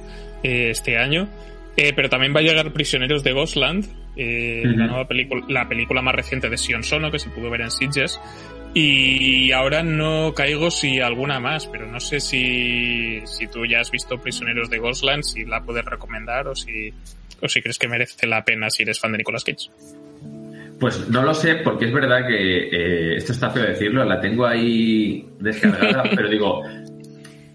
eh, 0.43 0.71
este 0.71 0.99
año, 0.99 1.29
Eh, 1.77 1.93
pero 1.95 2.09
también 2.09 2.35
va 2.35 2.41
a 2.41 2.43
llegar 2.43 2.73
Prisioneros 2.73 3.23
de 3.23 3.33
Ghostland, 3.33 3.87
eh, 4.17 4.63
la 4.65 4.87
nueva 4.89 5.07
película, 5.07 5.45
la 5.49 5.69
película 5.69 6.03
más 6.03 6.15
reciente 6.15 6.51
de 6.51 6.59
Sion 6.59 6.83
Sono 6.83 7.11
que 7.11 7.19
se 7.19 7.31
pudo 7.31 7.49
ver 7.49 7.61
en 7.61 7.71
Sitges. 7.71 8.21
Y 8.73 9.51
ahora 9.51 9.83
no 9.83 10.33
caigo 10.33 10.71
si 10.71 11.01
alguna 11.01 11.41
más, 11.41 11.67
pero 11.67 11.87
no 11.87 11.99
sé 11.99 12.21
si, 12.21 13.21
si 13.25 13.49
tú 13.49 13.67
ya 13.67 13.81
has 13.81 13.91
visto 13.91 14.19
Prisioneros 14.19 14.71
de 14.71 14.79
Ghostland, 14.79 15.25
si 15.25 15.45
la 15.45 15.63
puedes 15.63 15.85
recomendar 15.85 16.47
o 16.47 16.55
si, 16.55 16.93
o 17.43 17.49
si 17.49 17.63
crees 17.63 17.79
que 17.79 17.89
merece 17.89 18.29
la 18.29 18.45
pena 18.45 18.71
si 18.71 18.85
eres 18.85 19.01
fan 19.01 19.13
de 19.13 19.19
Nicolas 19.19 19.43
Cage. 19.43 19.71
Pues 20.79 21.09
no 21.11 21.23
lo 21.23 21.35
sé, 21.35 21.57
porque 21.57 21.87
es 21.87 21.93
verdad 21.93 22.27
que 22.27 22.69
eh, 22.69 23.17
esto 23.17 23.33
está 23.33 23.51
feo 23.51 23.65
decirlo, 23.65 24.05
la 24.05 24.21
tengo 24.21 24.47
ahí 24.47 25.29
descargada, 25.39 26.05
pero 26.15 26.31
digo, 26.31 26.63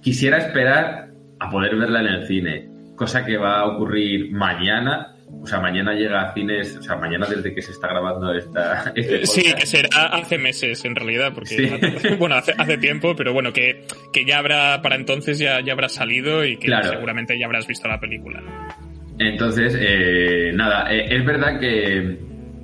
quisiera 0.01 0.37
esperar 0.37 1.09
a 1.39 1.49
poder 1.49 1.75
verla 1.75 2.01
en 2.01 2.07
el 2.07 2.27
cine, 2.27 2.67
cosa 2.95 3.25
que 3.25 3.37
va 3.37 3.61
a 3.61 3.65
ocurrir 3.65 4.31
mañana. 4.31 5.14
O 5.45 5.47
sea, 5.47 5.59
mañana 5.59 5.93
llega 5.93 6.21
a 6.23 6.33
cines, 6.33 6.75
o 6.77 6.81
sea, 6.81 6.95
mañana 6.95 7.27
desde 7.27 7.53
que 7.53 7.61
se 7.61 7.71
está 7.71 7.87
grabando 7.87 8.33
esta. 8.33 8.91
Este 8.95 9.27
Sí, 9.27 9.41
podcast. 9.41 9.59
que 9.59 9.65
será 9.67 10.05
hace 10.07 10.37
meses 10.39 10.83
en 10.85 10.95
realidad, 10.95 11.33
porque 11.35 11.49
Sí. 11.55 11.65
hace- 11.71 12.15
bueno, 12.17 12.33
hace, 12.35 12.53
hace 12.57 12.77
tiempo, 12.79 13.15
pero 13.15 13.31
bueno, 13.31 13.53
que, 13.53 13.85
que 14.11 14.25
ya 14.25 14.39
habrá, 14.39 14.81
para 14.81 14.95
entonces 14.95 15.37
ya, 15.37 15.61
ya 15.61 15.73
habrá 15.73 15.87
salido 15.87 16.43
y 16.43 16.57
que 16.57 16.65
Claro. 16.65 16.89
seguramente 16.89 17.37
ya 17.39 17.45
habrás 17.45 17.67
visto 17.67 17.87
la 17.87 17.99
película. 17.99 18.41
Entonces, 19.19 19.77
eh, 19.79 20.51
nada, 20.55 20.91
eh, 20.91 21.15
es 21.15 21.23
verdad 21.23 21.59
que 21.59 22.17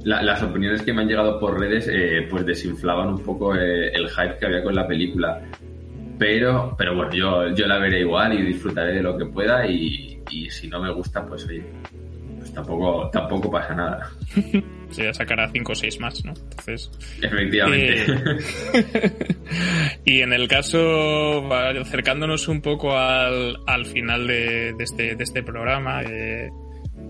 la- 0.04 0.24
las 0.24 0.42
opiniones 0.42 0.82
que 0.82 0.92
me 0.92 1.04
han 1.04 1.08
llegado 1.08 1.40
por 1.40 1.60
redes 1.60 1.88
eh, 1.88 2.26
pues 2.30 2.44
desinflaban 2.48 3.10
un 3.10 3.24
poco 3.24 3.56
eh, 3.56 3.90
el 3.94 4.10
hype 4.10 4.38
que 4.40 4.46
había 4.48 4.64
con 4.64 4.74
la 4.74 4.88
película. 4.88 5.40
Pero, 6.18 6.76
pero 6.78 6.96
bueno, 6.96 7.12
yo, 7.14 7.54
yo 7.56 7.66
la 7.68 7.80
veré 7.80 8.02
igual 8.02 8.34
y 8.34 8.42
disfrutaré 8.44 8.94
de 8.94 9.02
lo 9.02 9.18
que 9.18 9.26
pueda 9.26 9.66
y, 9.66 10.20
y 10.30 10.50
si 10.52 10.68
no 10.68 10.80
me 10.80 10.92
gusta, 10.92 11.26
pues 11.26 11.46
oye, 11.48 11.64
tampoco, 12.54 13.10
tampoco 13.12 13.52
pasa 13.52 13.76
nada. 13.76 14.12
Se 14.92 15.06
ya 15.06 15.14
sacará 15.14 15.50
cinco 15.50 15.72
o 15.72 15.76
seis 15.76 16.00
más, 16.00 16.24
¿no? 16.26 16.34
Entonces, 16.34 16.92
Efectivamente. 17.22 18.06
y 20.06 20.20
en 20.20 20.34
el 20.34 20.50
caso, 20.50 21.50
acercándonos 21.54 22.50
un 22.50 22.62
poco 22.62 22.98
al, 22.98 23.58
al 23.68 23.86
final 23.86 24.28
de, 24.28 24.74
de 24.74 24.84
este, 24.84 25.16
de 25.16 25.24
este 25.24 25.44
programa, 25.44 26.02
eh, 26.04 26.50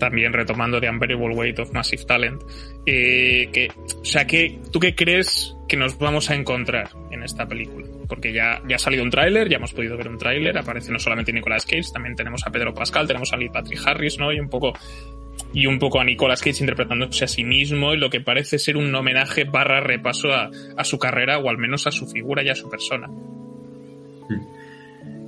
también 0.02 0.34
retomando 0.34 0.82
The 0.82 0.90
Unbearable 0.90 1.36
Weight 1.36 1.60
of 1.60 1.72
Massive 1.74 2.06
Talent, 2.06 2.42
eh, 2.88 3.50
que, 3.54 3.70
o 4.02 4.04
sea, 4.04 4.26
que, 4.26 4.60
¿tú 4.72 4.80
qué 4.80 4.96
crees 4.96 5.56
que 5.68 5.78
nos 5.78 5.98
vamos 6.00 6.32
a 6.32 6.34
encontrar 6.34 6.90
en 7.12 7.22
esta 7.22 7.48
película? 7.48 7.86
Porque 8.10 8.34
ya, 8.34 8.64
ya 8.68 8.78
ha 8.78 8.80
salido 8.80 9.04
un 9.04 9.12
tráiler, 9.12 9.48
ya 9.48 9.58
hemos 9.58 9.74
podido 9.74 9.96
ver 9.98 10.08
un 10.08 10.18
tráiler, 10.18 10.58
aparece 10.58 10.92
no 10.92 10.98
solamente 10.98 11.32
Nicolas 11.32 11.66
Cage, 11.66 11.92
también 11.94 12.16
tenemos 12.16 12.42
a 12.48 12.50
Pedro 12.50 12.74
Pascal, 12.74 13.06
tenemos 13.06 13.32
a 13.32 13.38
Lee 13.38 13.50
Patrick 13.50 13.80
Harris, 13.86 14.18
¿no? 14.18 14.34
Y 14.34 14.40
un 14.40 14.50
poco 14.50 14.74
y 15.54 15.66
un 15.66 15.80
poco 15.80 16.00
a 16.00 16.04
Nicolas 16.04 16.42
Cage 16.42 16.62
interpretándose 16.62 17.26
a 17.26 17.28
sí 17.28 17.44
mismo 17.44 17.94
y 17.94 17.98
lo 17.98 18.10
que 18.10 18.22
parece 18.22 18.60
ser 18.60 18.78
un 18.78 18.94
homenaje 18.94 19.44
barra 19.44 19.82
repaso 19.82 20.32
a, 20.32 20.50
a 20.78 20.84
su 20.84 20.98
carrera 20.98 21.40
o 21.40 21.50
al 21.50 21.58
menos 21.58 21.88
a 21.88 21.92
su 21.92 22.08
figura 22.08 22.44
y 22.44 22.50
a 22.50 22.56
su 22.56 22.70
persona. 22.70 23.10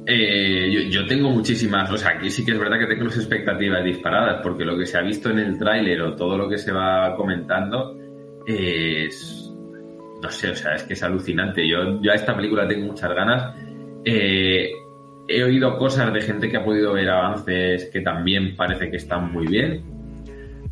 Eh, 0.06 0.70
yo, 0.70 0.82
yo 0.90 1.08
tengo 1.08 1.30
muchísimas, 1.30 1.90
o 1.90 1.98
sea, 1.98 2.12
aquí 2.12 2.30
sí 2.30 2.44
que 2.44 2.52
es 2.52 2.60
verdad 2.60 2.78
que 2.78 2.88
tengo 2.88 3.06
las 3.06 3.18
expectativas 3.18 3.84
disparadas, 3.86 4.42
porque 4.44 4.66
lo 4.66 4.78
que 4.78 4.86
se 4.86 4.98
ha 4.98 5.02
visto 5.02 5.30
en 5.30 5.40
el 5.40 5.58
tráiler 5.58 6.02
o 6.02 6.16
todo 6.16 6.38
lo 6.38 6.50
que 6.50 6.58
se 6.58 6.74
va 6.74 7.16
comentando 7.16 7.98
es, 8.46 9.50
no 10.22 10.30
sé, 10.30 10.52
o 10.52 10.56
sea, 10.56 10.76
es 10.76 10.84
que 10.84 10.94
es 10.94 11.04
alucinante. 11.04 11.68
Yo, 11.68 12.02
yo 12.02 12.12
a 12.12 12.16
esta 12.16 12.36
película 12.36 12.68
tengo 12.68 12.88
muchas 12.88 13.14
ganas. 13.14 13.56
Eh, 14.04 14.72
he 15.28 15.44
oído 15.44 15.78
cosas 15.78 16.14
de 16.14 16.22
gente 16.22 16.50
que 16.50 16.58
ha 16.58 16.66
podido 16.66 16.94
ver 16.94 17.10
avances 17.10 17.90
que 17.92 18.02
también 18.02 18.58
parece 18.58 18.90
que 18.92 18.98
están 18.98 19.32
muy 19.32 19.48
bien. 19.48 19.93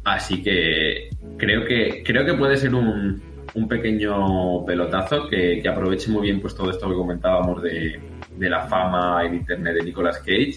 Así 0.04 0.42
que 0.42 1.10
creo 1.38 1.66
que, 1.66 2.02
creo 2.04 2.26
que 2.26 2.34
puede 2.34 2.58
ser 2.58 2.74
un, 2.74 3.22
un 3.54 3.68
pequeño 3.68 4.66
pelotazo 4.66 5.28
que, 5.28 5.60
que 5.62 5.70
aproveche 5.70 6.10
muy 6.12 6.24
bien 6.24 6.40
pues 6.42 6.56
todo 6.56 6.72
esto 6.72 6.90
que 6.90 6.96
comentábamos 6.96 7.62
de, 7.62 8.00
de 8.38 8.50
la 8.50 8.62
fama 8.62 9.24
en 9.26 9.36
internet 9.36 9.76
de 9.76 9.84
Nicolas 9.84 10.18
Cage 10.20 10.56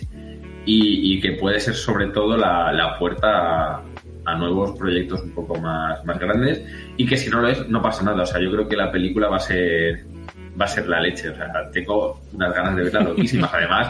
y, 0.66 1.14
y 1.16 1.20
que 1.20 1.32
puede 1.32 1.60
ser 1.60 1.74
sobre 1.74 2.06
todo 2.08 2.36
la, 2.38 2.72
la 2.72 2.98
puerta 2.98 3.74
a, 3.76 3.82
a 4.24 4.34
nuevos 4.38 4.78
proyectos 4.78 5.20
un 5.22 5.32
poco 5.32 5.56
más, 5.60 6.02
más 6.06 6.18
grandes 6.18 6.62
y 6.96 7.04
que 7.06 7.16
si 7.18 7.28
no 7.28 7.40
lo 7.42 7.48
es 7.48 7.68
no 7.68 7.82
pasa 7.82 8.02
nada. 8.02 8.22
O 8.22 8.26
sea, 8.26 8.40
yo 8.40 8.50
creo 8.50 8.66
que 8.66 8.76
la 8.76 8.90
película 8.90 9.28
va 9.28 9.36
a 9.36 9.40
ser 9.40 10.04
va 10.58 10.64
a 10.64 10.68
ser 10.68 10.88
la 10.88 11.00
leche. 11.00 11.28
O 11.28 11.34
sea, 11.34 11.52
tengo 11.72 12.20
unas 12.32 12.54
ganas 12.54 12.76
de 12.76 12.84
verla 12.84 13.00
loquísimas. 13.02 13.52
Además, 13.52 13.88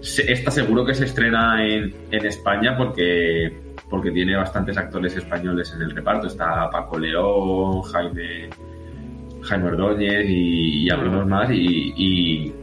se- 0.00 0.34
seguro 0.50 0.86
que 0.86 0.94
se 0.94 1.04
estrena 1.04 1.66
en, 1.66 1.92
en 2.10 2.24
España 2.24 2.74
porque, 2.76 3.52
porque 3.94 4.10
tiene 4.10 4.34
bastantes 4.34 4.76
actores 4.76 5.16
españoles 5.16 5.72
en 5.72 5.82
el 5.82 5.92
reparto. 5.92 6.26
Está 6.26 6.68
Paco 6.68 6.98
León, 6.98 7.80
Jaime, 7.82 8.50
Jaime 9.40 9.66
Ordóñez 9.68 10.28
y, 10.28 10.84
y 10.84 10.90
algunos 10.90 11.24
más. 11.28 11.48
Y, 11.52 11.94
y, 11.96 12.54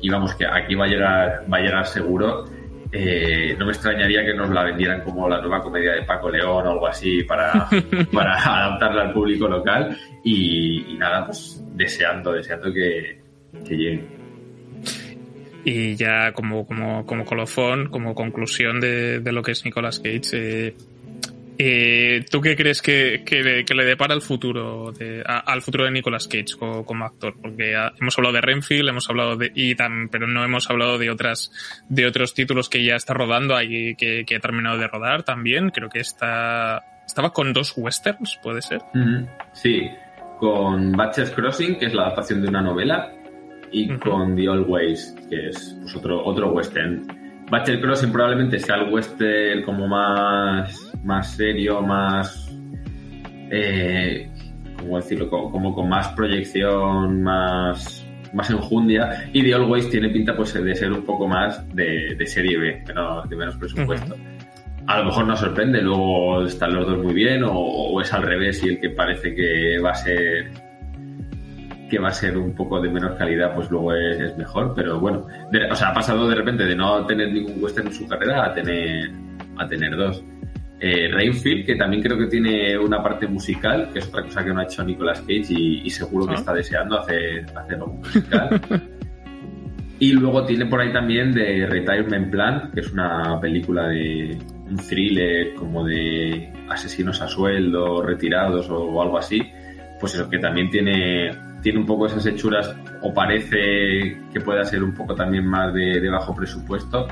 y 0.00 0.08
vamos, 0.08 0.36
que 0.36 0.46
aquí 0.46 0.76
va 0.76 0.84
a 0.84 0.88
llegar, 0.88 1.44
va 1.52 1.56
a 1.56 1.60
llegar 1.60 1.84
seguro. 1.84 2.44
Eh, 2.92 3.56
no 3.58 3.66
me 3.66 3.72
extrañaría 3.72 4.24
que 4.24 4.34
nos 4.34 4.50
la 4.50 4.62
vendieran 4.62 5.02
como 5.02 5.28
la 5.28 5.40
nueva 5.40 5.60
comedia 5.60 5.94
de 5.94 6.02
Paco 6.02 6.30
León 6.30 6.64
o 6.64 6.70
algo 6.70 6.86
así 6.86 7.24
para, 7.24 7.68
para 8.12 8.36
adaptarla 8.36 9.02
al 9.02 9.12
público 9.12 9.48
local. 9.48 9.98
Y, 10.22 10.96
nada, 10.96 11.26
pues 11.26 11.60
deseando, 11.74 12.34
deseando 12.34 12.72
que, 12.72 13.20
que 13.66 13.76
llegue. 13.76 14.17
Y 15.70 15.96
ya 15.96 16.32
como, 16.32 16.66
como, 16.66 17.04
como 17.04 17.24
colofón, 17.26 17.88
como 17.90 18.14
conclusión 18.14 18.80
de, 18.80 19.20
de 19.20 19.32
lo 19.32 19.42
que 19.42 19.52
es 19.52 19.64
Nicolas 19.66 19.98
Cage, 20.00 20.20
eh, 20.32 20.74
eh, 21.58 22.24
¿tú 22.30 22.40
qué 22.40 22.56
crees 22.56 22.80
que, 22.80 23.22
que, 23.26 23.42
le, 23.42 23.64
que 23.64 23.74
le 23.74 23.84
depara 23.84 24.14
el 24.14 24.22
futuro 24.22 24.92
de, 24.92 25.22
al 25.26 25.60
futuro 25.60 25.84
de 25.84 25.90
Nicolas 25.90 26.26
Cage 26.26 26.56
como, 26.58 27.04
actor? 27.04 27.34
Porque 27.42 27.74
hemos 28.00 28.16
hablado 28.16 28.34
de 28.36 28.40
Renfield, 28.40 28.88
hemos 28.88 29.10
hablado 29.10 29.36
de 29.36 29.52
tam- 29.76 30.08
pero 30.10 30.26
no 30.26 30.42
hemos 30.44 30.70
hablado 30.70 30.96
de 30.96 31.10
otras 31.10 31.50
de 31.88 32.06
otros 32.06 32.32
títulos 32.32 32.68
que 32.68 32.82
ya 32.84 32.94
está 32.94 33.12
rodando 33.12 33.56
ahí 33.56 33.94
que, 33.96 34.24
que 34.24 34.36
ha 34.36 34.40
terminado 34.40 34.78
de 34.78 34.86
rodar 34.86 35.24
también. 35.24 35.70
Creo 35.70 35.90
que 35.90 36.00
está 36.00 36.82
estaba 37.04 37.32
con 37.32 37.52
dos 37.52 37.74
westerns, 37.76 38.38
puede 38.42 38.62
ser. 38.62 38.80
Sí, 39.52 39.90
con 40.38 40.92
Batches 40.92 41.30
Crossing, 41.30 41.78
que 41.78 41.86
es 41.86 41.94
la 41.94 42.02
adaptación 42.02 42.40
de 42.40 42.48
una 42.48 42.62
novela, 42.62 43.12
y 43.72 43.88
con 43.98 44.36
The 44.36 44.48
Old 44.48 44.68
Ways, 44.68 45.16
que 45.28 45.48
es 45.48 45.76
pues, 45.80 45.96
otro, 45.96 46.24
otro 46.24 46.52
western. 46.52 47.06
Batches 47.50 47.80
Crossing 47.80 48.12
probablemente 48.12 48.58
sea 48.58 48.76
el 48.76 48.92
western 48.92 49.62
como 49.62 49.86
más, 49.88 50.92
más 51.04 51.34
serio, 51.34 51.80
más... 51.80 52.54
Eh, 53.50 54.30
¿Cómo 54.78 54.96
decirlo? 54.96 55.28
Como, 55.28 55.50
como 55.50 55.74
con 55.74 55.88
más 55.88 56.08
proyección, 56.08 57.22
más, 57.22 58.06
más 58.32 58.50
enjundia. 58.50 59.28
Y 59.32 59.42
The 59.42 59.54
Old 59.54 59.70
Ways 59.70 59.90
tiene 59.90 60.10
pinta 60.10 60.36
pues, 60.36 60.52
de 60.52 60.74
ser 60.74 60.92
un 60.92 61.04
poco 61.04 61.26
más 61.26 61.66
de, 61.74 62.14
de 62.16 62.26
serie 62.26 62.58
B, 62.58 62.84
menos, 62.86 63.28
de 63.28 63.36
menos 63.36 63.56
presupuesto. 63.56 64.14
A 64.86 64.98
lo 65.00 65.06
mejor 65.06 65.26
nos 65.26 65.40
sorprende, 65.40 65.82
luego 65.82 66.44
están 66.44 66.74
los 66.74 66.86
dos 66.86 66.98
muy 66.98 67.12
bien, 67.12 67.42
o, 67.44 67.52
o 67.52 68.00
es 68.00 68.12
al 68.12 68.22
revés 68.22 68.62
y 68.64 68.68
el 68.68 68.80
que 68.80 68.90
parece 68.90 69.34
que 69.34 69.78
va 69.80 69.90
a 69.90 69.94
ser 69.94 70.50
que 71.88 71.98
va 71.98 72.08
a 72.08 72.12
ser 72.12 72.36
un 72.36 72.54
poco 72.54 72.80
de 72.80 72.88
menor 72.90 73.16
calidad, 73.16 73.54
pues 73.54 73.70
luego 73.70 73.94
es, 73.94 74.20
es 74.20 74.36
mejor. 74.36 74.72
Pero 74.74 74.98
bueno, 75.00 75.26
de- 75.50 75.70
o 75.70 75.74
sea, 75.74 75.88
ha 75.88 75.94
pasado 75.94 76.28
de 76.28 76.34
repente 76.34 76.64
de 76.64 76.76
no 76.76 77.04
tener 77.06 77.32
ningún 77.32 77.62
western 77.62 77.88
en 77.88 77.92
su 77.94 78.06
carrera 78.06 78.46
a 78.46 78.54
tener 78.54 79.10
a 79.56 79.66
tener 79.66 79.96
dos. 79.96 80.22
Eh, 80.80 81.08
Rainfield, 81.12 81.66
que 81.66 81.74
también 81.74 82.00
creo 82.02 82.16
que 82.16 82.26
tiene 82.26 82.78
una 82.78 83.02
parte 83.02 83.26
musical, 83.26 83.90
que 83.92 83.98
es 83.98 84.06
otra 84.08 84.22
cosa 84.22 84.44
que 84.44 84.52
no 84.54 84.60
ha 84.60 84.62
hecho 84.64 84.84
Nicolas 84.84 85.20
Cage 85.22 85.46
y, 85.50 85.80
y 85.84 85.90
seguro 85.90 86.26
que 86.26 86.32
Ah. 86.34 86.36
está 86.36 86.54
deseando 86.54 87.00
hacer, 87.00 87.44
hacer 87.56 87.74
algo 87.74 87.94
musical. 87.94 88.60
Y 90.00 90.12
luego 90.12 90.44
tiene 90.46 90.66
por 90.66 90.80
ahí 90.80 90.92
también 90.92 91.32
de 91.32 91.66
Retirement 91.66 92.30
Plan, 92.30 92.70
que 92.72 92.82
es 92.82 92.92
una 92.92 93.36
película 93.40 93.88
de 93.88 94.38
un 94.70 94.76
thriller 94.76 95.54
como 95.54 95.84
de 95.84 96.52
asesinos 96.68 97.20
a 97.20 97.26
sueldo, 97.26 98.00
retirados 98.00 98.70
o, 98.70 99.02
algo 99.02 99.18
así. 99.18 99.42
Pues 99.98 100.14
eso, 100.14 100.30
que 100.30 100.38
también 100.38 100.70
tiene, 100.70 101.30
tiene 101.62 101.78
un 101.78 101.86
poco 101.86 102.06
esas 102.06 102.24
hechuras, 102.26 102.74
o 103.02 103.12
parece 103.12 104.20
que 104.32 104.40
pueda 104.40 104.64
ser 104.64 104.82
un 104.82 104.94
poco 104.94 105.14
también 105.14 105.46
más 105.46 105.72
de, 105.74 106.08
bajo 106.10 106.34
presupuesto. 106.34 107.06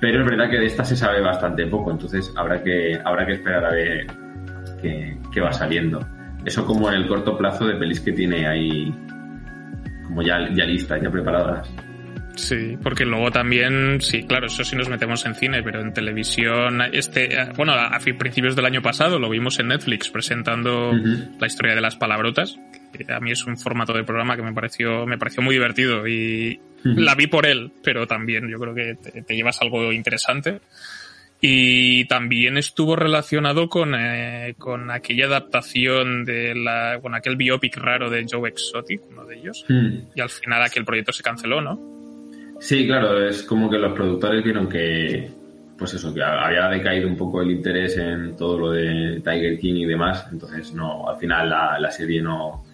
Pero 0.00 0.20
es 0.20 0.30
verdad 0.30 0.50
que 0.50 0.58
de 0.58 0.66
esta 0.66 0.84
se 0.84 0.96
sabe 0.96 1.20
bastante 1.20 1.66
poco, 1.66 1.90
entonces 1.90 2.32
habrá 2.36 2.62
que, 2.62 2.98
habrá 3.02 3.24
que 3.26 3.32
esperar 3.32 3.64
a 3.64 3.70
ver 3.70 4.06
qué, 4.82 5.16
qué 5.32 5.40
va 5.40 5.52
saliendo. 5.52 6.06
Eso 6.44 6.64
como 6.64 6.88
en 6.88 6.96
el 6.96 7.08
corto 7.08 7.36
plazo 7.36 7.66
de 7.66 7.74
pelis 7.74 8.00
que 8.00 8.12
tiene 8.12 8.46
ahí 8.46 8.94
como 10.06 10.22
ya, 10.22 10.48
ya 10.54 10.64
listas, 10.64 11.02
ya 11.02 11.10
preparadas. 11.10 11.68
Sí, 12.36 12.76
porque 12.82 13.04
luego 13.04 13.30
también, 13.30 14.00
sí, 14.00 14.24
claro, 14.24 14.46
eso 14.46 14.62
sí 14.62 14.76
nos 14.76 14.88
metemos 14.90 15.24
en 15.24 15.34
cine, 15.34 15.62
pero 15.62 15.80
en 15.80 15.92
televisión, 15.92 16.82
este, 16.92 17.30
bueno, 17.56 17.72
a, 17.72 17.98
principios 17.98 18.54
del 18.54 18.66
año 18.66 18.82
pasado 18.82 19.18
lo 19.18 19.30
vimos 19.30 19.58
en 19.58 19.68
Netflix 19.68 20.10
presentando 20.10 20.92
la 20.92 21.46
historia 21.46 21.74
de 21.74 21.80
las 21.80 21.96
palabrotas, 21.96 22.58
a 23.08 23.20
mí 23.20 23.32
es 23.32 23.46
un 23.46 23.56
formato 23.56 23.92
de 23.92 24.04
programa 24.04 24.36
que 24.36 24.42
me 24.42 24.52
pareció, 24.52 25.06
me 25.06 25.18
pareció 25.18 25.42
muy 25.42 25.54
divertido 25.54 26.06
y 26.06 26.60
la 26.84 27.14
vi 27.14 27.26
por 27.26 27.46
él, 27.46 27.72
pero 27.82 28.06
también 28.06 28.48
yo 28.48 28.58
creo 28.58 28.74
que 28.74 28.94
te, 29.22 29.36
llevas 29.36 29.60
algo 29.60 29.92
interesante. 29.92 30.60
Y 31.40 32.06
también 32.06 32.56
estuvo 32.56 32.96
relacionado 32.96 33.68
con, 33.68 33.94
eh, 33.94 34.54
con 34.56 34.90
aquella 34.90 35.26
adaptación 35.26 36.24
de 36.24 36.54
la, 36.54 36.98
con 37.02 37.14
aquel 37.14 37.36
biopic 37.36 37.76
raro 37.76 38.08
de 38.08 38.24
Joe 38.30 38.48
Exotic, 38.48 39.02
uno 39.10 39.26
de 39.26 39.36
ellos. 39.36 39.66
Y 39.68 40.20
al 40.20 40.30
final 40.30 40.62
aquel 40.62 40.84
proyecto 40.84 41.12
se 41.12 41.22
canceló, 41.22 41.60
¿no? 41.60 41.96
Sí, 42.58 42.86
claro, 42.86 43.26
es 43.26 43.42
como 43.42 43.68
que 43.68 43.78
los 43.78 43.92
productores 43.92 44.42
vieron 44.42 44.68
que, 44.68 45.30
pues 45.76 45.94
eso, 45.94 46.12
que 46.12 46.22
había 46.22 46.68
decaído 46.68 47.08
un 47.08 47.16
poco 47.16 47.42
el 47.42 47.50
interés 47.50 47.96
en 47.98 48.34
todo 48.36 48.58
lo 48.58 48.70
de 48.70 49.20
Tiger 49.22 49.58
King 49.58 49.74
y 49.74 49.84
demás, 49.84 50.26
entonces 50.32 50.72
no, 50.72 51.08
al 51.08 51.18
final 51.18 51.50
la, 51.50 51.90
serie 51.90 52.22
no... 52.22 52.64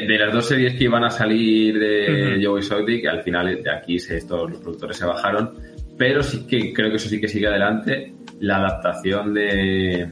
De, 0.00 0.18
las 0.18 0.32
dos 0.32 0.46
series 0.46 0.74
que 0.74 0.84
iban 0.84 1.04
a 1.04 1.10
salir 1.10 1.78
de 1.78 2.40
Joey 2.42 2.60
Exotic, 2.60 3.06
al 3.06 3.22
final 3.22 3.62
de 3.62 3.70
aquí 3.70 3.98
se, 3.98 4.16
estos, 4.16 4.50
los 4.50 4.60
productores 4.60 4.96
se 4.96 5.06
bajaron, 5.06 5.52
pero 5.98 6.22
sí 6.22 6.46
que 6.46 6.72
creo 6.72 6.90
que 6.90 6.96
eso 6.96 7.08
sí 7.08 7.20
que 7.20 7.28
sigue 7.28 7.46
adelante. 7.46 8.14
La 8.40 8.56
adaptación 8.56 9.34
de, 9.34 10.08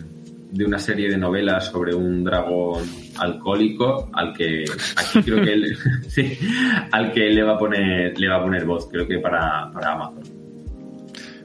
de 0.52 0.64
una 0.64 0.78
serie 0.78 1.08
de 1.08 1.16
novelas 1.16 1.66
sobre 1.66 1.94
un 1.94 2.24
dragón 2.24 2.84
alcohólico 3.18 4.10
al 4.12 4.32
que 4.32 4.64
aquí 4.96 5.22
creo 5.22 5.44
que 5.44 5.52
él 5.52 5.76
sí, 6.08 6.38
al 6.90 7.12
que 7.12 7.30
le 7.30 7.42
va 7.42 7.54
a 7.54 7.58
poner 7.58 8.18
le 8.18 8.28
va 8.28 8.36
a 8.36 8.42
poner 8.42 8.64
voz 8.64 8.88
creo 8.90 9.06
que 9.06 9.18
para, 9.18 9.70
para 9.72 9.92
Amazon 9.92 10.22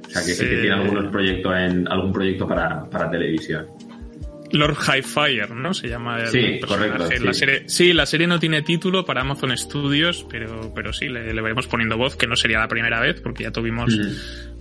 o 0.05 0.09
sea 0.09 0.21
que 0.21 0.33
sí. 0.33 0.45
que 0.45 0.57
tiene 0.57 0.73
algunos 0.73 1.11
proyectos 1.11 1.53
en 1.55 1.87
algún 1.87 2.11
proyecto 2.11 2.47
para, 2.47 2.89
para 2.89 3.09
televisión 3.11 3.67
Lord 4.55 4.77
Highfire, 4.77 5.53
¿no? 5.53 5.73
Se 5.73 5.87
llama 5.87 6.21
el 6.21 6.27
sí, 6.27 6.59
correcto, 6.65 7.07
sí. 7.07 7.23
La 7.23 7.33
serie, 7.33 7.63
sí, 7.67 7.93
la 7.93 8.05
serie 8.05 8.27
no 8.27 8.39
tiene 8.39 8.61
título 8.61 9.05
para 9.05 9.21
Amazon 9.21 9.55
Studios, 9.57 10.25
pero, 10.29 10.73
pero 10.73 10.91
sí, 10.91 11.07
le, 11.07 11.33
le 11.33 11.41
veremos 11.41 11.67
poniendo 11.67 11.97
voz, 11.97 12.15
que 12.15 12.27
no 12.27 12.35
sería 12.35 12.59
la 12.59 12.67
primera 12.67 12.99
vez, 12.99 13.21
porque 13.21 13.43
ya 13.43 13.51
tuvimos 13.51 13.95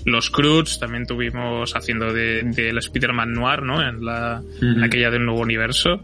los 0.04 0.30
Croods, 0.30 0.78
también 0.78 1.06
tuvimos 1.06 1.74
haciendo 1.74 2.12
de, 2.12 2.42
del 2.42 2.78
Spider-Man 2.78 3.32
Noir, 3.32 3.62
¿no? 3.62 3.86
En, 3.86 4.04
la, 4.04 4.42
en 4.60 4.82
aquella 4.82 5.10
del 5.10 5.24
nuevo 5.24 5.40
universo. 5.40 6.02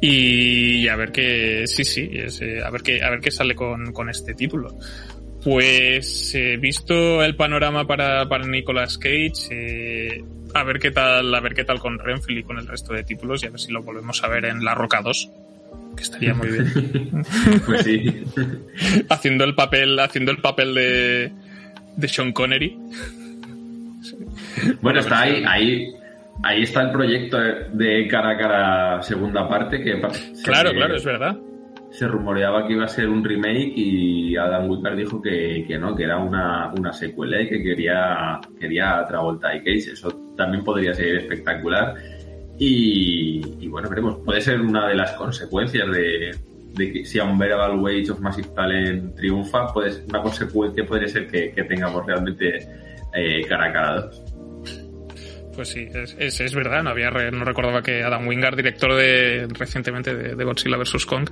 Y 0.00 0.88
a 0.88 0.96
ver 0.96 1.12
qué, 1.12 1.64
sí, 1.66 1.84
sí, 1.84 2.10
eh, 2.12 2.60
a 2.62 2.70
ver 2.70 2.82
qué, 2.82 3.02
a 3.02 3.10
ver 3.10 3.20
qué 3.20 3.30
sale 3.30 3.54
con, 3.54 3.92
con 3.92 4.10
este 4.10 4.34
título. 4.34 4.76
Pues 5.42 6.34
eh, 6.34 6.56
visto 6.58 7.22
el 7.22 7.36
panorama 7.36 7.86
para, 7.86 8.28
para 8.28 8.46
Nicolas 8.46 8.98
Cage, 8.98 9.32
eh, 9.50 10.24
a 10.54 10.62
ver 10.62 10.78
qué 10.78 10.90
tal, 10.90 11.34
a 11.34 11.40
ver 11.40 11.54
qué 11.54 11.64
tal 11.64 11.80
con 11.80 11.98
Renfield 11.98 12.38
y 12.38 12.42
con 12.44 12.58
el 12.58 12.66
resto 12.66 12.94
de 12.94 13.02
títulos 13.02 13.42
y 13.42 13.46
a 13.46 13.50
ver 13.50 13.60
si 13.60 13.72
lo 13.72 13.82
volvemos 13.82 14.22
a 14.22 14.28
ver 14.28 14.44
en 14.44 14.64
La 14.64 14.74
Roca 14.74 15.02
2, 15.02 15.30
que 15.96 16.02
estaría 16.02 16.32
muy 16.32 16.48
bien. 16.48 17.24
pues 17.66 17.82
sí. 17.82 18.24
haciendo 19.08 19.44
el 19.44 19.54
papel, 19.54 19.98
haciendo 19.98 20.30
el 20.30 20.38
papel 20.38 20.74
de, 20.74 21.32
de 21.96 22.08
Sean 22.08 22.32
Connery. 22.32 22.78
Bueno, 24.80 25.00
está 25.00 25.22
ahí, 25.22 25.44
ahí 25.46 25.94
ahí 26.42 26.62
está 26.62 26.82
el 26.82 26.90
proyecto 26.90 27.38
de 27.38 28.08
cara 28.08 28.30
a 28.30 28.36
cara 28.36 29.02
segunda 29.02 29.48
parte 29.48 29.82
que 29.82 30.00
claro 30.42 30.72
claro 30.72 30.96
es 30.96 31.04
verdad 31.04 31.36
se 31.90 32.08
rumoreaba 32.08 32.66
que 32.66 32.72
iba 32.72 32.84
a 32.84 32.88
ser 32.88 33.08
un 33.08 33.22
remake 33.22 33.72
y 33.76 34.36
Adam 34.36 34.68
Wicard 34.68 34.96
dijo 34.96 35.22
que, 35.22 35.64
no 35.78 35.94
que 35.94 36.02
era 36.02 36.18
una, 36.18 36.72
una 36.76 36.92
secuela 36.92 37.40
y 37.40 37.48
que 37.48 37.62
quería 37.62 38.40
quería 38.58 39.04
Travolta 39.06 39.54
y 39.54 39.60
Cage 39.60 39.92
eso 39.92 40.23
también 40.36 40.64
podría 40.64 40.94
ser 40.94 41.16
espectacular 41.16 41.94
y, 42.58 43.66
bueno 43.68 43.88
veremos 43.88 44.18
puede 44.24 44.40
ser 44.40 44.60
una 44.60 44.88
de 44.88 44.94
las 44.94 45.12
consecuencias 45.12 45.88
de, 45.90 46.36
que 46.76 47.04
si 47.04 47.18
Unbearable 47.18 47.80
Wage 47.80 48.10
of 48.10 48.20
Massive 48.20 48.48
Talent 48.54 49.16
triunfa 49.16 49.72
pues 49.72 50.02
una 50.08 50.22
consecuencia 50.22 50.84
podría 50.84 51.08
ser 51.08 51.26
que, 51.26 51.50
tengamos 51.68 52.06
realmente 52.06 52.66
eh, 53.14 53.44
cara 53.48 53.66
a 53.66 53.72
cara 53.72 54.00
dos 54.00 54.34
pues 55.54 55.68
sí, 55.68 55.88
es, 56.18 56.40
es, 56.40 56.54
verdad, 56.54 56.82
no 56.82 56.90
había 56.90 57.10
no 57.10 57.44
recordaba 57.44 57.82
que 57.82 58.02
Adam 58.02 58.26
Wingard, 58.26 58.56
director 58.56 58.94
de 58.94 59.46
recientemente 59.50 60.14
de, 60.14 60.44
Godzilla 60.44 60.76
vs. 60.76 61.06
Kong, 61.06 61.30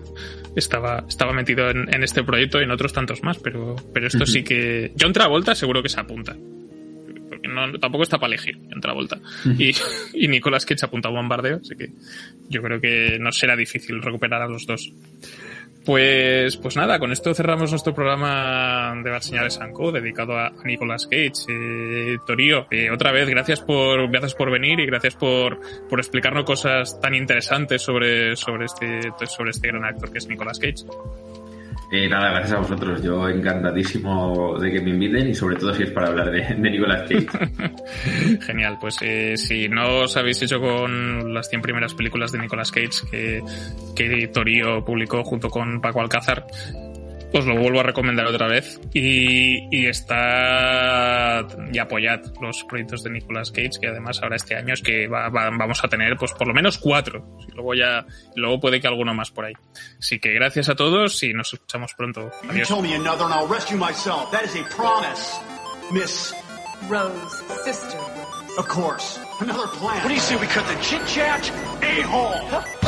estaba, 0.54 1.04
estaba 1.08 1.32
metido 1.32 1.68
en, 1.70 2.02
este 2.02 2.22
proyecto 2.22 2.60
y 2.60 2.64
en 2.64 2.70
otros 2.70 2.92
tantos 2.92 3.22
más, 3.22 3.38
pero, 3.38 3.76
pero 3.92 4.06
esto 4.06 4.24
sí 4.24 4.44
que. 4.44 4.92
John 4.98 5.12
Travolta 5.12 5.54
seguro 5.54 5.82
que 5.82 5.88
se 5.88 6.00
apunta. 6.00 6.36
Porque 7.42 7.48
no, 7.48 7.78
tampoco 7.78 8.04
está 8.04 8.18
para 8.18 8.34
elegir 8.34 8.58
John 8.70 8.80
Travolta. 8.80 9.18
y, 9.58 9.72
y 10.14 10.28
Nicolas 10.28 10.66
Cage 10.66 10.84
apunta 10.84 11.08
a 11.08 11.12
bombardeo, 11.12 11.58
así 11.62 11.76
que 11.76 11.90
yo 12.48 12.62
creo 12.62 12.80
que 12.80 13.18
no 13.20 13.32
será 13.32 13.56
difícil 13.56 14.00
recuperar 14.02 14.42
a 14.42 14.48
los 14.48 14.66
dos. 14.66 14.92
Pues, 15.84 16.56
pues 16.58 16.76
nada, 16.76 17.00
con 17.00 17.10
esto 17.10 17.34
cerramos 17.34 17.70
nuestro 17.70 17.92
programa 17.92 18.94
de 19.02 19.10
Bad 19.10 19.20
Señales 19.20 19.54
Sanko 19.54 19.90
dedicado 19.90 20.38
a, 20.38 20.52
Nicolas 20.64 21.08
Cage. 21.08 21.32
Eh, 21.48 22.18
Torío, 22.24 22.66
eh, 22.70 22.90
otra 22.90 23.10
vez, 23.10 23.28
gracias 23.28 23.60
por, 23.60 24.08
gracias 24.08 24.34
por 24.34 24.50
venir 24.50 24.78
y 24.78 24.86
gracias 24.86 25.16
por, 25.16 25.58
por 25.88 25.98
explicarnos 25.98 26.44
cosas 26.44 27.00
tan 27.00 27.14
interesantes 27.14 27.82
sobre, 27.82 28.36
sobre 28.36 28.66
este, 28.66 29.00
sobre 29.26 29.50
este 29.50 29.68
gran 29.68 29.84
actor 29.84 30.12
que 30.12 30.18
es 30.18 30.28
Nicolas 30.28 30.60
Cage. 30.60 30.84
Eh, 31.94 32.08
nada, 32.08 32.30
gracias 32.30 32.52
a 32.52 32.60
vosotros. 32.60 33.02
Yo 33.02 33.28
encantadísimo 33.28 34.58
de 34.58 34.72
que 34.72 34.80
me 34.80 34.90
inviten 34.92 35.28
y 35.28 35.34
sobre 35.34 35.56
todo 35.56 35.74
si 35.74 35.82
es 35.82 35.90
para 35.90 36.08
hablar 36.08 36.30
de, 36.30 36.40
de 36.40 36.70
Nicolas 36.70 37.02
Cage. 37.02 38.40
Genial, 38.40 38.78
pues 38.80 38.96
eh, 39.02 39.36
si 39.36 39.68
no 39.68 39.98
os 40.04 40.16
habéis 40.16 40.40
hecho 40.40 40.58
con 40.58 41.34
las 41.34 41.50
100 41.50 41.60
primeras 41.60 41.92
películas 41.92 42.32
de 42.32 42.38
Nicolas 42.38 42.72
Cage 42.72 43.06
que, 43.10 43.42
que 43.94 44.26
Torío 44.28 44.82
publicó 44.82 45.22
junto 45.22 45.50
con 45.50 45.82
Paco 45.82 46.00
Alcázar, 46.00 46.46
os 47.32 47.46
lo 47.46 47.56
vuelvo 47.56 47.80
a 47.80 47.82
recomendar 47.82 48.26
otra 48.26 48.46
vez 48.46 48.80
y, 48.92 49.68
y 49.70 49.86
está 49.86 51.46
y 51.72 51.78
apoyad 51.78 52.20
los 52.40 52.64
proyectos 52.64 53.02
de 53.02 53.10
Nicolas 53.10 53.50
Cage 53.50 53.80
que 53.80 53.88
además 53.88 54.20
ahora 54.22 54.36
este 54.36 54.54
año 54.54 54.74
es 54.74 54.82
que 54.82 55.08
vamos 55.08 55.84
a 55.84 55.88
tener 55.88 56.16
pues 56.16 56.32
por 56.32 56.46
lo 56.46 56.54
menos 56.54 56.78
cuatro 56.78 57.38
y 57.48 57.52
luego 57.52 57.74
ya 57.74 58.04
luego 58.36 58.60
puede 58.60 58.80
que 58.80 58.86
alguno 58.86 59.14
más 59.14 59.30
por 59.30 59.46
ahí 59.46 59.54
así 59.98 60.18
que 60.18 60.32
gracias 60.32 60.68
a 60.68 60.74
todos 60.74 61.22
y 61.22 61.32
nos 61.32 61.52
escuchamos 61.52 61.94
pronto 61.94 62.30
adiós 62.48 62.70
Miss 65.90 66.32
Rose, 66.88 67.42
sister. 67.64 67.98
Of 68.58 68.68
course. 68.68 69.18
Another 69.40 69.68
plan. 69.68 70.02
What 70.02 70.08
do 70.08 70.14
you 70.14 70.20
say 70.20 70.36
we 70.36 70.46
cut 70.46 70.66
the 70.66 70.80
chit 70.82 71.06
chat? 71.06 71.50
A-hole. 71.82 72.32
boner. 72.50 72.81